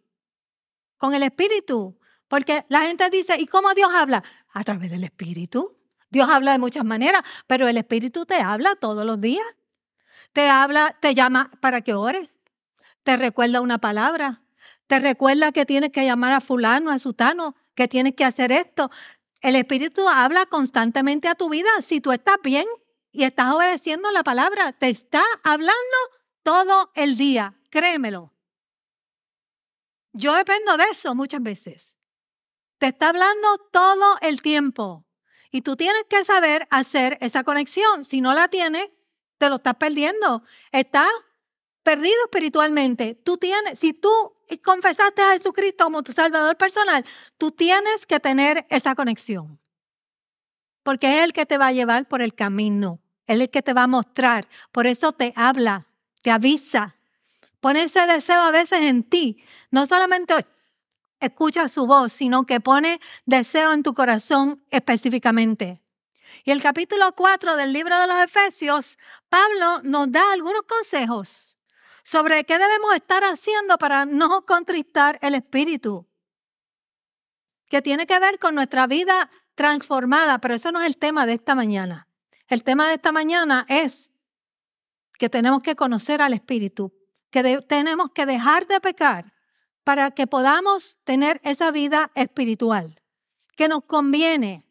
con 0.97 1.15
el 1.15 1.23
Espíritu. 1.23 1.99
Porque 2.29 2.65
la 2.69 2.83
gente 2.83 3.09
dice, 3.11 3.37
¿y 3.39 3.47
cómo 3.47 3.73
Dios 3.75 3.91
habla? 3.95 4.23
A 4.53 4.65
través 4.65 4.91
del 4.91 5.05
Espíritu. 5.05 5.77
Dios 6.11 6.29
habla 6.29 6.53
de 6.53 6.59
muchas 6.59 6.85
maneras, 6.85 7.23
pero 7.47 7.69
el 7.69 7.77
Espíritu 7.77 8.27
te 8.27 8.37
habla 8.37 8.75
todos 8.77 9.05
los 9.05 9.21
días. 9.21 9.47
Te 10.33 10.49
habla, 10.49 10.97
te 11.01 11.15
llama 11.15 11.51
para 11.61 11.81
que 11.81 11.95
ores. 11.95 12.39
Te 13.03 13.17
recuerda 13.17 13.61
una 13.61 13.79
palabra. 13.79 14.43
Te 14.87 15.01
recuerda 15.01 15.53
que 15.53 15.67
tienes 15.67 15.91
que 15.91 16.05
llamar 16.05 16.33
a 16.33 16.41
fulano, 16.41 16.91
a 16.91 16.99
sutano, 16.99 17.57
que 17.75 17.89
tienes 17.89 18.15
que 18.15 18.25
hacer 18.25 18.53
esto. 18.53 18.91
El 19.41 19.57
Espíritu 19.57 20.09
habla 20.09 20.47
constantemente 20.47 21.29
a 21.29 21.35
tu 21.35 21.49
vida. 21.49 21.69
Si 21.85 22.01
tú 22.01 22.13
estás 22.13 22.37
bien 22.43 22.67
y 23.13 23.25
estás 23.25 23.53
obedeciendo 23.53 24.11
la 24.11 24.23
palabra, 24.23 24.73
te 24.73 24.89
está 24.89 25.23
hablando 25.45 25.75
todo 26.47 26.93
el 26.95 27.17
día. 27.17 27.57
Créemelo. 27.71 28.33
Yo 30.13 30.33
dependo 30.33 30.77
de 30.77 30.85
eso 30.93 31.13
muchas 31.17 31.43
veces. 31.43 31.97
Te 32.79 32.87
está 32.87 33.09
hablando 33.09 33.59
todo 33.73 34.17
el 34.21 34.41
tiempo. 34.41 35.05
Y 35.51 35.63
tú 35.63 35.75
tienes 35.75 36.05
que 36.09 36.23
saber 36.23 36.69
hacer 36.71 37.19
esa 37.21 37.43
conexión. 37.43 38.05
Si 38.05 38.21
no 38.21 38.33
la 38.33 38.47
tienes, 38.47 38.87
te 39.39 39.49
lo 39.49 39.57
estás 39.57 39.75
perdiendo. 39.75 40.45
Estás 40.71 41.09
perdido 41.83 42.15
espiritualmente. 42.27 43.17
Tú 43.17 43.39
tienes, 43.39 43.81
si 43.81 43.93
tú 43.93 44.09
confesaste 44.63 45.23
a 45.23 45.33
Jesucristo 45.33 45.83
como 45.83 46.05
tu 46.05 46.13
Salvador 46.13 46.57
personal, 46.57 47.05
tú 47.39 47.51
tienes 47.51 48.07
que 48.07 48.21
tener 48.21 48.69
esa 48.71 48.95
conexión. 48.95 49.59
Porque 50.85 51.19
es 51.19 51.25
el 51.25 51.33
que 51.33 51.45
te 51.45 51.59
va 51.59 51.67
a 51.67 51.73
llevar 51.73 52.07
por 52.07 52.23
el 52.23 52.37
camino. 52.37 53.01
Él 53.27 53.41
es 53.41 53.47
el 53.47 53.51
que 53.51 53.63
te 53.63 53.73
va 53.73 53.83
a 53.83 53.89
mostrar. 53.89 54.47
Por 54.71 54.87
eso 54.87 55.11
te 55.11 55.33
habla, 55.35 55.86
te 56.27 56.33
avisa, 56.33 56.97
Pone 57.61 57.85
ese 57.85 58.05
deseo 58.05 58.41
a 58.43 58.51
veces 58.51 58.81
en 58.81 59.05
ti. 59.05 59.45
No 59.71 59.87
solamente 59.87 60.35
escucha 61.21 61.69
su 61.69 61.87
voz, 61.87 62.13
sino 62.13 62.47
que 62.47 62.59
pone 62.59 63.01
deseo 63.27 63.73
en 63.73 63.85
tu 63.85 63.95
corazón 63.95 64.61
específicamente. 64.73 65.81
Y 66.45 66.51
el 66.51 66.61
capítulo 66.61 67.13
4 67.13 67.55
del 67.55 67.73
libro 67.73 67.97
de 68.01 68.09
los 68.09 68.19
Efesios, 68.19 68.99
Pablo 69.29 69.83
nos 69.85 70.11
da 70.11 70.33
algunos 70.33 70.63
consejos 70.63 71.57
sobre 72.03 72.43
qué 72.43 72.59
debemos 72.59 72.97
estar 72.97 73.23
haciendo 73.23 73.79
para 73.79 74.05
no 74.05 74.45
contristar 74.47 75.21
el 75.23 75.37
espíritu, 75.37 76.09
que 77.69 77.83
tiene 77.83 78.05
que 78.05 78.19
ver 78.19 78.41
con 78.41 78.57
nuestra 78.57 78.89
vida 78.89 79.31
transformada, 79.55 80.41
pero 80.41 80.57
eso 80.57 80.73
no 80.73 80.81
es 80.81 80.87
el 80.89 80.97
tema 80.97 81.25
de 81.25 81.35
esta 81.35 81.55
mañana. 81.55 82.09
El 82.49 82.65
tema 82.65 82.89
de 82.89 82.95
esta 82.95 83.13
mañana 83.13 83.65
es 83.69 84.11
que 85.19 85.29
tenemos 85.29 85.63
que 85.63 85.77
conocer 85.77 86.21
al 86.23 86.33
espíritu 86.33 86.93
que 87.31 87.61
tenemos 87.69 88.11
que 88.13 88.27
dejar 88.27 88.67
de 88.67 88.81
pecar 88.81 89.33
para 89.85 90.11
que 90.11 90.27
podamos 90.27 90.99
tener 91.05 91.41
esa 91.45 91.71
vida 91.71 92.11
espiritual 92.15 93.03
que 93.57 93.69
nos 93.69 93.85
conviene. 93.85 94.65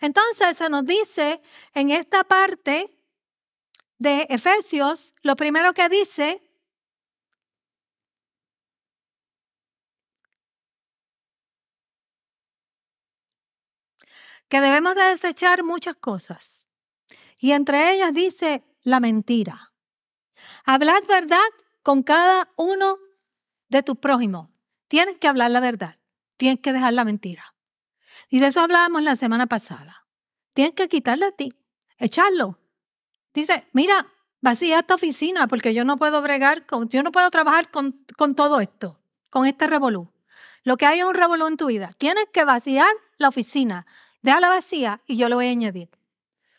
Entonces 0.00 0.56
se 0.56 0.68
nos 0.68 0.84
dice 0.84 1.40
en 1.74 1.90
esta 1.90 2.24
parte 2.24 2.98
de 3.98 4.26
Efesios, 4.28 5.14
lo 5.22 5.36
primero 5.36 5.72
que 5.72 5.88
dice 5.88 6.42
que 14.48 14.60
debemos 14.60 14.94
de 14.94 15.02
desechar 15.02 15.62
muchas 15.62 15.96
cosas. 15.96 16.68
Y 17.38 17.52
entre 17.52 17.94
ellas 17.94 18.12
dice 18.12 18.64
la 18.82 19.00
mentira. 19.00 19.71
Hablad 20.64 21.02
verdad 21.08 21.38
con 21.82 22.02
cada 22.02 22.48
uno 22.56 22.98
de 23.68 23.82
tus 23.82 23.98
prójimos. 23.98 24.48
Tienes 24.88 25.16
que 25.16 25.28
hablar 25.28 25.50
la 25.50 25.60
verdad. 25.60 25.96
Tienes 26.36 26.60
que 26.60 26.72
dejar 26.72 26.92
la 26.92 27.04
mentira. 27.04 27.54
Y 28.28 28.40
de 28.40 28.48
eso 28.48 28.60
hablábamos 28.60 29.02
la 29.02 29.16
semana 29.16 29.46
pasada. 29.46 30.06
Tienes 30.54 30.74
que 30.74 30.88
quitarle 30.88 31.26
a 31.26 31.32
ti, 31.32 31.54
echarlo. 31.98 32.58
Dice, 33.34 33.66
mira, 33.72 34.12
vacía 34.40 34.80
esta 34.80 34.94
oficina 34.94 35.46
porque 35.46 35.74
yo 35.74 35.84
no 35.84 35.96
puedo 35.96 36.20
bregar, 36.22 36.66
con, 36.66 36.88
yo 36.88 37.02
no 37.02 37.12
puedo 37.12 37.30
trabajar 37.30 37.70
con, 37.70 38.04
con 38.16 38.34
todo 38.34 38.60
esto, 38.60 39.00
con 39.30 39.46
este 39.46 39.66
revolú. 39.66 40.12
Lo 40.62 40.76
que 40.76 40.86
hay 40.86 41.00
es 41.00 41.06
un 41.06 41.14
revolú 41.14 41.46
en 41.46 41.56
tu 41.56 41.66
vida. 41.66 41.92
Tienes 41.98 42.26
que 42.32 42.44
vaciar 42.44 42.90
la 43.18 43.28
oficina. 43.28 43.86
Déjala 44.20 44.48
vacía 44.48 45.02
y 45.06 45.16
yo 45.16 45.28
lo 45.28 45.36
voy 45.36 45.48
a 45.48 45.50
añadir. 45.50 45.90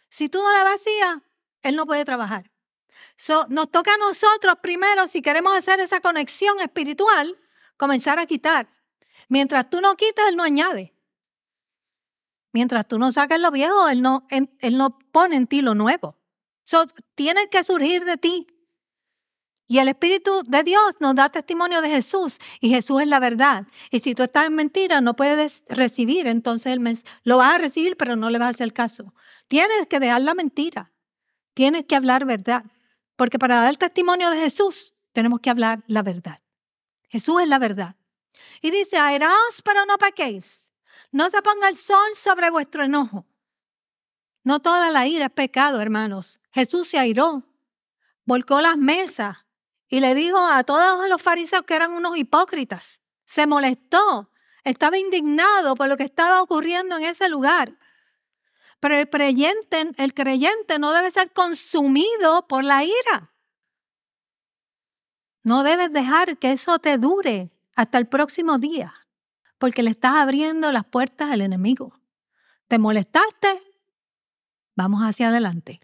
Si 0.09 0.29
tú 0.29 0.41
no 0.41 0.51
la 0.51 0.63
vacías, 0.63 1.17
él 1.61 1.75
no 1.75 1.85
puede 1.85 2.03
trabajar 2.05 2.52
nos 3.49 3.71
toca 3.71 3.93
a 3.93 3.97
nosotros 3.97 4.56
primero, 4.62 5.08
si 5.08 5.21
queremos 5.21 5.58
hacer 5.58 5.80
esa 5.80 6.02
conexión 6.02 6.60
espiritual, 6.60 7.38
comenzar 7.78 8.19
a 8.19 8.26
quitar. 8.26 8.69
Mientras 9.30 9.69
tú 9.69 9.82
no 9.82 9.95
quitas, 9.95 10.28
Él 10.30 10.36
no 10.36 10.43
añade. 10.43 10.93
Mientras 12.52 12.88
tú 12.88 12.99
no 12.99 13.12
sacas 13.12 13.39
lo 13.39 13.52
viejo, 13.52 13.89
Él 13.89 14.02
no, 14.02 14.28
él, 14.30 14.78
no 14.78 14.99
pone 15.12 15.36
en 15.36 15.47
ti 15.47 15.62
lo 15.62 15.76
nuevo. 15.76 16.17
So, 16.63 16.86
tiene 17.15 17.49
que 17.49 17.63
surgir 17.63 18.06
de 18.06 18.17
ti. 18.17 18.47
Y 19.67 19.80
el 19.80 19.88
Espíritu 19.88 20.43
de 20.45 20.63
Dios 20.63 20.95
nos 20.99 21.15
da 21.15 21.30
testimonio 21.30 21.82
de 21.82 21.89
Jesús 21.89 22.39
y 22.60 22.69
Jesús 22.69 23.02
es 23.02 23.08
la 23.08 23.19
verdad. 23.19 23.65
Y 23.89 24.02
si 24.02 24.13
tú 24.13 24.23
estás 24.23 24.47
en 24.47 24.56
mentira, 24.56 25.02
no 25.02 25.15
puedes 25.15 25.63
recibir, 25.67 26.28
entonces 26.28 26.78
lo 27.23 27.38
vas 27.38 27.56
a 27.56 27.58
recibir, 27.58 27.97
pero 27.97 28.15
no 28.15 28.30
le 28.30 28.38
vas 28.38 28.47
a 28.47 28.52
hacer 28.52 28.73
caso. 28.73 29.13
Tienes 29.47 29.88
que 29.88 29.99
dejar 29.99 30.21
la 30.21 30.34
mentira. 30.36 30.91
Tienes 31.54 31.86
que 31.86 31.95
hablar 31.95 32.26
verdad. 32.26 32.65
Porque 33.23 33.39
para 33.39 33.62
dar 33.62 33.77
testimonio 33.77 34.29
de 34.31 34.38
Jesús 34.38 34.93
tenemos 35.13 35.39
que 35.39 35.49
hablar 35.49 35.81
la 35.88 36.01
verdad. 36.01 36.41
Jesús 37.07 37.41
es 37.41 37.47
la 37.47 37.57
verdad. 37.57 37.95
Y 38.62 38.69
dice, 38.69 38.97
airaos 38.97 39.62
pero 39.63 39.86
no 39.86 39.97
pequéis. 39.97 40.67
No 41.09 41.29
se 41.29 41.41
ponga 41.41 41.69
el 41.69 41.77
sol 41.77 42.15
sobre 42.15 42.49
vuestro 42.49 42.83
enojo. 42.83 43.25
No 44.43 44.62
toda 44.62 44.91
la 44.91 45.07
ira 45.07 45.27
es 45.27 45.31
pecado, 45.31 45.79
hermanos. 45.79 46.41
Jesús 46.51 46.89
se 46.89 46.99
airó, 46.99 47.43
volcó 48.25 48.59
las 48.59 48.75
mesas 48.75 49.45
y 49.88 50.01
le 50.01 50.15
dijo 50.15 50.45
a 50.45 50.65
todos 50.65 51.07
los 51.07 51.21
fariseos 51.21 51.63
que 51.63 51.75
eran 51.75 51.91
unos 51.91 52.17
hipócritas. 52.17 52.99
Se 53.25 53.47
molestó, 53.47 54.31
estaba 54.65 54.97
indignado 54.97 55.75
por 55.75 55.88
lo 55.88 55.95
que 55.95 56.03
estaba 56.03 56.41
ocurriendo 56.41 56.97
en 56.97 57.05
ese 57.05 57.29
lugar. 57.29 57.77
Pero 58.83 58.95
el 58.97 59.07
creyente, 60.13 60.77
no 60.77 60.91
debe 60.91 61.09
ser 61.09 61.31
consumido 61.31 62.45
por 62.49 62.65
la 62.65 62.83
ira. 62.83 63.31
No 65.41 65.63
debes 65.63 65.89
dejar 65.93 66.37
que 66.37 66.51
eso 66.51 66.79
te 66.79 66.97
dure 66.97 67.53
hasta 67.77 67.97
el 67.97 68.07
próximo 68.07 68.57
día, 68.57 68.93
porque 69.57 69.83
le 69.83 69.91
estás 69.91 70.15
abriendo 70.15 70.69
las 70.73 70.83
puertas 70.83 71.31
al 71.31 71.39
enemigo. 71.39 71.97
¿Te 72.67 72.77
molestaste? 72.77 73.57
Vamos 74.75 75.01
hacia 75.01 75.29
adelante. 75.29 75.79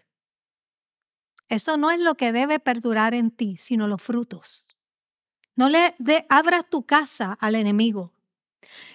Eso 1.47 1.77
no 1.77 1.91
es 1.91 2.01
lo 2.01 2.15
que 2.15 2.33
debe 2.33 2.59
perdurar 2.59 3.13
en 3.13 3.31
ti, 3.31 3.55
sino 3.55 3.87
los 3.87 4.01
frutos. 4.01 4.67
No 5.55 5.69
le 5.69 5.95
abras 6.27 6.69
tu 6.69 6.85
casa 6.85 7.37
al 7.39 7.55
enemigo. 7.55 8.18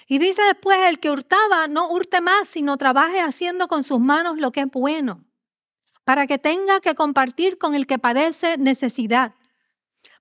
Y 0.06 0.18
dice 0.18 0.42
después, 0.42 0.78
el 0.88 1.00
que 1.00 1.10
hurtaba, 1.10 1.68
no 1.68 1.88
hurte 1.88 2.20
más, 2.20 2.48
sino 2.48 2.76
trabaje 2.76 3.20
haciendo 3.20 3.68
con 3.68 3.84
sus 3.84 4.00
manos 4.00 4.38
lo 4.38 4.52
que 4.52 4.60
es 4.60 4.70
bueno, 4.70 5.24
para 6.04 6.26
que 6.26 6.38
tenga 6.38 6.80
que 6.80 6.94
compartir 6.94 7.58
con 7.58 7.74
el 7.74 7.86
que 7.86 7.98
padece 7.98 8.58
necesidad. 8.58 9.34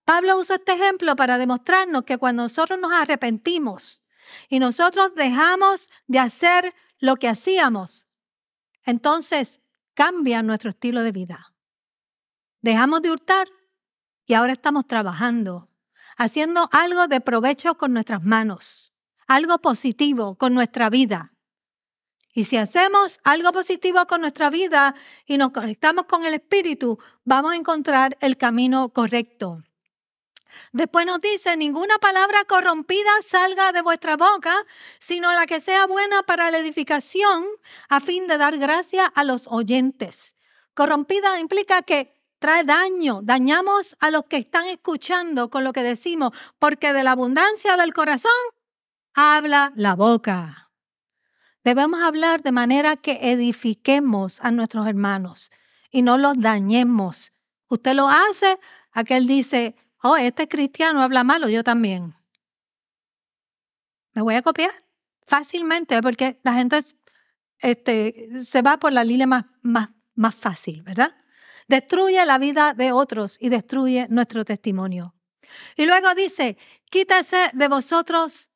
Pablo 0.06 0.38
usa 0.38 0.58
este 0.58 0.74
ejemplo 0.74 1.16
para 1.16 1.38
demostrarnos 1.38 2.04
que 2.04 2.18
cuando 2.18 2.44
nosotros 2.44 2.80
nos 2.80 2.92
arrepentimos 2.92 4.02
y 4.50 4.60
nosotros 4.60 5.16
dejamos 5.16 5.90
de 6.08 6.20
hacer 6.20 6.74
lo 7.00 7.16
que 7.16 7.30
hacíamos, 7.30 8.06
entonces 8.86 9.60
cambia 9.94 10.42
nuestro 10.42 10.72
estilo 10.72 11.02
de 11.04 11.12
vida. 11.12 11.54
Dejamos 12.62 13.02
de 13.02 13.12
hurtar 13.12 13.48
y 14.26 14.34
ahora 14.34 14.54
estamos 14.54 14.88
trabajando, 14.88 15.70
haciendo 16.18 16.70
algo 16.72 17.08
de 17.08 17.22
provecho 17.22 17.76
con 17.76 17.94
nuestras 17.94 18.24
manos, 18.24 18.83
algo 19.28 19.60
positivo 19.60 20.36
con 20.36 20.54
nuestra 20.54 20.90
vida. 20.90 21.34
Y 22.34 22.46
si 22.46 22.58
hacemos 22.58 23.20
algo 23.24 23.52
positivo 23.52 24.06
con 24.08 24.22
nuestra 24.22 24.50
vida 24.50 24.96
y 25.26 25.38
nos 25.38 25.52
conectamos 25.52 26.06
con 26.06 26.26
el 26.26 26.34
Espíritu, 26.34 26.98
vamos 27.24 27.54
a 27.54 27.56
encontrar 27.56 28.18
el 28.22 28.38
camino 28.38 28.90
correcto. 28.90 29.64
Después 30.72 31.06
nos 31.06 31.22
dice, 31.22 31.58
ninguna 31.58 31.98
palabra 32.00 32.44
corrompida 32.46 33.12
salga 33.28 33.72
de 33.72 33.82
vuestra 33.82 34.18
boca, 34.18 34.56
sino 35.00 35.32
la 35.32 35.46
que 35.46 35.62
sea 35.62 35.86
buena 35.86 36.24
para 36.24 36.52
la 36.52 36.60
edificación, 36.60 37.46
a 37.90 38.00
fin 38.00 38.28
de 38.28 38.38
dar 38.38 38.58
gracia 38.58 39.06
a 39.06 39.24
los 39.24 39.48
oyentes. 39.48 40.34
Corrompida 40.74 41.40
implica 41.40 41.84
que 41.84 42.14
trae 42.40 42.64
daño, 42.64 43.22
dañamos 43.24 43.96
a 44.00 44.12
los 44.12 44.26
que 44.26 44.38
están 44.38 44.66
escuchando 44.68 45.50
con 45.50 45.64
lo 45.64 45.72
que 45.72 45.84
decimos, 45.84 46.32
porque 46.60 46.94
de 46.94 47.04
la 47.04 47.12
abundancia 47.12 47.78
del 47.78 47.94
corazón 47.94 48.32
habla 49.14 49.72
la 49.76 49.96
boca. 49.96 50.72
Debemos 51.64 52.02
hablar 52.02 52.44
de 52.44 52.52
manera 52.52 52.98
que 52.98 53.32
edifiquemos 53.32 54.40
a 54.42 54.52
nuestros 54.52 54.88
hermanos 54.88 55.52
y 55.90 56.02
no 56.02 56.18
los 56.18 56.38
dañemos. 56.40 57.32
Usted 57.68 57.94
lo 57.94 58.10
hace, 58.10 58.60
aquel 58.92 59.28
dice, 59.28 59.76
oh, 60.02 60.18
este 60.18 60.48
cristiano 60.48 61.02
habla 61.02 61.24
malo, 61.24 61.48
yo 61.48 61.64
también. 61.64 62.16
Me 64.14 64.22
voy 64.22 64.36
a 64.36 64.42
copiar 64.42 64.72
fácilmente 65.22 66.02
porque 66.02 66.40
la 66.44 66.54
gente 66.54 66.84
este, 67.60 68.44
se 68.44 68.62
va 68.62 68.78
por 68.78 68.92
la 68.92 69.04
línea 69.04 69.26
más, 69.26 69.46
más, 69.62 69.90
más 70.16 70.36
fácil, 70.36 70.84
¿verdad? 70.84 71.16
Destruye 71.68 72.24
la 72.26 72.38
vida 72.38 72.74
de 72.74 72.92
otros 72.92 73.38
y 73.40 73.48
destruye 73.50 74.08
nuestro 74.10 74.44
testimonio. 74.44 75.16
Y 75.78 75.86
luego 75.86 76.14
dice, 76.14 76.58
quítase 76.90 77.52
de 77.54 77.68
vosotros 77.70 78.50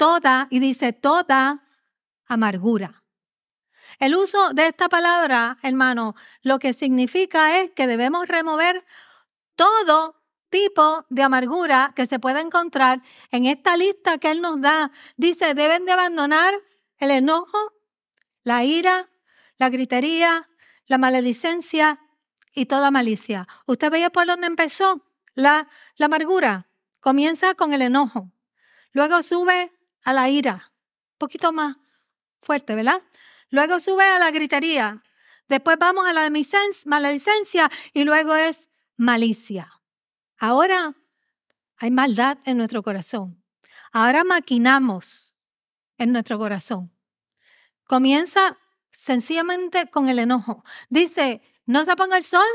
toda, 0.00 0.46
y 0.48 0.60
dice 0.60 0.94
toda 0.94 1.62
amargura. 2.24 3.04
El 3.98 4.14
uso 4.14 4.54
de 4.54 4.66
esta 4.66 4.88
palabra, 4.88 5.58
hermano, 5.60 6.14
lo 6.40 6.58
que 6.58 6.72
significa 6.72 7.60
es 7.60 7.70
que 7.72 7.86
debemos 7.86 8.26
remover 8.26 8.86
todo 9.56 10.16
tipo 10.48 11.04
de 11.10 11.22
amargura 11.22 11.92
que 11.94 12.06
se 12.06 12.18
pueda 12.18 12.40
encontrar 12.40 13.02
en 13.30 13.44
esta 13.44 13.76
lista 13.76 14.16
que 14.16 14.30
Él 14.30 14.40
nos 14.40 14.58
da. 14.62 14.90
Dice, 15.18 15.52
deben 15.52 15.84
de 15.84 15.92
abandonar 15.92 16.54
el 16.96 17.10
enojo, 17.10 17.74
la 18.42 18.64
ira, 18.64 19.10
la 19.58 19.68
gritería, 19.68 20.48
la 20.86 20.96
maledicencia 20.96 22.00
y 22.54 22.64
toda 22.64 22.90
malicia. 22.90 23.46
¿Usted 23.66 23.90
veía 23.90 24.08
por 24.08 24.26
dónde 24.26 24.46
empezó 24.46 25.04
la, 25.34 25.68
la 25.96 26.06
amargura? 26.06 26.68
Comienza 27.00 27.54
con 27.54 27.74
el 27.74 27.82
enojo, 27.82 28.32
luego 28.92 29.22
sube 29.22 29.74
a 30.02 30.12
la 30.12 30.28
ira, 30.28 30.72
un 31.12 31.18
poquito 31.18 31.52
más, 31.52 31.76
fuerte, 32.40 32.74
¿verdad? 32.74 33.02
Luego 33.50 33.80
sube 33.80 34.04
a 34.04 34.18
la 34.18 34.30
gritería. 34.30 35.02
Después 35.48 35.76
vamos 35.78 36.06
a 36.06 36.12
la 36.12 36.30
maledicencia 36.86 37.70
y 37.92 38.04
luego 38.04 38.34
es 38.34 38.68
malicia. 38.96 39.70
Ahora 40.38 40.94
hay 41.76 41.90
maldad 41.90 42.38
en 42.44 42.56
nuestro 42.56 42.82
corazón. 42.82 43.42
Ahora 43.92 44.22
maquinamos 44.22 45.34
en 45.98 46.12
nuestro 46.12 46.38
corazón. 46.38 46.92
Comienza 47.84 48.58
sencillamente 48.92 49.90
con 49.90 50.08
el 50.08 50.20
enojo. 50.20 50.64
Dice, 50.88 51.42
no 51.66 51.84
se 51.84 51.96
ponga 51.96 52.16
el 52.16 52.24
sol 52.24 52.46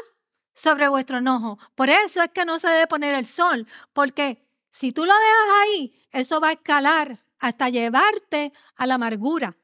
sobre 0.54 0.88
vuestro 0.88 1.18
enojo. 1.18 1.60
Por 1.76 1.90
eso 1.90 2.22
es 2.22 2.30
que 2.30 2.46
no 2.46 2.58
se 2.60 2.70
debe 2.70 2.88
poner 2.88 3.16
el 3.16 3.26
sol, 3.26 3.68
porque 3.92 4.48
si 4.72 4.94
tú 4.94 5.06
lo 5.06 5.14
dejas 5.14 5.62
ahí, 5.64 6.08
eso 6.12 6.40
va 6.40 6.50
a 6.50 6.54
escalar 6.54 7.25
hasta 7.40 7.70
llevarte 7.70 8.54
a 8.76 8.86
la 8.88 8.96
amargura. 8.96 9.58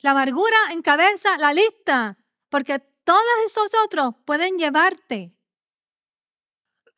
La 0.00 0.12
amargura 0.12 0.56
encabeza 0.72 1.36
la 1.38 1.52
lista, 1.52 2.18
porque 2.48 2.78
todos 2.78 3.22
esos 3.46 3.70
otros 3.84 4.14
pueden 4.24 4.58
llevarte 4.58 5.34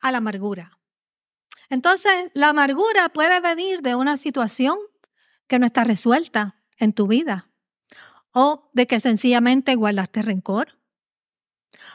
a 0.01 0.11
la 0.11 0.17
amargura. 0.19 0.77
Entonces, 1.69 2.31
la 2.33 2.49
amargura 2.49 3.09
puede 3.09 3.39
venir 3.39 3.81
de 3.81 3.95
una 3.95 4.17
situación 4.17 4.77
que 5.47 5.57
no 5.57 5.65
está 5.65 5.83
resuelta 5.83 6.61
en 6.77 6.93
tu 6.93 7.07
vida, 7.07 7.49
o 8.33 8.69
de 8.73 8.87
que 8.87 8.99
sencillamente 8.99 9.75
guardaste 9.75 10.21
rencor, 10.21 10.77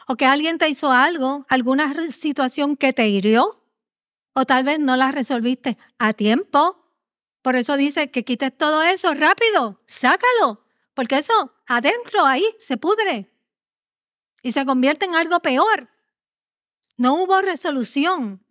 o 0.06 0.16
que 0.16 0.26
alguien 0.26 0.58
te 0.58 0.68
hizo 0.68 0.90
algo, 0.92 1.44
alguna 1.48 1.92
situación 2.10 2.76
que 2.76 2.92
te 2.92 3.08
hirió, 3.08 3.62
o 4.34 4.44
tal 4.44 4.64
vez 4.64 4.78
no 4.78 4.96
la 4.96 5.12
resolviste 5.12 5.78
a 5.98 6.12
tiempo. 6.12 6.85
Por 7.46 7.54
eso 7.54 7.76
dice 7.76 8.10
que 8.10 8.24
quites 8.24 8.58
todo 8.58 8.82
eso 8.82 9.14
rápido, 9.14 9.80
sácalo, 9.86 10.66
porque 10.94 11.18
eso 11.18 11.54
adentro 11.68 12.26
ahí 12.26 12.44
se 12.58 12.76
pudre 12.76 13.30
y 14.42 14.50
se 14.50 14.66
convierte 14.66 15.04
en 15.04 15.14
algo 15.14 15.38
peor. 15.38 15.88
No 16.96 17.14
hubo 17.14 17.40
resolución. 17.42 18.44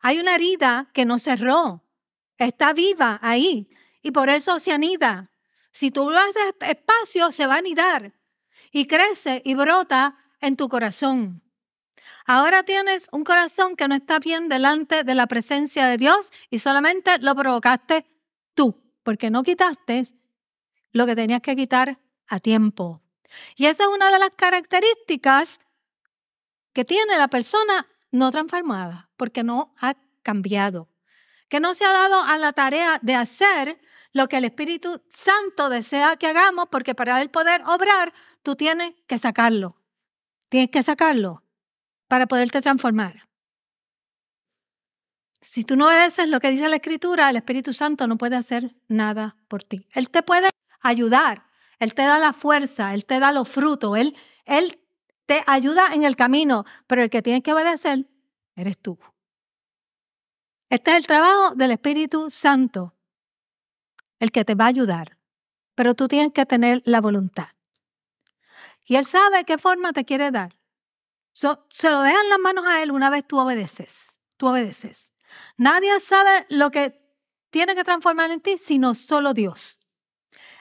Hay 0.00 0.18
una 0.18 0.34
herida 0.34 0.90
que 0.92 1.04
no 1.04 1.20
cerró. 1.20 1.84
Está 2.38 2.72
viva 2.72 3.20
ahí 3.22 3.70
y 4.02 4.10
por 4.10 4.28
eso 4.28 4.58
se 4.58 4.72
anida. 4.72 5.30
Si 5.70 5.92
tú 5.92 6.10
lo 6.10 6.18
haces 6.18 6.52
espacio, 6.62 7.30
se 7.30 7.46
va 7.46 7.54
a 7.54 7.58
anidar 7.58 8.14
y 8.72 8.88
crece 8.88 9.42
y 9.44 9.54
brota 9.54 10.18
en 10.40 10.56
tu 10.56 10.68
corazón. 10.68 11.40
Ahora 12.26 12.64
tienes 12.64 13.06
un 13.12 13.22
corazón 13.22 13.76
que 13.76 13.86
no 13.86 13.94
está 13.94 14.18
bien 14.18 14.48
delante 14.48 15.04
de 15.04 15.14
la 15.14 15.28
presencia 15.28 15.86
de 15.86 15.98
Dios 15.98 16.32
y 16.50 16.58
solamente 16.58 17.16
lo 17.18 17.36
provocaste 17.36 18.10
porque 19.02 19.30
no 19.30 19.42
quitaste 19.42 20.04
lo 20.92 21.06
que 21.06 21.16
tenías 21.16 21.40
que 21.40 21.56
quitar 21.56 21.98
a 22.26 22.40
tiempo. 22.40 23.02
Y 23.56 23.66
esa 23.66 23.84
es 23.84 23.90
una 23.90 24.10
de 24.10 24.18
las 24.18 24.30
características 24.30 25.60
que 26.72 26.84
tiene 26.84 27.16
la 27.16 27.28
persona 27.28 27.86
no 28.10 28.30
transformada, 28.30 29.10
porque 29.16 29.42
no 29.42 29.74
ha 29.80 29.94
cambiado, 30.22 30.88
que 31.48 31.60
no 31.60 31.74
se 31.74 31.84
ha 31.84 31.92
dado 31.92 32.20
a 32.20 32.38
la 32.38 32.52
tarea 32.52 32.98
de 33.02 33.14
hacer 33.14 33.80
lo 34.12 34.28
que 34.28 34.38
el 34.38 34.44
Espíritu 34.44 35.02
Santo 35.10 35.68
desea 35.68 36.16
que 36.16 36.26
hagamos, 36.26 36.68
porque 36.70 36.94
para 36.94 37.22
él 37.22 37.30
poder 37.30 37.62
obrar, 37.66 38.12
tú 38.42 38.56
tienes 38.56 38.94
que 39.06 39.18
sacarlo. 39.18 39.76
Tienes 40.48 40.70
que 40.70 40.82
sacarlo 40.82 41.44
para 42.08 42.26
poderte 42.26 42.60
transformar. 42.60 43.29
Si 45.40 45.64
tú 45.64 45.76
no 45.76 45.86
obedeces 45.86 46.28
lo 46.28 46.38
que 46.38 46.50
dice 46.50 46.68
la 46.68 46.76
Escritura, 46.76 47.30
el 47.30 47.36
Espíritu 47.36 47.72
Santo 47.72 48.06
no 48.06 48.18
puede 48.18 48.36
hacer 48.36 48.74
nada 48.88 49.36
por 49.48 49.62
ti. 49.62 49.86
Él 49.92 50.10
te 50.10 50.22
puede 50.22 50.50
ayudar, 50.82 51.46
Él 51.78 51.94
te 51.94 52.02
da 52.02 52.18
la 52.18 52.32
fuerza, 52.32 52.92
Él 52.92 53.06
te 53.06 53.18
da 53.20 53.32
los 53.32 53.48
frutos, 53.48 53.96
Él, 53.96 54.14
Él 54.44 54.80
te 55.24 55.42
ayuda 55.46 55.94
en 55.94 56.04
el 56.04 56.14
camino, 56.14 56.64
pero 56.86 57.02
el 57.02 57.10
que 57.10 57.22
tienes 57.22 57.42
que 57.42 57.54
obedecer 57.54 58.06
eres 58.54 58.76
tú. 58.78 58.98
Este 60.68 60.90
es 60.90 60.98
el 60.98 61.06
trabajo 61.06 61.54
del 61.54 61.70
Espíritu 61.70 62.30
Santo, 62.30 62.94
el 64.18 64.30
que 64.30 64.44
te 64.44 64.54
va 64.54 64.66
a 64.66 64.68
ayudar, 64.68 65.16
pero 65.74 65.94
tú 65.94 66.06
tienes 66.06 66.32
que 66.32 66.44
tener 66.44 66.82
la 66.84 67.00
voluntad. 67.00 67.48
Y 68.84 68.96
Él 68.96 69.06
sabe 69.06 69.44
qué 69.44 69.56
forma 69.56 69.92
te 69.92 70.04
quiere 70.04 70.30
dar. 70.30 70.54
se 71.32 71.90
lo 71.90 72.02
dejan 72.02 72.28
las 72.28 72.38
manos 72.40 72.66
a 72.66 72.82
Él 72.82 72.90
una 72.90 73.08
vez 73.08 73.26
tú 73.26 73.38
obedeces. 73.38 74.18
Tú 74.36 74.48
obedeces. 74.48 75.09
Nadie 75.56 75.98
sabe 76.00 76.46
lo 76.48 76.70
que 76.70 77.00
tiene 77.50 77.74
que 77.74 77.84
transformar 77.84 78.30
en 78.30 78.40
ti, 78.40 78.58
sino 78.58 78.94
solo 78.94 79.34
Dios. 79.34 79.78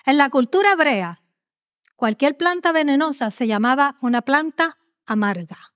En 0.06 0.18
la 0.18 0.30
cultura 0.30 0.74
hebrea, 0.74 1.22
cualquier 1.96 2.38
planta 2.38 2.72
venenosa 2.72 3.32
se 3.32 3.48
llamaba 3.48 3.98
una 4.02 4.22
planta 4.22 4.78
amarga. 5.06 5.74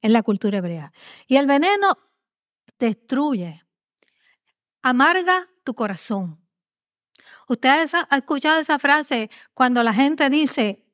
En 0.00 0.12
la 0.12 0.22
cultura 0.22 0.58
hebrea. 0.58 0.92
Y 1.26 1.36
el 1.36 1.46
veneno 1.46 1.98
destruye, 2.78 3.64
amarga 4.82 5.48
tu 5.64 5.74
corazón. 5.74 6.46
Ustedes 7.48 7.94
han 7.94 8.06
escuchado 8.10 8.60
esa 8.60 8.78
frase 8.78 9.30
cuando 9.54 9.82
la 9.82 9.94
gente 9.94 10.28
dice, 10.30 10.84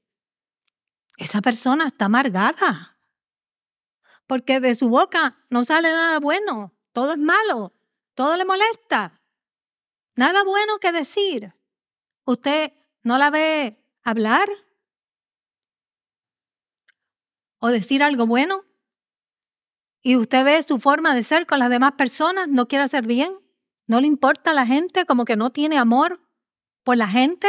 esa 1.16 1.40
persona 1.40 1.86
está 1.86 2.06
amargada, 2.06 2.98
porque 4.26 4.60
de 4.60 4.74
su 4.74 4.88
boca 4.88 5.44
no 5.50 5.64
sale 5.64 5.90
nada 5.90 6.20
bueno, 6.20 6.74
todo 6.92 7.12
es 7.12 7.18
malo, 7.18 7.72
todo 8.14 8.36
le 8.36 8.44
molesta, 8.44 9.20
nada 10.14 10.44
bueno 10.44 10.78
que 10.78 10.92
decir. 10.92 11.54
¿Usted 12.24 12.72
no 13.02 13.18
la 13.18 13.30
ve 13.30 13.82
hablar? 14.04 14.48
¿O 17.58 17.68
decir 17.68 18.02
algo 18.02 18.26
bueno? 18.26 18.64
¿Y 20.02 20.16
usted 20.16 20.44
ve 20.44 20.62
su 20.62 20.78
forma 20.78 21.14
de 21.14 21.22
ser 21.22 21.46
con 21.46 21.58
las 21.58 21.70
demás 21.70 21.92
personas? 21.92 22.48
¿No 22.48 22.66
quiere 22.66 22.84
hacer 22.84 23.06
bien? 23.06 23.32
¿No 23.86 24.00
le 24.00 24.06
importa 24.06 24.50
a 24.50 24.54
la 24.54 24.66
gente? 24.66 25.06
¿Como 25.06 25.24
que 25.24 25.36
no 25.36 25.50
tiene 25.50 25.78
amor 25.78 26.20
por 26.82 26.96
la 26.96 27.06
gente? 27.06 27.48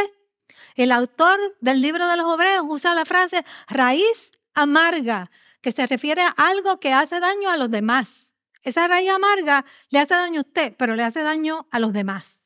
El 0.76 0.92
autor 0.92 1.38
del 1.60 1.80
libro 1.80 2.08
de 2.08 2.16
los 2.16 2.26
obreros 2.26 2.64
usa 2.68 2.94
la 2.94 3.04
frase 3.04 3.44
raíz 3.68 4.32
amarga, 4.54 5.30
que 5.60 5.72
se 5.72 5.86
refiere 5.86 6.22
a 6.22 6.30
algo 6.30 6.78
que 6.78 6.92
hace 6.92 7.20
daño 7.20 7.50
a 7.50 7.56
los 7.56 7.70
demás. 7.70 8.33
Esa 8.64 8.88
raíz 8.88 9.10
amarga 9.10 9.64
le 9.90 10.00
hace 10.00 10.14
daño 10.14 10.40
a 10.40 10.42
usted, 10.42 10.74
pero 10.76 10.96
le 10.96 11.04
hace 11.04 11.22
daño 11.22 11.68
a 11.70 11.78
los 11.78 11.92
demás. 11.92 12.42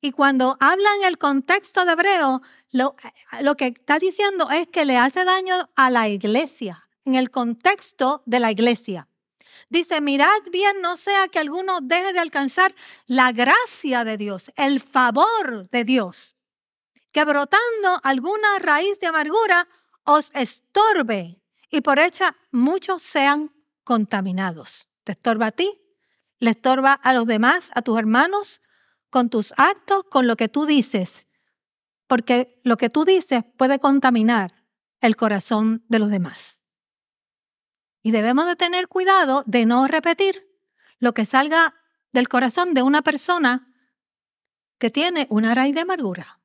Y 0.00 0.10
cuando 0.10 0.58
habla 0.60 0.88
en 0.98 1.04
el 1.04 1.16
contexto 1.16 1.84
de 1.84 1.92
hebreo, 1.92 2.42
lo, 2.72 2.94
lo, 3.40 3.56
que 3.56 3.68
está 3.68 3.98
diciendo 3.98 4.50
es 4.50 4.66
que 4.68 4.84
le 4.84 4.98
hace 4.98 5.24
daño 5.24 5.70
a 5.76 5.88
la 5.88 6.08
iglesia, 6.08 6.88
en 7.06 7.14
el 7.14 7.30
contexto 7.30 8.22
de 8.26 8.40
la 8.40 8.50
iglesia. 8.50 9.08
Dice, 9.70 10.00
mirad 10.00 10.42
bien, 10.50 10.82
no 10.82 10.96
sea 10.96 11.28
que 11.28 11.38
alguno 11.38 11.80
deje 11.80 12.12
de 12.12 12.18
alcanzar 12.18 12.74
la 13.06 13.32
gracia 13.32 14.04
de 14.04 14.16
Dios, 14.16 14.52
el 14.56 14.80
favor 14.80 15.70
de 15.70 15.84
Dios, 15.84 16.36
que 17.12 17.24
brotando 17.24 18.00
alguna 18.02 18.58
raíz 18.58 19.00
de 19.00 19.06
amargura 19.06 19.68
os 20.04 20.30
estorbe 20.34 21.40
y 21.70 21.80
por 21.80 21.98
hecha 21.98 22.36
muchos 22.50 23.02
sean 23.02 23.52
contaminados. 23.84 24.90
Te 25.04 25.12
estorba 25.12 25.46
a 25.46 25.52
ti, 25.52 25.80
le 26.38 26.50
estorba 26.50 26.92
a 26.92 27.12
los 27.12 27.26
demás, 27.26 27.70
a 27.74 27.82
tus 27.82 27.98
hermanos, 27.98 28.60
con 29.10 29.30
tus 29.30 29.54
actos, 29.56 30.04
con 30.10 30.26
lo 30.26 30.36
que 30.36 30.48
tú 30.48 30.66
dices, 30.66 31.26
porque 32.06 32.60
lo 32.64 32.76
que 32.76 32.90
tú 32.90 33.04
dices 33.04 33.44
puede 33.56 33.78
contaminar 33.78 34.64
el 35.00 35.16
corazón 35.16 35.84
de 35.88 35.98
los 35.98 36.10
demás. 36.10 36.64
Y 38.02 38.10
debemos 38.10 38.46
de 38.46 38.56
tener 38.56 38.88
cuidado 38.88 39.44
de 39.46 39.66
no 39.66 39.86
repetir 39.86 40.46
lo 40.98 41.14
que 41.14 41.24
salga 41.24 41.74
del 42.12 42.28
corazón 42.28 42.74
de 42.74 42.82
una 42.82 43.02
persona 43.02 43.72
que 44.78 44.90
tiene 44.90 45.26
una 45.30 45.54
raíz 45.54 45.74
de 45.74 45.82
amargura. 45.82 46.40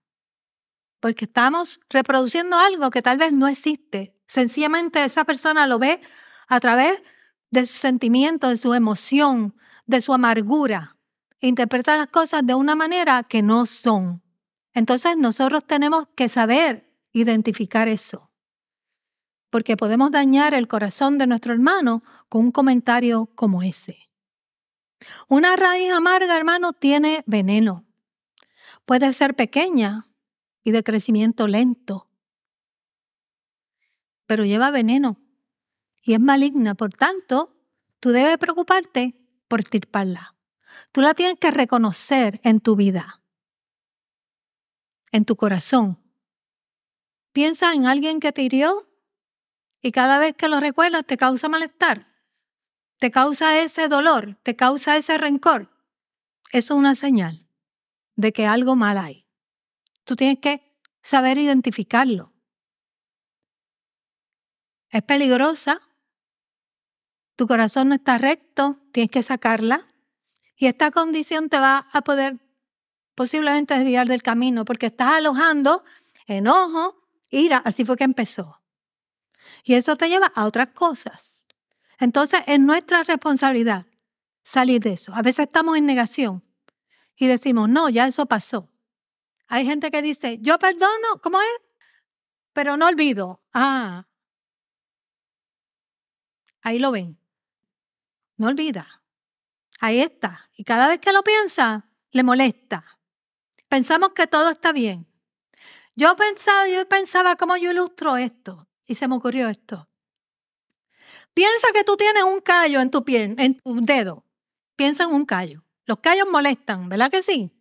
Porque 0.99 1.25
estamos 1.25 1.79
reproduciendo 1.89 2.57
algo 2.57 2.89
que 2.89 3.01
tal 3.01 3.17
vez 3.17 3.33
no 3.33 3.47
existe. 3.47 4.15
Sencillamente 4.27 5.03
esa 5.03 5.23
persona 5.23 5.67
lo 5.67 5.79
ve 5.79 6.01
a 6.47 6.59
través 6.59 7.01
de 7.51 7.65
su 7.65 7.77
sentimiento, 7.77 8.49
de 8.49 8.57
su 8.57 8.73
emoción, 8.73 9.55
de 9.85 10.01
su 10.01 10.13
amargura. 10.13 10.97
Interpreta 11.39 11.97
las 11.97 12.07
cosas 12.07 12.45
de 12.45 12.55
una 12.55 12.75
manera 12.75 13.23
que 13.23 13.41
no 13.41 13.65
son. 13.65 14.21
Entonces 14.73 15.17
nosotros 15.17 15.65
tenemos 15.65 16.07
que 16.15 16.29
saber 16.29 16.93
identificar 17.11 17.87
eso 17.87 18.29
porque 19.49 19.77
podemos 19.77 20.11
dañar 20.11 20.53
el 20.53 20.67
corazón 20.67 21.17
de 21.17 21.27
nuestro 21.27 21.53
hermano 21.53 22.03
con 22.27 22.45
un 22.45 22.51
comentario 22.51 23.27
como 23.35 23.63
ese. 23.63 24.09
Una 25.27 25.55
raíz 25.55 25.91
amarga, 25.91 26.37
hermano, 26.37 26.73
tiene 26.73 27.23
veneno. 27.25 27.85
Puede 28.85 29.11
ser 29.13 29.35
pequeña 29.35 30.07
y 30.63 30.71
de 30.71 30.83
crecimiento 30.83 31.47
lento, 31.47 32.09
pero 34.25 34.45
lleva 34.45 34.71
veneno 34.71 35.19
y 36.09 36.15
es 36.15 36.19
maligna. 36.19 36.73
Por 36.73 36.91
tanto, 36.91 37.55
tú 37.99 38.09
debes 38.09 38.39
preocuparte 38.39 39.13
por 39.47 39.59
estirparla. 39.59 40.35
Tú 40.91 41.01
la 41.01 41.13
tienes 41.13 41.37
que 41.39 41.51
reconocer 41.51 42.41
en 42.43 42.61
tu 42.61 42.75
vida, 42.75 43.21
en 45.11 45.23
tu 45.23 45.35
corazón. 45.35 45.99
Piensa 47.31 47.73
en 47.73 47.85
alguien 47.85 48.19
que 48.19 48.31
te 48.31 48.41
hirió 48.41 48.89
y 49.83 49.91
cada 49.91 50.17
vez 50.17 50.33
que 50.35 50.47
lo 50.47 50.59
recuerdas 50.59 51.05
te 51.05 51.15
causa 51.15 51.47
malestar, 51.47 52.07
te 52.97 53.11
causa 53.11 53.61
ese 53.61 53.87
dolor, 53.87 54.35
te 54.41 54.55
causa 54.55 54.97
ese 54.97 55.15
rencor, 55.19 55.69
eso 56.51 56.73
es 56.73 56.79
una 56.79 56.95
señal 56.95 57.45
de 58.15 58.33
que 58.33 58.47
algo 58.47 58.75
mal 58.75 58.97
hay. 58.97 59.27
Tú 60.05 60.15
tienes 60.15 60.39
que 60.39 60.75
saber 61.03 61.37
identificarlo. 61.37 62.33
Es 64.89 65.03
peligrosa, 65.03 65.81
tu 67.39 67.47
corazón 67.47 67.87
no 67.87 67.95
está 67.95 68.17
recto, 68.17 68.81
tienes 68.91 69.09
que 69.09 69.23
sacarla 69.23 69.87
y 70.57 70.65
esta 70.65 70.91
condición 70.91 71.47
te 71.47 71.57
va 71.57 71.87
a 71.93 72.01
poder 72.01 72.37
posiblemente 73.15 73.75
desviar 73.75 74.09
del 74.09 74.21
camino 74.21 74.65
porque 74.65 74.87
estás 74.87 75.13
alojando 75.13 75.85
enojo, 76.27 77.01
ira, 77.29 77.59
así 77.63 77.85
fue 77.85 77.95
que 77.95 78.03
empezó. 78.03 78.61
Y 79.63 79.75
eso 79.75 79.95
te 79.95 80.09
lleva 80.09 80.33
a 80.35 80.47
otras 80.47 80.71
cosas. 80.71 81.45
Entonces 81.97 82.41
es 82.45 82.59
nuestra 82.59 83.03
responsabilidad 83.03 83.85
salir 84.43 84.81
de 84.81 84.91
eso. 84.91 85.15
A 85.15 85.21
veces 85.21 85.47
estamos 85.47 85.77
en 85.77 85.85
negación 85.85 86.43
y 87.15 87.27
decimos, 87.27 87.69
no, 87.69 87.87
ya 87.87 88.05
eso 88.05 88.25
pasó. 88.25 88.69
Hay 89.47 89.65
gente 89.65 89.91
que 89.91 90.01
dice, 90.01 90.39
yo 90.41 90.59
perdono, 90.59 91.21
¿cómo 91.23 91.39
es? 91.39 91.61
Pero 92.51 92.75
no 92.75 92.87
olvido. 92.87 93.41
Ah, 93.53 94.07
ahí 96.63 96.79
lo 96.79 96.91
ven. 96.91 97.18
No 98.39 98.47
olvida. 98.47 99.03
Ahí 99.81 99.99
está. 99.99 100.49
Y 100.55 100.63
cada 100.63 100.87
vez 100.87 100.99
que 100.99 101.11
lo 101.11 101.23
piensa, 101.23 101.89
le 102.11 102.23
molesta. 102.23 102.85
Pensamos 103.67 104.13
que 104.15 104.27
todo 104.27 104.49
está 104.49 104.71
bien. 104.71 105.07
Yo 105.93 106.15
pensaba, 106.15 106.65
yo 106.69 106.87
pensaba 106.87 107.35
cómo 107.35 107.57
yo 107.57 107.71
ilustro 107.71 108.15
esto 108.15 108.69
y 108.85 108.95
se 108.95 109.09
me 109.09 109.15
ocurrió 109.15 109.49
esto. 109.49 109.89
Piensa 111.33 111.67
que 111.73 111.83
tú 111.83 111.97
tienes 111.97 112.23
un 112.23 112.39
callo 112.39 112.79
en 112.79 112.89
tu 112.89 113.03
pie, 113.03 113.35
en 113.37 113.59
tu 113.59 113.81
dedo. 113.81 114.23
Piensa 114.77 115.03
en 115.03 115.11
un 115.11 115.25
callo. 115.25 115.65
Los 115.85 115.99
callos 115.99 116.29
molestan, 116.31 116.87
¿verdad 116.87 117.11
que 117.11 117.21
sí? 117.21 117.51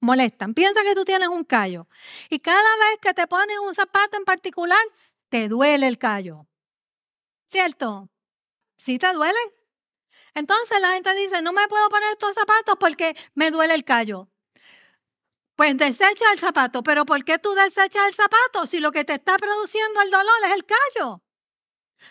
Molestan. 0.00 0.54
Piensa 0.54 0.82
que 0.82 0.96
tú 0.96 1.04
tienes 1.04 1.28
un 1.28 1.44
callo. 1.44 1.86
Y 2.30 2.40
cada 2.40 2.76
vez 2.78 2.98
que 3.00 3.14
te 3.14 3.28
pones 3.28 3.58
un 3.60 3.76
zapato 3.76 4.16
en 4.16 4.24
particular, 4.24 4.84
te 5.28 5.46
duele 5.46 5.86
el 5.86 5.98
callo. 5.98 6.48
¿Cierto? 7.46 8.10
¿Sí 8.76 8.98
te 8.98 9.12
duele? 9.12 9.38
Entonces 10.36 10.78
la 10.82 10.92
gente 10.92 11.14
dice, 11.14 11.40
no 11.40 11.54
me 11.54 11.66
puedo 11.66 11.88
poner 11.88 12.12
estos 12.12 12.34
zapatos 12.34 12.76
porque 12.78 13.16
me 13.34 13.50
duele 13.50 13.74
el 13.74 13.84
callo. 13.84 14.28
Pues 15.56 15.74
desecha 15.78 16.30
el 16.30 16.38
zapato. 16.38 16.82
Pero 16.82 17.06
¿por 17.06 17.24
qué 17.24 17.38
tú 17.38 17.54
desechas 17.54 18.06
el 18.06 18.12
zapato 18.12 18.66
si 18.66 18.78
lo 18.78 18.92
que 18.92 19.02
te 19.06 19.14
está 19.14 19.38
produciendo 19.38 20.02
el 20.02 20.10
dolor 20.10 20.34
es 20.44 20.52
el 20.52 20.66
callo? 20.66 21.22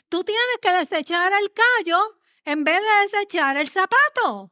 Tú 0.09 0.23
tienes 0.23 0.57
que 0.59 0.71
desechar 0.73 1.33
el 1.33 1.53
callo 1.53 2.17
en 2.45 2.63
vez 2.63 2.81
de 2.81 3.17
desechar 3.19 3.57
el 3.57 3.69
zapato. 3.69 4.51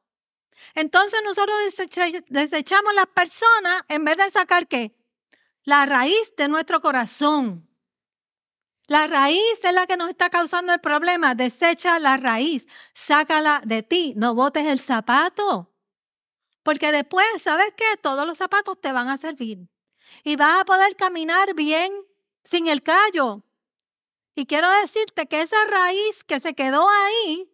Entonces 0.75 1.21
nosotros 1.23 1.57
desechamos 2.29 2.93
las 2.93 3.07
personas 3.07 3.81
en 3.87 4.05
vez 4.05 4.17
de 4.17 4.29
sacar 4.29 4.67
qué? 4.67 4.95
La 5.63 5.87
raíz 5.87 6.35
de 6.37 6.47
nuestro 6.47 6.79
corazón. 6.79 7.67
La 8.87 9.07
raíz 9.07 9.63
es 9.63 9.73
la 9.73 9.87
que 9.87 9.97
nos 9.97 10.09
está 10.09 10.29
causando 10.29 10.73
el 10.73 10.79
problema. 10.79 11.35
Desecha 11.35 11.99
la 11.99 12.17
raíz, 12.17 12.67
sácala 12.93 13.61
de 13.65 13.81
ti, 13.81 14.13
no 14.17 14.35
botes 14.35 14.65
el 14.65 14.79
zapato. 14.79 15.71
Porque 16.63 16.91
después, 16.91 17.25
¿sabes 17.41 17.73
qué? 17.77 17.85
Todos 18.01 18.27
los 18.27 18.37
zapatos 18.37 18.79
te 18.81 18.91
van 18.91 19.09
a 19.09 19.17
servir. 19.17 19.69
Y 20.23 20.35
vas 20.35 20.61
a 20.61 20.65
poder 20.65 20.95
caminar 20.95 21.53
bien 21.55 21.93
sin 22.43 22.67
el 22.67 22.83
callo. 22.83 23.43
Y 24.35 24.45
quiero 24.45 24.69
decirte 24.81 25.27
que 25.27 25.41
esa 25.41 25.57
raíz 25.69 26.23
que 26.25 26.39
se 26.39 26.53
quedó 26.53 26.87
ahí 26.89 27.49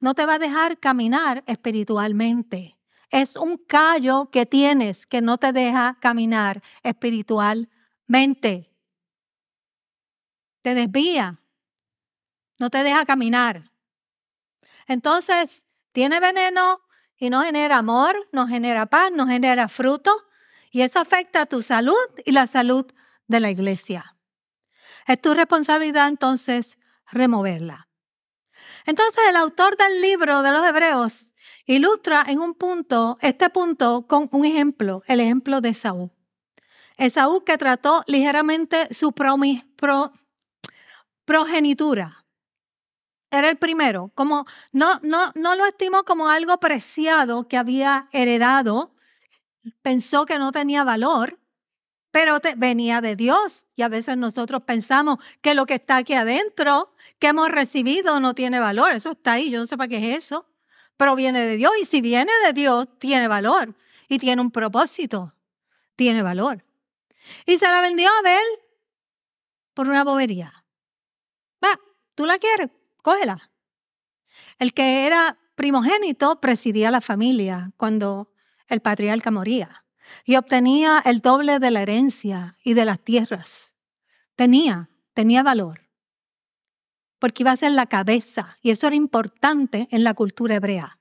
no 0.00 0.14
te 0.14 0.26
va 0.26 0.34
a 0.34 0.38
dejar 0.38 0.78
caminar 0.78 1.44
espiritualmente. 1.46 2.76
Es 3.10 3.36
un 3.36 3.58
callo 3.58 4.30
que 4.30 4.46
tienes 4.46 5.06
que 5.06 5.20
no 5.20 5.38
te 5.38 5.52
deja 5.52 5.98
caminar 6.00 6.62
espiritualmente. 6.82 8.71
Te 10.62 10.74
desvía, 10.74 11.40
no 12.58 12.70
te 12.70 12.82
deja 12.82 13.04
caminar. 13.04 13.70
Entonces, 14.86 15.64
tiene 15.92 16.20
veneno, 16.20 16.80
y 17.22 17.30
no 17.30 17.42
genera 17.42 17.78
amor, 17.78 18.28
no 18.32 18.48
genera 18.48 18.86
paz, 18.86 19.12
no 19.12 19.28
genera 19.28 19.68
fruto 19.68 20.26
y 20.72 20.82
eso 20.82 20.98
afecta 20.98 21.42
a 21.42 21.46
tu 21.46 21.62
salud 21.62 21.94
y 22.24 22.32
la 22.32 22.48
salud 22.48 22.84
de 23.28 23.38
la 23.38 23.48
iglesia. 23.48 24.16
Es 25.06 25.20
tu 25.20 25.32
responsabilidad 25.32 26.08
entonces 26.08 26.78
removerla. 27.12 27.86
Entonces 28.86 29.22
el 29.28 29.36
autor 29.36 29.76
del 29.76 30.00
libro 30.00 30.42
de 30.42 30.50
los 30.50 30.66
Hebreos 30.66 31.32
ilustra 31.64 32.24
en 32.26 32.40
un 32.40 32.54
punto, 32.54 33.18
este 33.20 33.50
punto 33.50 34.08
con 34.08 34.28
un 34.32 34.44
ejemplo, 34.44 35.04
el 35.06 35.20
ejemplo 35.20 35.60
de 35.60 35.68
Esaú. 35.68 36.10
Esaú 36.96 37.44
que 37.44 37.56
trató 37.56 38.02
ligeramente 38.08 38.92
su 38.92 39.12
progenitura 41.24 42.22
era 43.32 43.48
el 43.48 43.56
primero, 43.56 44.12
como 44.14 44.44
no, 44.72 45.00
no, 45.02 45.32
no 45.34 45.56
lo 45.56 45.66
estimó 45.66 46.04
como 46.04 46.28
algo 46.28 46.60
preciado 46.60 47.48
que 47.48 47.56
había 47.56 48.08
heredado, 48.12 48.94
pensó 49.80 50.26
que 50.26 50.38
no 50.38 50.52
tenía 50.52 50.84
valor, 50.84 51.38
pero 52.10 52.38
venía 52.56 53.00
de 53.00 53.16
Dios. 53.16 53.64
Y 53.74 53.82
a 53.82 53.88
veces 53.88 54.18
nosotros 54.18 54.62
pensamos 54.64 55.18
que 55.40 55.54
lo 55.54 55.64
que 55.64 55.74
está 55.74 55.96
aquí 55.96 56.12
adentro, 56.12 56.94
que 57.18 57.28
hemos 57.28 57.48
recibido, 57.48 58.20
no 58.20 58.34
tiene 58.34 58.60
valor. 58.60 58.92
Eso 58.92 59.12
está 59.12 59.32
ahí, 59.32 59.50
yo 59.50 59.60
no 59.60 59.66
sé 59.66 59.78
para 59.78 59.88
qué 59.88 59.96
es 59.96 60.24
eso, 60.24 60.46
pero 60.98 61.16
viene 61.16 61.40
de 61.40 61.56
Dios. 61.56 61.72
Y 61.80 61.86
si 61.86 62.02
viene 62.02 62.30
de 62.44 62.52
Dios, 62.52 62.86
tiene 62.98 63.28
valor 63.28 63.74
y 64.08 64.18
tiene 64.18 64.42
un 64.42 64.50
propósito, 64.50 65.34
tiene 65.96 66.22
valor. 66.22 66.64
Y 67.46 67.56
se 67.56 67.66
la 67.66 67.80
vendió 67.80 68.10
a 68.10 68.18
Abel 68.18 68.44
por 69.72 69.88
una 69.88 70.04
bobería. 70.04 70.61
¿Tú 72.14 72.26
la 72.26 72.38
quieres? 72.38 72.70
cógela. 73.02 73.50
El 74.58 74.72
que 74.72 75.06
era 75.06 75.38
primogénito 75.54 76.40
presidía 76.40 76.90
la 76.90 77.00
familia 77.00 77.72
cuando 77.76 78.32
el 78.68 78.80
patriarca 78.80 79.30
moría 79.30 79.84
y 80.24 80.36
obtenía 80.36 81.02
el 81.04 81.20
doble 81.20 81.58
de 81.58 81.70
la 81.70 81.82
herencia 81.82 82.56
y 82.64 82.74
de 82.74 82.84
las 82.84 83.02
tierras. 83.02 83.74
Tenía, 84.36 84.88
tenía 85.14 85.42
valor, 85.42 85.88
porque 87.18 87.42
iba 87.42 87.52
a 87.52 87.56
ser 87.56 87.72
la 87.72 87.86
cabeza 87.86 88.58
y 88.62 88.70
eso 88.70 88.86
era 88.86 88.96
importante 88.96 89.88
en 89.90 90.04
la 90.04 90.14
cultura 90.14 90.56
hebrea. 90.56 90.98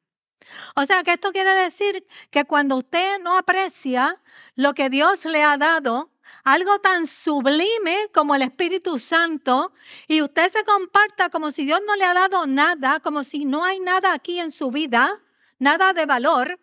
O 0.76 0.86
sea 0.86 1.04
que 1.04 1.14
esto 1.14 1.32
quiere 1.32 1.54
decir 1.56 2.06
que 2.30 2.44
cuando 2.44 2.76
usted 2.78 3.20
no 3.22 3.38
aprecia 3.38 4.22
lo 4.56 4.74
que 4.74 4.90
Dios 4.90 5.24
le 5.24 5.44
ha 5.44 5.58
dado, 5.58 6.12
algo 6.44 6.80
tan 6.80 7.08
sublime 7.08 8.10
como 8.14 8.36
el 8.36 8.42
Espíritu 8.42 9.00
Santo, 9.00 9.74
y 10.08 10.22
usted 10.22 10.52
se 10.52 10.64
comparta 10.64 11.30
como 11.30 11.52
si 11.52 11.66
Dios 11.66 11.82
no 11.86 11.96
le 11.96 12.06
ha 12.06 12.14
dado 12.14 12.48
nada, 12.48 13.00
como 13.00 13.24
si 13.24 13.46
no 13.46 13.64
hay 13.64 13.80
nada 13.80 14.14
aquí 14.14 14.40
en 14.40 14.52
su 14.52 14.72
vida, 14.72 15.22
nada 15.60 15.94
de 15.94 16.06
valor, 16.06 16.60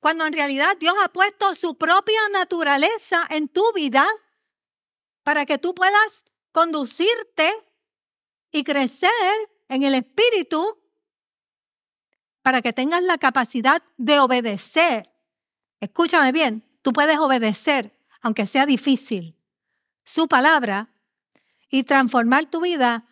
cuando 0.00 0.26
en 0.26 0.32
realidad 0.32 0.76
Dios 0.78 0.94
ha 1.02 1.08
puesto 1.08 1.54
su 1.54 1.76
propia 1.76 2.20
naturaleza 2.32 3.26
en 3.30 3.48
tu 3.48 3.72
vida 3.72 4.06
para 5.22 5.46
que 5.46 5.58
tú 5.58 5.74
puedas 5.74 6.24
conducirte 6.50 7.52
y 8.50 8.64
crecer 8.64 9.10
en 9.68 9.84
el 9.84 9.94
Espíritu, 9.94 10.78
para 12.42 12.60
que 12.60 12.72
tengas 12.72 13.02
la 13.04 13.18
capacidad 13.18 13.82
de 13.96 14.18
obedecer. 14.18 15.10
Escúchame 15.80 16.32
bien, 16.32 16.68
tú 16.82 16.92
puedes 16.92 17.18
obedecer 17.18 17.96
aunque 18.22 18.46
sea 18.46 18.64
difícil, 18.64 19.36
su 20.04 20.28
palabra 20.28 20.94
y 21.68 21.82
transformar 21.82 22.46
tu 22.46 22.60
vida 22.60 23.04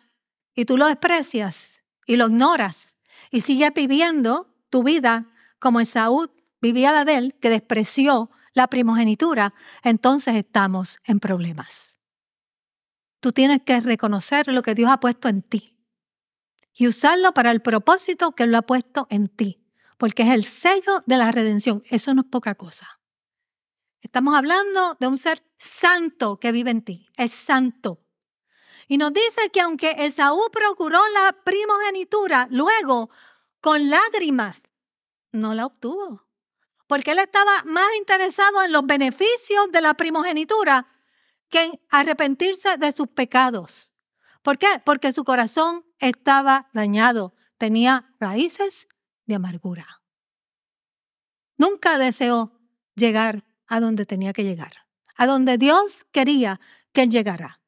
y 0.55 0.65
tú 0.65 0.77
lo 0.77 0.87
desprecias 0.87 1.83
y 2.05 2.15
lo 2.15 2.27
ignoras 2.27 2.95
y 3.29 3.41
sigues 3.41 3.73
viviendo 3.73 4.53
tu 4.69 4.83
vida 4.83 5.27
como 5.59 5.79
Esaú 5.79 6.31
vivía 6.61 6.91
la 6.91 7.05
de 7.05 7.17
él, 7.17 7.35
que 7.39 7.49
despreció 7.49 8.29
la 8.53 8.67
primogenitura, 8.67 9.53
entonces 9.83 10.35
estamos 10.35 10.99
en 11.05 11.19
problemas. 11.19 11.97
Tú 13.19 13.31
tienes 13.31 13.61
que 13.63 13.79
reconocer 13.79 14.47
lo 14.47 14.61
que 14.61 14.75
Dios 14.75 14.89
ha 14.89 14.99
puesto 14.99 15.29
en 15.29 15.41
ti 15.41 15.77
y 16.73 16.87
usarlo 16.87 17.33
para 17.33 17.51
el 17.51 17.61
propósito 17.61 18.31
que 18.31 18.47
lo 18.47 18.57
ha 18.57 18.61
puesto 18.63 19.07
en 19.09 19.27
ti, 19.27 19.63
porque 19.97 20.23
es 20.23 20.29
el 20.29 20.45
sello 20.45 21.03
de 21.05 21.17
la 21.17 21.31
redención. 21.31 21.83
Eso 21.89 22.13
no 22.13 22.21
es 22.21 22.27
poca 22.27 22.55
cosa. 22.55 23.00
Estamos 24.01 24.35
hablando 24.35 24.97
de 24.99 25.07
un 25.07 25.17
ser 25.17 25.43
santo 25.57 26.39
que 26.39 26.51
vive 26.51 26.71
en 26.71 26.81
ti. 26.81 27.07
Es 27.15 27.31
santo. 27.31 28.03
Y 28.87 28.97
nos 28.97 29.13
dice 29.13 29.49
que 29.53 29.61
aunque 29.61 29.95
Esaú 29.99 30.49
procuró 30.51 30.99
la 31.13 31.33
primogenitura, 31.43 32.47
luego, 32.49 33.09
con 33.61 33.89
lágrimas, 33.89 34.63
no 35.31 35.53
la 35.53 35.65
obtuvo. 35.65 36.27
Porque 36.87 37.11
él 37.11 37.19
estaba 37.19 37.63
más 37.63 37.87
interesado 37.97 38.63
en 38.63 38.71
los 38.71 38.85
beneficios 38.85 39.71
de 39.71 39.81
la 39.81 39.93
primogenitura 39.93 40.87
que 41.49 41.63
en 41.63 41.81
arrepentirse 41.89 42.77
de 42.77 42.91
sus 42.91 43.07
pecados. 43.07 43.91
¿Por 44.41 44.57
qué? 44.57 44.81
Porque 44.83 45.11
su 45.11 45.23
corazón 45.23 45.85
estaba 45.99 46.69
dañado. 46.73 47.35
Tenía 47.57 48.13
raíces 48.19 48.87
de 49.25 49.35
amargura. 49.35 50.01
Nunca 51.57 51.97
deseó 51.97 52.59
llegar 52.95 53.45
a 53.71 53.79
donde 53.79 54.05
tenía 54.05 54.33
que 54.33 54.43
llegar, 54.43 54.73
a 55.15 55.25
donde 55.25 55.57
Dios 55.57 56.05
quería 56.11 56.59
que 56.91 57.03
él 57.03 57.09
llegara. 57.09 57.61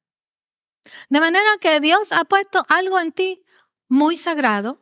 De 1.07 1.21
manera 1.21 1.49
que 1.61 1.79
Dios 1.79 2.11
ha 2.11 2.25
puesto 2.25 2.65
algo 2.67 2.99
en 2.99 3.13
ti 3.13 3.45
muy 3.87 4.17
sagrado, 4.17 4.81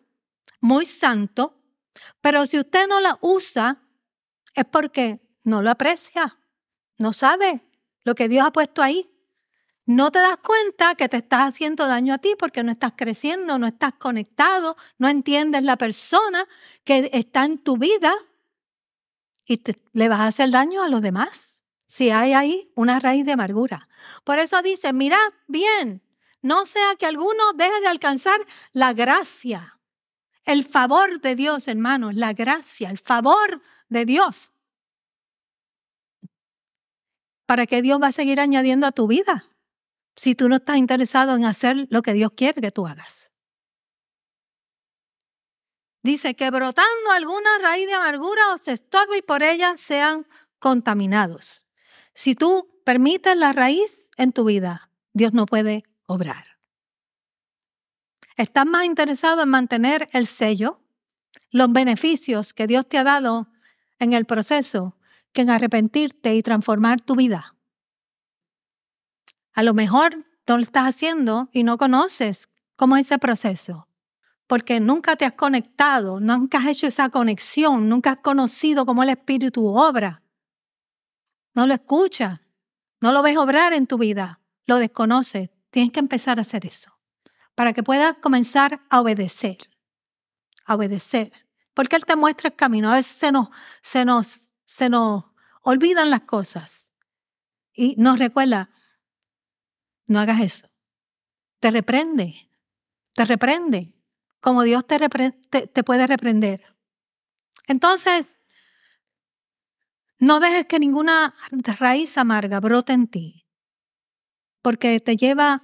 muy 0.61 0.87
santo, 0.87 1.61
pero 2.21 2.47
si 2.47 2.57
usted 2.57 2.87
no 2.87 2.99
la 2.99 3.19
usa 3.21 3.83
es 4.55 4.65
porque 4.65 5.21
no 5.43 5.61
lo 5.61 5.69
aprecia, 5.69 6.39
no 6.97 7.13
sabe 7.13 7.61
lo 8.03 8.15
que 8.15 8.27
Dios 8.27 8.43
ha 8.47 8.51
puesto 8.51 8.81
ahí. 8.81 9.07
No 9.85 10.11
te 10.11 10.17
das 10.17 10.37
cuenta 10.37 10.95
que 10.95 11.07
te 11.07 11.17
estás 11.17 11.49
haciendo 11.49 11.85
daño 11.85 12.15
a 12.15 12.17
ti 12.17 12.33
porque 12.37 12.63
no 12.63 12.71
estás 12.71 12.93
creciendo, 12.95 13.59
no 13.59 13.67
estás 13.67 13.93
conectado, 13.93 14.75
no 14.97 15.07
entiendes 15.07 15.61
la 15.61 15.77
persona 15.77 16.47
que 16.83 17.11
está 17.13 17.45
en 17.45 17.59
tu 17.59 17.77
vida 17.77 18.11
y 19.51 19.61
le 19.93 20.09
vas 20.09 20.21
a 20.21 20.27
hacer 20.27 20.49
daño 20.49 20.83
a 20.83 20.89
los 20.89 21.01
demás 21.01 21.63
si 21.87 22.09
hay 22.09 22.33
ahí 22.33 22.71
una 22.75 22.99
raíz 22.99 23.25
de 23.25 23.33
amargura. 23.33 23.89
Por 24.23 24.39
eso 24.39 24.61
dice, 24.61 24.93
mirad 24.93 25.17
bien, 25.47 26.01
no 26.41 26.65
sea 26.65 26.95
que 26.97 27.05
alguno 27.05 27.53
deje 27.55 27.81
de 27.81 27.87
alcanzar 27.87 28.39
la 28.71 28.93
gracia, 28.93 29.79
el 30.45 30.63
favor 30.63 31.19
de 31.19 31.35
Dios, 31.35 31.67
hermanos, 31.67 32.15
la 32.15 32.33
gracia, 32.33 32.89
el 32.89 32.97
favor 32.97 33.61
de 33.89 34.05
Dios. 34.05 34.53
¿Para 37.45 37.67
qué 37.67 37.81
Dios 37.81 38.01
va 38.01 38.07
a 38.07 38.11
seguir 38.13 38.39
añadiendo 38.39 38.87
a 38.87 38.93
tu 38.93 39.07
vida 39.07 39.45
si 40.15 40.33
tú 40.33 40.47
no 40.47 40.55
estás 40.55 40.77
interesado 40.77 41.35
en 41.35 41.43
hacer 41.43 41.87
lo 41.89 42.01
que 42.01 42.13
Dios 42.13 42.31
quiere 42.35 42.61
que 42.61 42.71
tú 42.71 42.87
hagas? 42.87 43.30
Dice 46.03 46.35
que 46.35 46.49
brotando 46.49 47.11
alguna 47.11 47.49
raíz 47.61 47.85
de 47.87 47.93
amargura 47.93 48.53
os 48.53 48.67
estorbe 48.67 49.19
y 49.19 49.21
por 49.21 49.43
ella 49.43 49.75
sean 49.77 50.25
contaminados. 50.57 51.67
Si 52.15 52.33
tú 52.33 52.81
permites 52.83 53.35
la 53.35 53.53
raíz 53.53 54.09
en 54.17 54.33
tu 54.33 54.45
vida, 54.45 54.89
Dios 55.13 55.33
no 55.33 55.45
puede 55.45 55.83
obrar. 56.07 56.57
Estás 58.35 58.65
más 58.65 58.85
interesado 58.85 59.43
en 59.43 59.49
mantener 59.49 60.09
el 60.11 60.25
sello, 60.25 60.81
los 61.51 61.71
beneficios 61.71 62.53
que 62.53 62.65
Dios 62.65 62.87
te 62.87 62.97
ha 62.97 63.03
dado 63.03 63.49
en 63.99 64.13
el 64.13 64.25
proceso, 64.25 64.97
que 65.33 65.41
en 65.41 65.51
arrepentirte 65.51 66.33
y 66.33 66.41
transformar 66.41 66.99
tu 67.01 67.15
vida. 67.15 67.55
A 69.53 69.61
lo 69.61 69.73
mejor 69.73 70.25
no 70.47 70.57
lo 70.57 70.63
estás 70.63 70.87
haciendo 70.87 71.49
y 71.53 71.63
no 71.63 71.77
conoces 71.77 72.49
cómo 72.75 72.97
es 72.97 73.05
ese 73.05 73.19
proceso 73.19 73.87
porque 74.51 74.81
nunca 74.81 75.15
te 75.15 75.23
has 75.23 75.35
conectado, 75.35 76.19
nunca 76.19 76.57
has 76.57 76.65
hecho 76.65 76.85
esa 76.85 77.07
conexión, 77.07 77.87
nunca 77.87 78.11
has 78.11 78.17
conocido 78.17 78.85
cómo 78.85 79.01
el 79.01 79.07
Espíritu 79.07 79.65
obra. 79.65 80.23
No 81.53 81.67
lo 81.67 81.73
escuchas, 81.73 82.41
no 82.99 83.13
lo 83.13 83.21
ves 83.21 83.37
obrar 83.37 83.71
en 83.71 83.87
tu 83.87 83.97
vida, 83.97 84.41
lo 84.65 84.75
desconoces. 84.75 85.51
Tienes 85.69 85.93
que 85.93 86.01
empezar 86.01 86.37
a 86.37 86.41
hacer 86.41 86.65
eso 86.65 86.91
para 87.55 87.71
que 87.71 87.81
puedas 87.81 88.17
comenzar 88.17 88.81
a 88.89 88.99
obedecer, 88.99 89.57
a 90.65 90.75
obedecer. 90.75 91.31
Porque 91.73 91.95
Él 91.95 92.03
te 92.03 92.17
muestra 92.17 92.49
el 92.49 92.55
camino. 92.57 92.91
A 92.91 92.95
veces 92.95 93.15
se 93.15 93.31
nos, 93.31 93.47
se 93.81 94.03
nos, 94.03 94.49
se 94.65 94.89
nos 94.89 95.23
olvidan 95.61 96.09
las 96.09 96.23
cosas 96.23 96.91
y 97.71 97.95
nos 97.97 98.19
recuerda, 98.19 98.69
no 100.07 100.19
hagas 100.19 100.41
eso. 100.41 100.67
Te 101.61 101.71
reprende, 101.71 102.49
te 103.13 103.23
reprende 103.23 104.00
como 104.41 104.63
Dios 104.63 104.85
te, 104.85 105.83
puede 105.83 106.07
reprender. 106.07 106.75
Entonces, 107.67 108.27
no 110.17 110.39
dejes 110.39 110.65
que 110.65 110.79
ninguna 110.79 111.35
raíz 111.79 112.17
amarga 112.17 112.59
brote 112.59 112.93
en 112.93 113.07
ti, 113.07 113.47
porque 114.61 114.99
te 114.99 115.15
lleva 115.15 115.63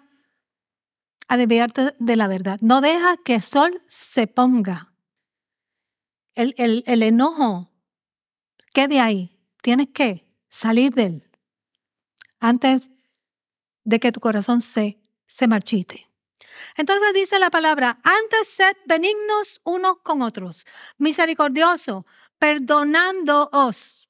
a 1.27 1.37
desviarte 1.37 1.93
de 1.99 2.15
la 2.15 2.27
verdad. 2.27 2.59
No 2.61 2.79
dejas 2.79 3.17
que 3.25 3.35
el 3.35 3.41
sol 3.41 3.83
se 3.89 4.27
ponga. 4.27 4.93
El, 6.33 6.53
el, 6.57 6.83
el 6.87 7.03
enojo 7.03 7.71
quede 8.73 8.99
ahí. 8.99 9.37
Tienes 9.61 9.87
que 9.89 10.31
salir 10.49 10.93
de 10.93 11.03
él 11.03 11.29
antes 12.39 12.91
de 13.83 13.99
que 13.99 14.11
tu 14.11 14.19
corazón 14.19 14.61
se, 14.61 14.99
se 15.27 15.47
marchite. 15.47 16.06
Entonces 16.75 17.13
dice 17.13 17.39
la 17.39 17.49
palabra, 17.49 17.99
antes 18.03 18.47
sed 18.47 18.75
benignos 18.85 19.61
unos 19.63 19.99
con 20.03 20.21
otros, 20.21 20.65
misericordioso, 20.97 22.05
perdonándoos. 22.39 24.07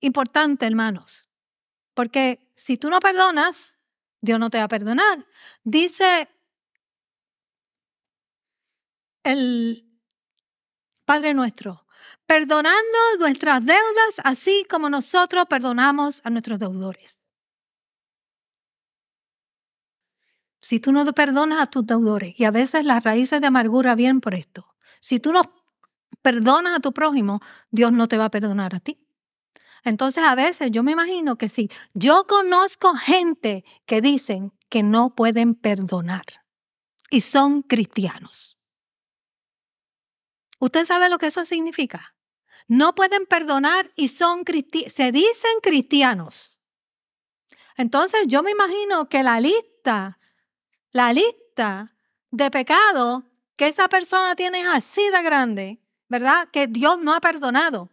Importante, 0.00 0.66
hermanos, 0.66 1.28
porque 1.94 2.52
si 2.56 2.76
tú 2.76 2.90
no 2.90 3.00
perdonas, 3.00 3.76
Dios 4.20 4.38
no 4.38 4.50
te 4.50 4.58
va 4.58 4.64
a 4.64 4.68
perdonar. 4.68 5.26
Dice 5.64 6.28
el 9.24 9.86
Padre 11.04 11.34
nuestro, 11.34 11.86
perdonando 12.26 12.98
nuestras 13.18 13.64
deudas, 13.64 14.20
así 14.24 14.66
como 14.68 14.90
nosotros 14.90 15.46
perdonamos 15.48 16.20
a 16.24 16.30
nuestros 16.30 16.58
deudores. 16.58 17.25
Si 20.66 20.80
tú 20.80 20.90
no 20.90 21.04
perdonas 21.12 21.62
a 21.62 21.66
tus 21.66 21.86
deudores, 21.86 22.34
y 22.36 22.42
a 22.42 22.50
veces 22.50 22.84
las 22.84 23.04
raíces 23.04 23.40
de 23.40 23.46
amargura 23.46 23.94
vienen 23.94 24.20
por 24.20 24.34
esto, 24.34 24.74
si 24.98 25.20
tú 25.20 25.32
no 25.32 25.42
perdonas 26.22 26.76
a 26.76 26.80
tu 26.80 26.92
prójimo, 26.92 27.40
Dios 27.70 27.92
no 27.92 28.08
te 28.08 28.18
va 28.18 28.24
a 28.24 28.30
perdonar 28.32 28.74
a 28.74 28.80
ti. 28.80 29.06
Entonces 29.84 30.24
a 30.24 30.34
veces 30.34 30.72
yo 30.72 30.82
me 30.82 30.90
imagino 30.90 31.38
que 31.38 31.48
si 31.48 31.70
yo 31.94 32.26
conozco 32.26 32.96
gente 32.96 33.64
que 33.84 34.00
dicen 34.00 34.52
que 34.68 34.82
no 34.82 35.14
pueden 35.14 35.54
perdonar 35.54 36.24
y 37.10 37.20
son 37.20 37.62
cristianos. 37.62 38.58
¿Usted 40.58 40.84
sabe 40.84 41.08
lo 41.08 41.18
que 41.18 41.26
eso 41.26 41.44
significa? 41.44 42.16
No 42.66 42.96
pueden 42.96 43.24
perdonar 43.26 43.92
y 43.94 44.08
son 44.08 44.42
se 44.44 45.12
dicen 45.12 45.60
cristianos. 45.62 46.58
Entonces 47.76 48.22
yo 48.26 48.42
me 48.42 48.50
imagino 48.50 49.08
que 49.08 49.22
la 49.22 49.38
lista, 49.38 50.18
la 50.96 51.12
lista 51.12 51.94
de 52.30 52.50
pecado 52.50 53.30
que 53.56 53.68
esa 53.68 53.86
persona 53.86 54.34
tiene 54.34 54.66
así 54.66 55.02
de 55.10 55.22
grande, 55.22 55.82
¿verdad? 56.08 56.48
Que 56.50 56.68
Dios 56.68 56.98
no 56.98 57.14
ha 57.14 57.20
perdonado. 57.20 57.90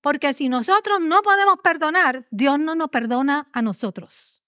Porque 0.00 0.32
si 0.34 0.48
nosotros 0.48 1.00
no 1.00 1.20
podemos 1.22 1.56
perdonar, 1.64 2.28
Dios 2.30 2.60
no 2.60 2.76
nos 2.76 2.90
perdona 2.90 3.48
a 3.52 3.60
nosotros. 3.60 4.40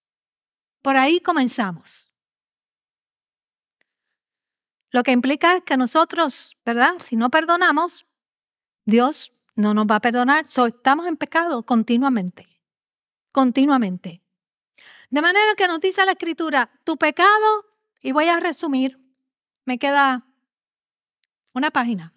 Por 0.83 0.97
ahí 0.97 1.19
comenzamos. 1.19 2.13
Lo 4.93 5.03
que 5.03 5.11
implica 5.11 5.57
es 5.57 5.63
que 5.65 5.77
nosotros, 5.77 6.57
¿verdad? 6.65 6.93
Si 7.01 7.17
no 7.17 7.29
perdonamos, 7.29 8.07
Dios 8.85 9.33
no 9.57 9.75
nos 9.75 9.87
va 9.87 9.97
a 9.97 10.01
perdonar. 10.01 10.47
So, 10.47 10.67
estamos 10.67 11.09
en 11.09 11.17
pecado 11.17 11.67
continuamente. 11.67 12.63
Continuamente. 13.33 14.23
De 15.11 15.23
manera 15.23 15.57
que 15.57 15.67
nos 15.67 15.81
dice 15.81 16.05
la 16.07 16.13
escritura, 16.13 16.71
tu 16.85 16.97
pecado, 16.97 17.70
y 18.03 18.13
voy 18.13 18.29
a 18.29 18.41
resumir, 18.41 18.99
me 19.65 19.79
queda 19.79 20.27
una 21.53 21.71
página. 21.71 22.15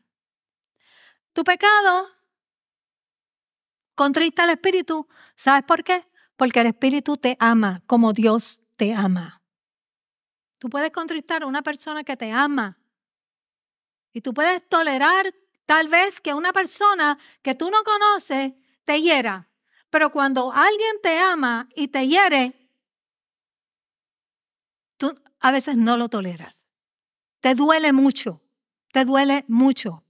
Tu 1.33 1.43
pecado 1.43 2.07
contrista 3.95 4.43
al 4.43 4.51
Espíritu. 4.51 5.07
¿Sabes 5.35 5.63
por 5.63 5.83
qué? 5.83 6.05
Porque 6.37 6.61
el 6.61 6.67
Espíritu 6.67 7.17
te 7.17 7.37
ama 7.39 7.81
como 7.87 8.13
Dios 8.13 8.61
te 8.77 8.93
ama. 8.93 9.41
Tú 10.59 10.69
puedes 10.69 10.91
contristar 10.91 11.43
a 11.43 11.47
una 11.47 11.61
persona 11.61 12.03
que 12.03 12.15
te 12.15 12.31
ama. 12.31 12.77
Y 14.13 14.21
tú 14.21 14.33
puedes 14.33 14.67
tolerar 14.67 15.33
tal 15.65 15.87
vez 15.87 16.21
que 16.21 16.33
una 16.33 16.53
persona 16.53 17.17
que 17.41 17.55
tú 17.55 17.69
no 17.69 17.83
conoces 17.83 18.53
te 18.85 19.01
hiera. 19.01 19.49
Pero 19.89 20.11
cuando 20.11 20.51
alguien 20.51 20.95
te 21.01 21.19
ama 21.19 21.67
y 21.75 21.89
te 21.89 22.07
hiere, 22.07 22.62
a 25.43 25.51
veces 25.51 25.75
no 25.75 25.97
lo 25.97 26.07
toleras. 26.07 26.69
Te 27.41 27.53
duele 27.53 27.91
mucho, 27.91 28.41
te 28.93 29.03
duele 29.03 29.43
mucho. 29.49 30.05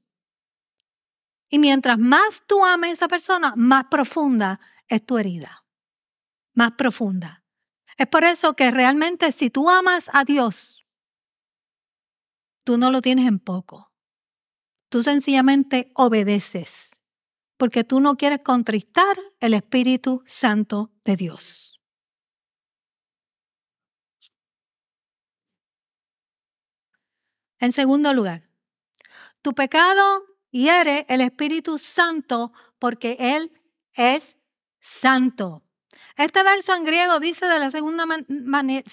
Y 1.49 1.57
mientras 1.57 1.97
más 1.97 2.43
tú 2.45 2.63
ames 2.63 2.91
a 2.91 2.93
esa 2.93 3.07
persona, 3.07 3.53
más 3.57 3.85
profunda 3.85 4.59
es 4.87 5.03
tu 5.03 5.17
herida. 5.17 5.65
Más 6.53 6.73
profunda. 6.73 7.43
Es 7.97 8.07
por 8.07 8.23
eso 8.23 8.55
que 8.55 8.69
realmente 8.69 9.31
si 9.31 9.49
tú 9.49 9.69
amas 9.69 10.09
a 10.13 10.23
Dios, 10.23 10.85
tú 12.63 12.77
no 12.77 12.91
lo 12.91 13.01
tienes 13.01 13.27
en 13.27 13.39
poco. 13.39 13.91
Tú 14.89 15.01
sencillamente 15.01 15.91
obedeces, 15.95 17.01
porque 17.57 17.83
tú 17.83 17.99
no 17.99 18.17
quieres 18.17 18.41
contristar 18.43 19.17
el 19.39 19.55
Espíritu 19.55 20.21
Santo 20.27 20.91
de 21.03 21.15
Dios. 21.15 21.72
En 27.63 27.71
segundo 27.71 28.13
lugar, 28.13 28.41
tu 29.41 29.53
pecado 29.53 30.25
hiere 30.51 31.05
el 31.07 31.21
Espíritu 31.21 31.77
Santo 31.77 32.51
porque 32.77 33.15
Él 33.17 33.53
es 33.93 34.35
santo. 34.81 35.63
Este 36.17 36.43
verso 36.43 36.75
en 36.75 36.83
griego 36.83 37.21
dice 37.21 37.45
de 37.45 37.59
la 37.59 37.71
segunda 37.71 38.05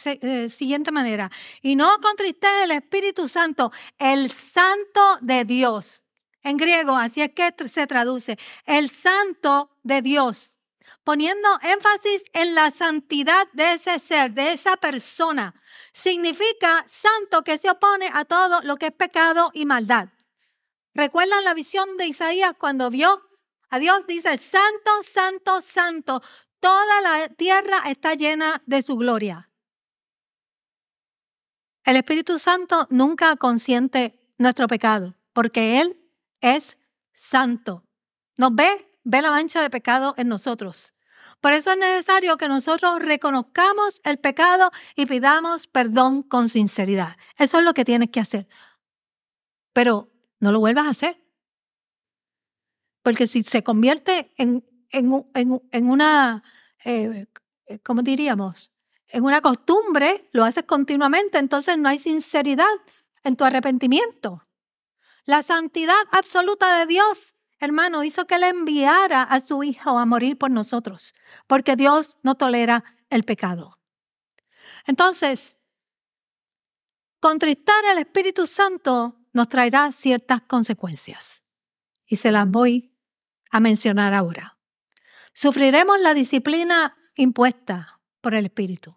eh, 0.05 0.49
siguiente 0.51 0.93
manera, 0.93 1.33
y 1.63 1.75
no 1.75 2.01
contristes 2.01 2.49
el 2.63 2.71
Espíritu 2.71 3.27
Santo, 3.27 3.73
el 3.99 4.31
santo 4.31 5.19
de 5.21 5.45
Dios. 5.45 6.01
En 6.45 6.57
griego, 6.57 6.97
así 6.97 7.23
es 7.23 7.33
que 7.33 7.53
se 7.67 7.89
traduce, 7.89 8.39
el 8.67 8.89
santo 8.89 9.77
de 9.83 10.01
Dios, 10.01 10.55
poniendo 11.11 11.49
énfasis 11.63 12.23
en 12.35 12.55
la 12.55 12.71
santidad 12.71 13.49
de 13.53 13.73
ese 13.73 13.99
ser, 13.99 14.31
de 14.31 14.53
esa 14.53 14.77
persona. 14.77 15.61
Significa 15.93 16.85
santo 16.87 17.43
que 17.43 17.59
se 17.59 17.69
opone 17.69 18.09
a 18.15 18.25
todo 18.25 18.61
lo 18.63 18.77
que 18.77 18.87
es 18.87 18.93
pecado 18.93 19.51
y 19.53 19.67
maldad. 19.67 20.11
¿Recuerdan 20.95 21.43
la 21.43 21.53
visión 21.53 21.97
de 21.97 22.07
Isaías 22.07 22.55
cuando 22.57 22.91
vio 22.91 23.29
a 23.71 23.81
Dios? 23.81 24.07
Dice, 24.07 24.39
santo, 24.39 25.03
santo, 25.03 25.61
santo, 25.63 26.23
toda 26.61 27.01
la 27.01 27.29
tierra 27.31 27.83
está 27.89 28.15
llena 28.15 28.63
de 28.67 28.81
su 28.81 28.97
gloria. 28.97 29.51
El 31.85 31.97
Espíritu 31.97 32.39
Santo 32.39 32.87
nunca 32.89 33.35
consiente 33.35 34.33
nuestro 34.39 34.69
pecado, 34.69 35.17
porque 35.33 35.81
Él 35.81 36.09
es 36.41 36.77
santo. 37.13 37.85
Nos 38.37 38.55
ve, 38.55 38.97
ve 39.03 39.23
la 39.23 39.31
mancha 39.31 39.61
de 39.61 39.71
pecado 39.71 40.15
en 40.17 40.29
nosotros. 40.29 40.93
Por 41.41 41.53
eso 41.53 41.73
es 41.73 41.79
necesario 41.79 42.37
que 42.37 42.49
nosotros 42.49 43.01
reconozcamos 43.01 44.01
el 44.05 44.19
pecado 44.19 44.71
y 44.95 45.07
pidamos 45.07 45.67
perdón 45.67 46.23
con 46.23 46.49
sinceridad. 46.49 47.17
Eso 47.39 47.59
es 47.59 47.65
lo 47.65 47.73
que 47.73 47.85
tienes 47.85 48.11
que 48.11 48.21
hacer. 48.21 48.47
Pero 49.73 50.11
no 50.39 50.53
lo 50.53 50.61
vuelvas 50.61 50.87
a 50.87 50.91
hacer. 50.91 51.25
Porque 53.03 53.27
si 53.27 53.43
se 53.43 53.63
convierte 53.63 54.33
en, 54.37 54.65
en, 54.91 55.91
una, 55.91 56.43
eh, 56.85 57.27
¿cómo 57.83 58.03
diríamos? 58.03 58.71
En 59.09 59.25
una 59.25 59.41
costumbre, 59.41 60.29
lo 60.33 60.45
haces 60.45 60.65
continuamente, 60.65 61.39
entonces 61.39 61.79
no 61.79 61.89
hay 61.89 61.99
sinceridad 61.99 62.67
en 63.25 63.37
tu 63.37 63.45
arrepentimiento. 63.45 64.47
La 65.25 65.43
santidad 65.43 65.95
absoluta 66.13 66.79
de 66.79 66.87
Dios, 66.87 67.35
hermano, 67.61 68.03
hizo 68.03 68.27
que 68.27 68.37
Él 68.37 68.45
enviara 68.45 69.23
a 69.23 69.41
su 69.41 69.63
Hijo 69.63 69.99
a 69.99 70.07
morir 70.07 70.37
por 70.39 70.51
nosotros, 70.51 71.15
porque 71.47 71.77
Dios 71.77 72.17
no 72.23 72.35
tolera 72.35 72.85
el 73.11 73.25
pecado. 73.25 73.79
Entonces, 74.87 75.57
contristar 77.21 77.85
al 77.87 77.99
Espíritu 77.99 78.47
Santo 78.47 79.17
nos 79.33 79.49
traerá 79.49 79.93
ciertas 79.93 80.43
consecuencias. 80.43 81.45
Y 82.07 82.17
se 82.17 82.33
las 82.33 82.49
voy 82.49 82.97
a 83.51 83.61
mencionar 83.61 84.15
ahora. 84.15 84.59
Sufriremos 85.33 86.01
la 86.01 86.15
disciplina 86.15 86.97
impuesta 87.15 88.01
por 88.21 88.35
el 88.35 88.47
Espíritu. 88.47 88.97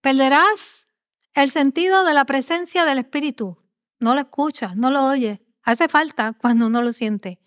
Perderás 0.00 0.86
el 1.34 1.50
sentido 1.50 2.04
de 2.04 2.14
la 2.14 2.24
presencia 2.24 2.84
del 2.84 2.98
Espíritu. 2.98 3.58
No 3.98 4.14
lo 4.14 4.20
escuchas, 4.20 4.76
no 4.76 4.90
lo 4.90 5.06
oyes. 5.06 5.40
Hace 5.68 5.86
falta 5.86 6.32
cuando 6.32 6.68
uno 6.68 6.80
lo 6.80 6.94
siente. 6.94 7.38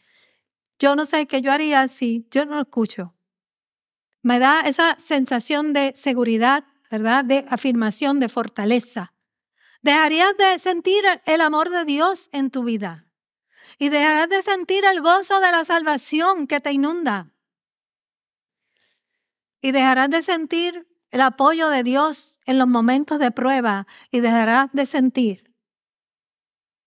Yo 0.77 0.95
no 0.95 1.07
sé 1.07 1.25
qué 1.25 1.41
yo 1.41 1.51
haría 1.51 1.87
si 1.87 2.27
yo 2.29 2.45
no 2.45 2.57
lo 2.57 2.61
escucho. 2.61 3.15
Me 4.21 4.37
da 4.37 4.61
esa 4.61 4.95
sensación 4.99 5.73
de 5.73 5.91
seguridad, 5.95 6.63
¿verdad? 6.91 7.25
De 7.25 7.47
afirmación, 7.49 8.19
de 8.19 8.29
fortaleza. 8.29 9.15
Dejarías 9.81 10.37
de 10.37 10.59
sentir 10.59 11.03
el 11.25 11.41
amor 11.41 11.71
de 11.71 11.83
Dios 11.83 12.29
en 12.31 12.51
tu 12.51 12.63
vida. 12.63 13.07
Y 13.79 13.89
dejarás 13.89 14.29
de 14.29 14.43
sentir 14.43 14.85
el 14.85 15.01
gozo 15.01 15.39
de 15.39 15.51
la 15.51 15.65
salvación 15.65 16.45
que 16.45 16.59
te 16.59 16.71
inunda. 16.71 17.33
Y 19.63 19.71
dejarás 19.71 20.11
de 20.11 20.21
sentir 20.21 20.87
el 21.09 21.21
apoyo 21.21 21.69
de 21.69 21.81
Dios 21.81 22.39
en 22.45 22.59
los 22.59 22.67
momentos 22.67 23.17
de 23.17 23.31
prueba. 23.31 23.87
Y 24.11 24.19
dejarás 24.19 24.69
de 24.73 24.85
sentir 24.85 25.50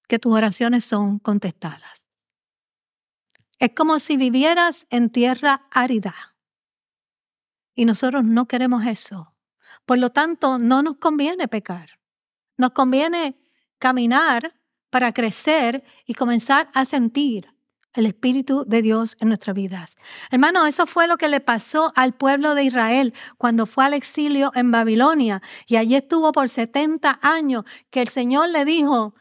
que 0.08 0.18
tus 0.18 0.32
oraciones 0.32 0.84
son 0.84 1.18
contestadas. 1.18 2.04
Es 3.58 3.70
como 3.74 3.98
si 3.98 4.16
vivieras 4.16 4.86
en 4.90 5.10
tierra 5.10 5.66
árida. 5.70 6.14
Y 7.74 7.84
nosotros 7.84 8.24
no 8.24 8.46
queremos 8.46 8.86
eso. 8.86 9.34
Por 9.86 9.98
lo 9.98 10.10
tanto, 10.10 10.58
no 10.58 10.82
nos 10.82 10.96
conviene 10.96 11.48
pecar. 11.48 12.00
Nos 12.56 12.70
conviene 12.70 13.38
caminar 13.78 14.54
para 14.90 15.12
crecer 15.12 15.84
y 16.06 16.14
comenzar 16.14 16.70
a 16.72 16.84
sentir 16.84 17.54
el 17.94 18.06
Espíritu 18.06 18.64
de 18.66 18.82
Dios 18.82 19.16
en 19.20 19.28
nuestras 19.28 19.54
vidas. 19.54 19.96
Hermano, 20.30 20.66
eso 20.66 20.86
fue 20.86 21.06
lo 21.06 21.16
que 21.16 21.28
le 21.28 21.40
pasó 21.40 21.92
al 21.94 22.12
pueblo 22.12 22.54
de 22.54 22.64
Israel 22.64 23.14
cuando 23.38 23.66
fue 23.66 23.84
al 23.84 23.94
exilio 23.94 24.50
en 24.54 24.70
Babilonia 24.70 25.42
y 25.66 25.76
allí 25.76 25.94
estuvo 25.94 26.32
por 26.32 26.48
70 26.48 27.20
años 27.22 27.64
que 27.90 28.02
el 28.02 28.08
Señor 28.08 28.50
le 28.50 28.64
dijo, 28.64 29.14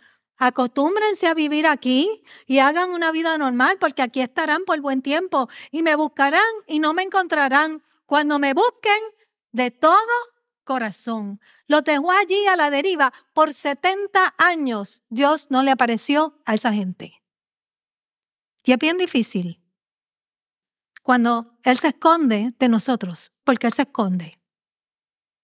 acostúmbrense 0.48 1.28
a 1.28 1.34
vivir 1.34 1.68
aquí 1.68 2.24
y 2.46 2.60
hagan 2.60 2.92
una 2.92 3.12
vida 3.12 3.38
normal 3.38 3.78
porque 3.80 4.02
aquí 4.02 4.22
estarán 4.22 4.64
por 4.66 4.80
buen 4.82 5.02
tiempo 5.02 5.50
y 5.72 5.84
me 5.84 5.96
buscarán 5.96 6.42
y 6.68 6.80
no 6.80 6.94
me 6.94 7.04
encontrarán. 7.04 7.84
Cuando 8.06 8.38
me 8.38 8.54
busquen 8.54 9.00
de 9.52 9.72
todo 9.72 9.96
corazón. 10.64 11.40
Lo 11.68 11.82
dejó 11.82 12.12
allí 12.12 12.46
a 12.48 12.56
la 12.56 12.70
deriva. 12.70 13.14
Por 13.34 13.54
70 13.54 14.36
años 14.38 15.02
Dios 15.10 15.48
no 15.50 15.64
le 15.64 15.72
apareció 15.72 16.40
a 16.46 16.56
esa 16.56 16.74
gente. 16.74 17.22
Y 18.64 18.72
es 18.72 18.78
bien 18.78 18.98
difícil 18.98 19.62
cuando 21.02 21.58
Él 21.64 21.78
se 21.78 21.90
esconde 21.90 22.54
de 22.58 22.70
nosotros, 22.70 23.32
porque 23.44 23.68
Él 23.68 23.74
se 23.74 23.82
esconde. 23.84 24.40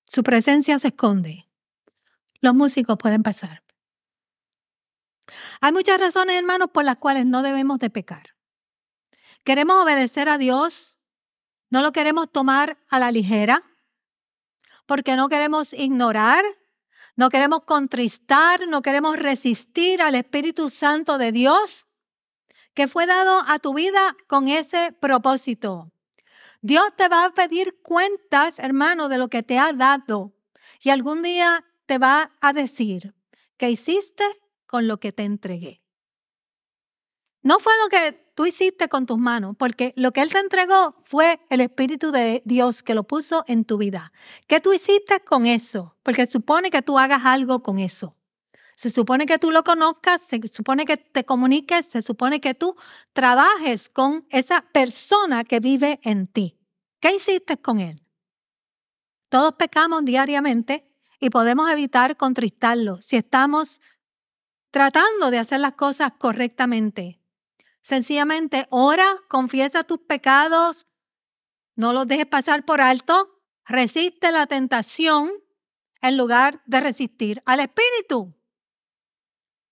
Su 0.05 0.23
presencia 0.23 0.79
se 0.79 0.87
esconde. 0.87 1.49
Los 2.39 2.55
músicos 2.55 2.97
pueden 2.97 3.23
pasar. 3.23 3.61
Hay 5.61 5.71
muchas 5.71 5.99
razones, 5.99 6.37
hermanos, 6.37 6.69
por 6.71 6.85
las 6.85 6.97
cuales 6.97 7.25
no 7.25 7.41
debemos 7.41 7.79
de 7.79 7.89
pecar. 7.89 8.35
Queremos 9.43 9.83
obedecer 9.83 10.29
a 10.29 10.37
Dios, 10.37 10.97
no 11.69 11.81
lo 11.81 11.91
queremos 11.91 12.31
tomar 12.31 12.77
a 12.89 12.99
la 12.99 13.11
ligera, 13.11 13.63
porque 14.85 15.15
no 15.15 15.29
queremos 15.29 15.73
ignorar, 15.73 16.43
no 17.15 17.29
queremos 17.29 17.63
contristar, 17.63 18.67
no 18.67 18.81
queremos 18.81 19.17
resistir 19.17 20.01
al 20.01 20.15
Espíritu 20.15 20.69
Santo 20.69 21.17
de 21.17 21.31
Dios 21.31 21.85
que 22.73 22.87
fue 22.87 23.05
dado 23.05 23.43
a 23.45 23.59
tu 23.59 23.73
vida 23.73 24.15
con 24.27 24.47
ese 24.47 24.93
propósito. 24.93 25.91
Dios 26.61 26.95
te 26.95 27.09
va 27.09 27.25
a 27.25 27.33
pedir 27.33 27.81
cuentas, 27.81 28.57
hermano, 28.57 29.09
de 29.09 29.17
lo 29.17 29.27
que 29.27 29.43
te 29.43 29.59
ha 29.59 29.73
dado. 29.73 30.33
Y 30.81 30.89
algún 30.89 31.21
día 31.21 31.65
te 31.85 31.97
va 31.97 32.31
a 32.39 32.53
decir, 32.53 33.15
¿qué 33.57 33.69
hiciste 33.69 34.23
con 34.69 34.87
lo 34.87 34.99
que 34.99 35.11
te 35.11 35.23
entregué? 35.23 35.81
No 37.41 37.59
fue 37.59 37.73
lo 37.83 37.89
que 37.89 38.31
tú 38.35 38.45
hiciste 38.45 38.87
con 38.87 39.07
tus 39.07 39.17
manos, 39.17 39.55
porque 39.57 39.93
lo 39.95 40.11
que 40.11 40.21
Él 40.21 40.31
te 40.31 40.37
entregó 40.37 40.95
fue 41.01 41.39
el 41.49 41.61
Espíritu 41.61 42.11
de 42.11 42.43
Dios 42.45 42.83
que 42.83 42.93
lo 42.93 43.03
puso 43.03 43.43
en 43.47 43.65
tu 43.65 43.79
vida. 43.79 44.13
¿Qué 44.45 44.59
tú 44.59 44.71
hiciste 44.71 45.21
con 45.21 45.47
eso? 45.47 45.95
Porque 46.03 46.27
supone 46.27 46.69
que 46.69 46.83
tú 46.83 46.99
hagas 46.99 47.25
algo 47.25 47.63
con 47.63 47.79
eso. 47.79 48.15
Se 48.75 48.91
supone 48.91 49.25
que 49.25 49.39
tú 49.39 49.49
lo 49.49 49.63
conozcas, 49.63 50.21
se 50.21 50.39
supone 50.47 50.85
que 50.85 50.97
te 50.97 51.25
comuniques, 51.25 51.87
se 51.87 52.03
supone 52.03 52.39
que 52.39 52.53
tú 52.53 52.75
trabajes 53.13 53.89
con 53.89 54.27
esa 54.29 54.61
persona 54.71 55.43
que 55.43 55.59
vive 55.59 55.99
en 56.03 56.27
ti. 56.27 56.59
¿Qué 56.99 57.15
hiciste 57.15 57.57
con 57.57 57.79
él? 57.79 58.03
Todos 59.29 59.55
pecamos 59.55 60.05
diariamente 60.05 60.87
y 61.19 61.29
podemos 61.29 61.69
evitar 61.71 62.15
contristarlo 62.15 63.01
si 63.01 63.15
estamos 63.15 63.81
tratando 64.71 65.31
de 65.31 65.39
hacer 65.39 65.59
las 65.59 65.73
cosas 65.73 66.13
correctamente. 66.17 67.19
Sencillamente 67.81 68.67
ora, 68.69 69.15
confiesa 69.27 69.83
tus 69.83 69.99
pecados, 69.99 70.87
no 71.75 71.93
los 71.93 72.07
dejes 72.07 72.25
pasar 72.25 72.65
por 72.65 72.81
alto, 72.81 73.41
resiste 73.65 74.31
la 74.31 74.47
tentación 74.47 75.31
en 76.01 76.17
lugar 76.17 76.61
de 76.65 76.81
resistir 76.81 77.41
al 77.45 77.61
Espíritu. 77.61 78.35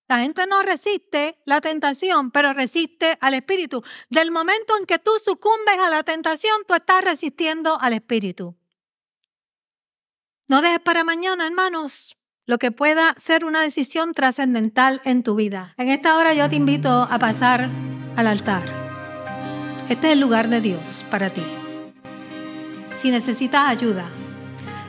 La 0.08 0.20
gente 0.20 0.48
no 0.48 0.64
resiste 0.64 1.42
la 1.46 1.60
tentación, 1.60 2.32
pero 2.32 2.54
resiste 2.54 3.18
al 3.20 3.34
Espíritu. 3.34 3.84
Del 4.10 4.32
momento 4.32 4.78
en 4.78 4.86
que 4.86 5.00
tú 5.00 5.12
sucumbes 5.24 5.78
a 5.80 5.90
la 5.90 6.04
tentación, 6.04 6.64
tú 6.66 6.76
estás 6.76 7.04
resistiendo 7.04 7.78
al 7.82 7.94
Espíritu. 7.94 8.56
No 10.48 10.62
dejes 10.62 10.80
para 10.80 11.04
mañana, 11.04 11.46
hermanos, 11.46 12.18
lo 12.48 12.58
que 12.60 12.72
pueda 12.72 13.14
ser 13.18 13.44
una 13.44 13.62
decisión 13.62 14.14
trascendental 14.14 15.02
en 15.04 15.22
tu 15.22 15.36
vida. 15.36 15.74
En 15.78 15.90
esta 15.90 16.18
hora 16.18 16.34
yo 16.34 16.50
te 16.50 16.56
invito 16.56 17.08
a 17.12 17.20
pasar 17.20 17.70
al 18.16 18.26
altar. 18.26 18.64
Este 19.90 20.08
es 20.08 20.14
el 20.14 20.22
lugar 20.22 20.48
de 20.48 20.62
Dios 20.62 21.04
para 21.12 21.30
ti. 21.30 21.44
Si 22.96 23.12
necesitas 23.12 23.70
ayuda, 23.70 24.06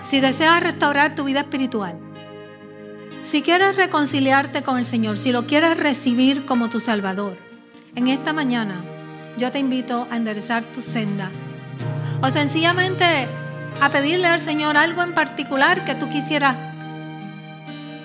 si 0.04 0.20
deseas 0.20 0.62
restaurar 0.62 1.16
tu 1.16 1.24
vida 1.24 1.40
espiritual, 1.40 1.98
si 3.24 3.42
quieres 3.42 3.76
reconciliarte 3.76 4.62
con 4.62 4.78
el 4.78 4.84
Señor, 4.84 5.18
si 5.18 5.32
lo 5.32 5.46
quieres 5.46 5.76
recibir 5.76 6.46
como 6.46 6.70
tu 6.70 6.78
Salvador, 6.78 7.36
en 7.96 8.06
esta 8.06 8.32
mañana 8.32 8.84
yo 9.36 9.50
te 9.50 9.58
invito 9.58 10.06
a 10.12 10.16
enderezar 10.16 10.62
tu 10.62 10.80
senda. 10.80 11.30
O 12.22 12.30
sencillamente 12.30 13.26
a 13.80 13.88
pedirle 13.90 14.28
al 14.28 14.40
Señor 14.40 14.76
algo 14.76 15.02
en 15.02 15.12
particular 15.12 15.84
que 15.84 15.96
tú 15.96 16.08
quisieras 16.08 16.56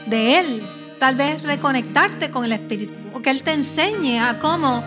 de 0.06 0.39
Él. 0.39 0.64
Tal 0.99 1.16
vez 1.16 1.43
reconectarte 1.43 2.32
con 2.32 2.45
el 2.45 2.54
Espíritu. 2.54 2.93
O 3.14 3.22
que 3.22 3.30
Él 3.30 3.43
te 3.43 3.54
enseñe 3.54 4.20
a 4.20 4.39
cómo 4.39 4.84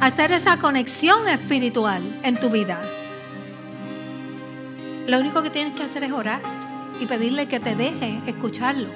hacer 0.00 0.32
esa 0.32 0.58
conexión 0.58 1.28
espiritual 1.28 2.02
en 2.22 2.38
tu 2.38 2.50
vida. 2.50 2.80
Lo 5.06 5.18
único 5.18 5.42
que 5.42 5.50
tienes 5.50 5.74
que 5.74 5.82
hacer 5.82 6.04
es 6.04 6.12
orar 6.12 6.40
y 7.00 7.06
pedirle 7.06 7.46
que 7.46 7.60
te 7.60 7.74
deje 7.74 8.20
escucharlo. 8.26 8.88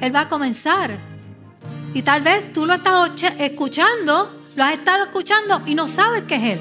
Él 0.00 0.14
va 0.14 0.20
a 0.20 0.28
comenzar. 0.28 0.98
Y 1.92 2.02
tal 2.02 2.22
vez 2.22 2.52
tú 2.52 2.66
lo 2.66 2.74
estado 2.74 3.08
escuchando, 3.38 4.38
lo 4.56 4.64
has 4.64 4.72
estado 4.74 5.04
escuchando 5.04 5.62
y 5.66 5.74
no 5.74 5.88
sabes 5.88 6.22
que 6.22 6.36
es 6.36 6.42
Él. 6.42 6.60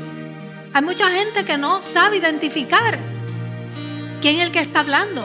Hay 0.74 0.82
mucha 0.82 1.09
gente 1.09 1.45
que 1.45 1.57
no 1.57 1.82
sabe 1.82 2.17
identificar 2.17 2.97
quién 4.22 4.38
es 4.38 4.47
el 4.47 4.51
que 4.51 4.59
está 4.59 4.82
hablando. 4.82 5.24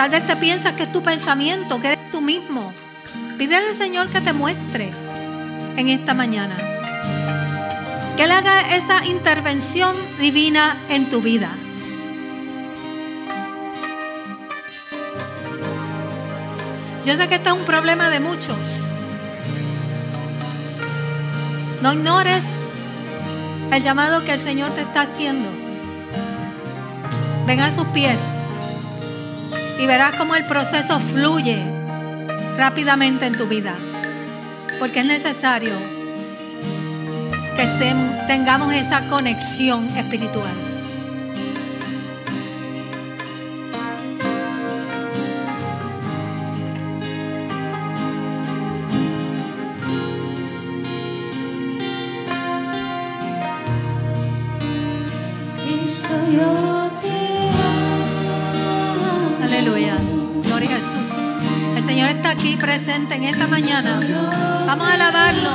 Tal 0.00 0.08
vez 0.08 0.24
te 0.24 0.34
piensas 0.34 0.72
que 0.76 0.84
es 0.84 0.92
tu 0.92 1.02
pensamiento, 1.02 1.78
que 1.78 1.88
eres 1.88 2.10
tú 2.10 2.22
mismo. 2.22 2.72
Pídele 3.36 3.68
al 3.68 3.74
Señor 3.74 4.08
que 4.08 4.22
te 4.22 4.32
muestre 4.32 4.90
en 5.76 5.90
esta 5.90 6.14
mañana. 6.14 6.56
Que 8.16 8.22
Él 8.22 8.30
haga 8.30 8.76
esa 8.76 9.04
intervención 9.04 9.94
divina 10.18 10.78
en 10.88 11.10
tu 11.10 11.20
vida. 11.20 11.50
Yo 17.04 17.14
sé 17.18 17.28
que 17.28 17.34
este 17.34 17.50
es 17.50 17.54
un 17.54 17.66
problema 17.66 18.08
de 18.08 18.20
muchos. 18.20 18.56
No 21.82 21.92
ignores 21.92 22.42
el 23.70 23.82
llamado 23.82 24.24
que 24.24 24.32
el 24.32 24.40
Señor 24.40 24.70
te 24.70 24.80
está 24.80 25.02
haciendo. 25.02 25.50
Ven 27.46 27.60
a 27.60 27.70
sus 27.70 27.86
pies 27.88 28.18
y 29.80 29.86
verás 29.86 30.14
cómo 30.16 30.36
el 30.36 30.44
proceso 30.44 31.00
fluye 31.00 31.58
rápidamente 32.58 33.24
en 33.24 33.36
tu 33.36 33.46
vida. 33.46 33.74
Porque 34.78 35.00
es 35.00 35.06
necesario 35.06 35.72
que 37.56 37.66
tengamos 38.26 38.74
esa 38.74 39.08
conexión 39.08 39.96
espiritual. 39.96 40.69
En 63.20 63.34
esta 63.34 63.46
mañana. 63.46 64.00
Vamos 64.66 64.86
a 64.86 64.94
alabarlo. 64.94 65.50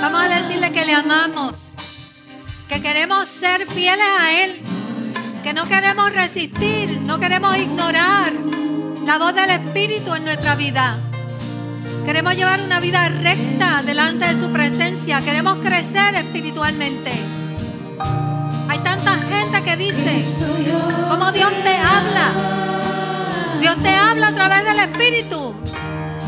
Vamos 0.00 0.22
a 0.22 0.28
decirle 0.28 0.72
que 0.72 0.84
le 0.86 0.94
amamos. 0.94 1.72
Que 2.68 2.80
queremos 2.80 3.28
ser 3.28 3.66
fieles 3.66 4.06
a 4.18 4.32
Él. 4.42 4.60
Que 5.42 5.52
no 5.52 5.66
queremos 5.66 6.12
resistir. 6.12 7.00
No 7.02 7.20
queremos 7.20 7.56
ignorar 7.58 8.32
la 9.04 9.18
voz 9.18 9.34
del 9.34 9.50
Espíritu 9.50 10.14
en 10.14 10.24
nuestra 10.24 10.54
vida. 10.54 10.96
Queremos 12.06 12.34
llevar 12.34 12.62
una 12.62 12.80
vida 12.80 13.06
recta 13.08 13.82
delante 13.82 14.34
de 14.34 14.40
su 14.40 14.50
presencia. 14.50 15.20
Queremos 15.20 15.58
crecer 15.58 16.14
espiritualmente. 16.14 17.12
Hay 18.68 18.78
tanta 18.78 19.18
gente 19.18 19.62
que 19.62 19.76
dice, 19.76 20.24
como 21.10 21.30
Dios 21.32 21.52
te 21.62 21.76
habla. 21.76 22.32
Dios 23.60 23.76
te 23.82 23.90
habla 23.90 24.28
a 24.28 24.34
través 24.34 24.64
del 24.64 24.78
Espíritu. 24.78 25.54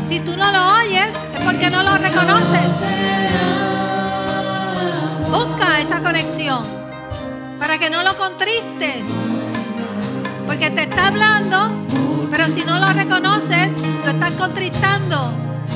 Si 0.07 0.19
tú 0.19 0.37
no 0.37 0.51
lo 0.51 0.81
oyes, 0.81 1.07
es 1.35 1.41
porque 1.43 1.69
no 1.69 1.83
lo 1.83 1.97
reconoces. 1.97 2.71
Busca 5.31 5.81
esa 5.81 5.99
conexión 5.99 6.63
para 7.59 7.77
que 7.77 7.89
no 7.89 8.03
lo 8.03 8.15
contristes. 8.15 9.03
Porque 10.45 10.69
te 10.69 10.83
está 10.83 11.07
hablando, 11.07 11.71
pero 12.29 12.45
si 12.53 12.63
no 12.63 12.79
lo 12.79 12.93
reconoces, 12.93 13.71
lo 14.03 14.11
estás 14.11 14.31
contristando. 14.31 15.33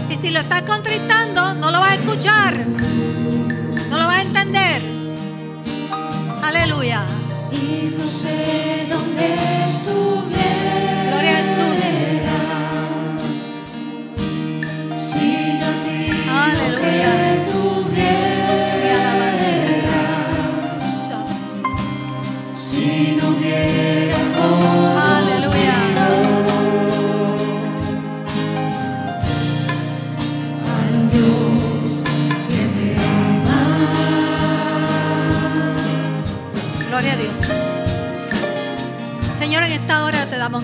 Y 0.10 0.16
si 0.16 0.30
lo 0.30 0.40
estás 0.40 0.62
contristando, 0.62 1.56
no 1.56 1.72
lo 1.72 1.80
vas 1.80 1.92
a 1.92 1.96
escuchar. 1.96 2.54
No 3.90 3.98
lo 3.98 4.06
vas 4.06 4.18
a 4.18 4.22
entender. 4.22 4.82
Aleluya. 6.44 7.02
Y 7.52 7.96
no 7.98 8.08
sé 8.08 8.88
dónde 8.90 9.38
Gloria 11.10 11.32
a 11.32 11.42
Jesús. 11.42 11.89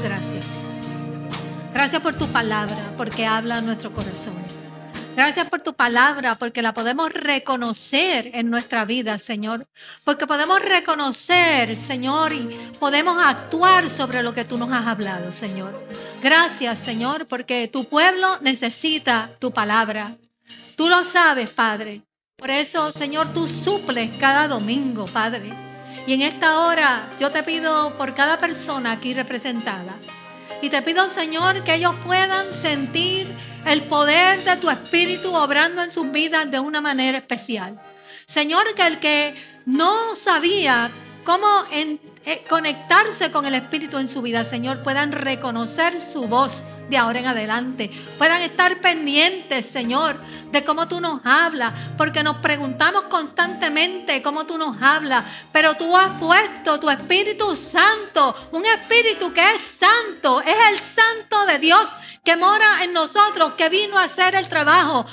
Gracias. 0.02 0.46
Gracias 1.74 2.02
por 2.02 2.16
tu 2.16 2.28
palabra, 2.28 2.93
porque 2.98 3.26
habla 3.26 3.58
a 3.58 3.62
nuestro 3.62 3.91
corazón. 3.91 4.34
Gracias 5.16 5.48
por 5.48 5.62
tu 5.62 5.74
palabra, 5.74 6.36
porque 6.36 6.62
la 6.62 6.74
podemos 6.74 7.10
reconocer 7.10 8.32
en 8.34 8.50
nuestra 8.50 8.84
vida, 8.84 9.18
Señor. 9.18 9.66
Porque 10.04 10.28
podemos 10.28 10.62
reconocer, 10.62 11.78
Señor, 11.78 12.34
y 12.34 12.72
podemos 12.80 13.24
actuar 13.24 13.89
sobre 13.89 14.24
lo 14.24 14.34
que 14.34 14.43
tú 14.43 14.58
nos 14.58 14.72
has 14.74 14.88
hablado, 14.88 15.32
Señor. 15.32 15.88
Gracias, 16.22 16.80
Señor, 16.80 17.26
porque 17.28 17.70
tu 17.70 17.86
pueblo 17.86 18.38
necesita 18.41 19.30
tu 19.39 19.52
palabra. 19.52 20.18
Tú 20.76 20.89
lo 20.89 21.06
sabes, 21.06 21.52
Padre. 21.52 22.02
Por 22.36 22.52
eso, 22.52 22.91
Señor, 22.91 23.32
tú 23.32 23.48
suples 23.48 24.12
cada 24.20 24.50
domingo, 24.50 25.06
Padre. 25.06 25.64
Y 26.08 26.14
en 26.14 26.22
esta 26.22 26.60
hora 26.60 27.08
yo 27.20 27.32
te 27.32 27.43
pido 27.43 27.95
por 27.97 28.14
cada 28.14 28.38
persona 28.38 28.91
aquí 28.91 29.14
representada. 29.14 29.95
Y 30.62 30.70
te 30.70 30.82
pido, 30.82 31.10
Señor, 31.10 31.64
que 31.64 31.76
ellos 31.76 31.95
puedan 32.06 32.53
sentir 32.53 33.28
el 33.66 33.82
poder 33.84 34.43
de 34.43 34.58
tu 34.58 34.70
Espíritu 34.70 35.36
obrando 35.36 35.82
en 35.82 35.91
sus 35.91 36.12
vidas 36.12 36.49
de 36.49 36.60
una 36.60 36.82
manera 36.82 37.18
especial. 37.18 37.82
Señor, 38.26 38.74
que 38.76 38.86
el 38.86 38.99
que 38.99 39.36
no 39.66 40.16
sabía 40.16 40.91
cómo 41.24 41.47
eh, 41.72 41.97
conectarse 42.47 43.32
con 43.32 43.45
el 43.45 43.56
Espíritu 43.56 43.97
en 43.97 44.08
su 44.08 44.22
vida, 44.22 44.43
Señor, 44.43 44.84
puedan 44.84 45.12
reconocer 45.12 45.99
su 45.99 46.28
voz 46.28 46.62
de 46.90 46.98
ahora 46.98 47.20
en 47.20 47.28
adelante. 47.28 47.90
Puedan 48.18 48.42
estar 48.42 48.80
pendientes, 48.82 49.66
Señor, 49.66 50.20
de 50.52 50.64
cómo 50.64 50.88
tú 50.88 51.02
nos 51.02 51.22
hablas, 51.26 51.74
porque 51.98 52.24
nos 52.24 52.38
preguntamos 52.38 53.04
constantemente 53.04 54.22
cómo 54.22 54.46
tú 54.46 54.58
nos 54.58 54.82
hablas, 54.82 55.26
pero 55.52 55.76
tú 55.76 55.96
has 55.96 56.20
puesto 56.20 56.80
tu 56.80 56.90
Espíritu 56.90 57.56
Santo, 57.56 58.36
un 58.52 58.66
Espíritu 58.66 59.34
que 59.34 59.54
es 59.54 59.62
santo, 59.62 60.42
es 60.42 60.56
el 60.72 60.80
santo 60.80 61.46
de 61.46 61.60
Dios 61.60 61.90
que 62.24 62.36
mora 62.36 62.84
en 62.84 62.94
nosotros, 62.94 63.54
que 63.54 63.70
vino 63.70 63.98
a 63.98 64.04
hacer 64.04 64.36
el 64.36 64.50
trabajo 64.50 65.06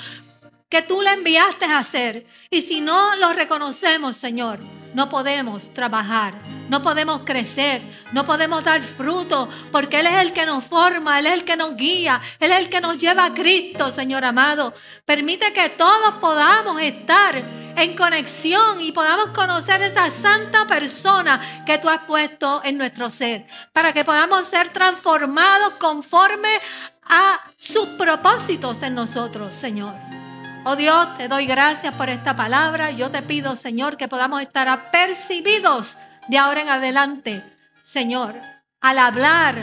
que 0.69 0.81
tú 0.81 1.01
le 1.01 1.11
enviaste 1.11 1.65
a 1.65 1.77
hacer. 1.77 2.25
Y 2.49 2.63
si 2.63 2.81
no 2.81 3.15
lo 3.17 3.31
reconocemos, 3.33 4.17
Señor, 4.17 4.59
no 4.93 5.09
podemos 5.09 5.73
trabajar, 5.73 6.33
no 6.69 6.81
podemos 6.81 7.21
crecer, 7.23 7.81
no 8.11 8.25
podemos 8.25 8.63
dar 8.63 8.81
fruto, 8.81 9.49
porque 9.71 9.99
Él 9.99 10.07
es 10.07 10.21
el 10.21 10.33
que 10.33 10.45
nos 10.45 10.63
forma, 10.63 11.19
Él 11.19 11.25
es 11.25 11.33
el 11.33 11.43
que 11.43 11.57
nos 11.57 11.75
guía, 11.75 12.21
Él 12.39 12.51
es 12.51 12.59
el 12.59 12.69
que 12.69 12.81
nos 12.81 12.97
lleva 12.97 13.25
a 13.25 13.33
Cristo, 13.33 13.91
Señor 13.91 14.23
amado. 14.25 14.73
Permite 15.05 15.51
que 15.53 15.69
todos 15.69 16.15
podamos 16.15 16.81
estar 16.81 17.35
en 17.75 17.95
conexión 17.95 18.81
y 18.81 18.91
podamos 18.91 19.27
conocer 19.29 19.81
esa 19.81 20.09
santa 20.11 20.67
persona 20.67 21.63
que 21.65 21.77
tú 21.77 21.89
has 21.89 22.03
puesto 22.03 22.61
en 22.63 22.77
nuestro 22.77 23.09
ser, 23.09 23.47
para 23.71 23.93
que 23.93 24.05
podamos 24.05 24.47
ser 24.47 24.69
transformados 24.69 25.73
conforme 25.79 26.59
a 27.05 27.39
sus 27.57 27.87
propósitos 27.89 28.81
en 28.83 28.95
nosotros, 28.95 29.53
Señor. 29.53 30.22
Oh 30.65 30.77
Dios, 30.77 31.17
te 31.17 31.27
doy 31.27 31.45
gracias 31.45 31.93
por 31.95 32.07
esta 32.09 32.37
palabra. 32.37 32.89
Yo 32.91 33.11
te 33.11 33.21
pido, 33.21 33.57
Señor, 33.57 33.97
que 33.97 34.07
podamos 34.07 34.41
estar 34.41 34.69
apercibidos 34.69 35.97
de 36.29 36.37
ahora 36.37 36.61
en 36.61 36.69
adelante, 36.69 37.43
Señor, 37.83 38.33
al 38.79 38.97
hablar 38.97 39.55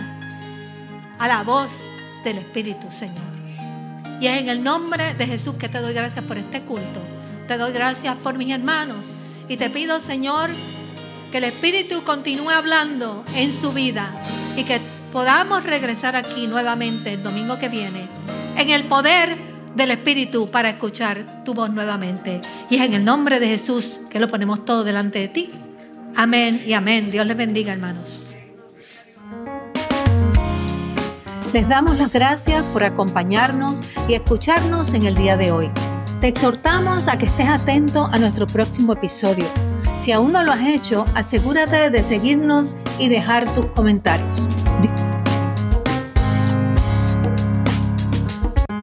a 1.18 1.26
la 1.26 1.42
voz 1.42 1.70
del 2.22 2.36
Espíritu, 2.36 2.90
Señor. 2.90 3.24
Y 4.20 4.26
es 4.26 4.42
en 4.42 4.50
el 4.50 4.62
nombre 4.62 5.14
de 5.14 5.26
Jesús 5.26 5.54
que 5.54 5.70
te 5.70 5.80
doy 5.80 5.94
gracias 5.94 6.22
por 6.22 6.36
este 6.36 6.60
culto. 6.60 7.00
Te 7.48 7.56
doy 7.56 7.72
gracias 7.72 8.18
por 8.18 8.34
mis 8.34 8.52
hermanos. 8.52 9.06
Y 9.48 9.56
te 9.56 9.70
pido, 9.70 10.00
Señor, 10.00 10.50
que 11.32 11.38
el 11.38 11.44
Espíritu 11.44 12.04
continúe 12.04 12.50
hablando 12.50 13.24
en 13.34 13.54
su 13.54 13.72
vida 13.72 14.10
y 14.54 14.64
que 14.64 14.82
podamos 15.12 15.64
regresar 15.64 16.14
aquí 16.14 16.46
nuevamente 16.46 17.14
el 17.14 17.22
domingo 17.22 17.58
que 17.58 17.70
viene 17.70 18.06
en 18.58 18.68
el 18.68 18.84
poder 18.84 19.49
del 19.74 19.90
Espíritu 19.90 20.50
para 20.50 20.70
escuchar 20.70 21.44
tu 21.44 21.54
voz 21.54 21.70
nuevamente. 21.70 22.40
Y 22.68 22.76
es 22.76 22.82
en 22.82 22.94
el 22.94 23.04
nombre 23.04 23.40
de 23.40 23.48
Jesús 23.48 24.00
que 24.10 24.20
lo 24.20 24.28
ponemos 24.28 24.64
todo 24.64 24.84
delante 24.84 25.18
de 25.18 25.28
ti. 25.28 25.50
Amén 26.16 26.62
y 26.66 26.72
amén. 26.72 27.10
Dios 27.10 27.26
les 27.26 27.36
bendiga, 27.36 27.72
hermanos. 27.72 28.30
Les 31.52 31.68
damos 31.68 31.98
las 31.98 32.12
gracias 32.12 32.64
por 32.66 32.84
acompañarnos 32.84 33.80
y 34.08 34.14
escucharnos 34.14 34.94
en 34.94 35.04
el 35.04 35.16
día 35.16 35.36
de 35.36 35.50
hoy. 35.50 35.70
Te 36.20 36.28
exhortamos 36.28 37.08
a 37.08 37.18
que 37.18 37.26
estés 37.26 37.48
atento 37.48 38.04
a 38.12 38.18
nuestro 38.18 38.46
próximo 38.46 38.92
episodio. 38.92 39.46
Si 40.00 40.12
aún 40.12 40.32
no 40.32 40.42
lo 40.42 40.52
has 40.52 40.60
hecho, 40.60 41.04
asegúrate 41.14 41.90
de 41.90 42.02
seguirnos 42.02 42.76
y 42.98 43.08
dejar 43.08 43.52
tus 43.54 43.66
comentarios. 43.66 44.48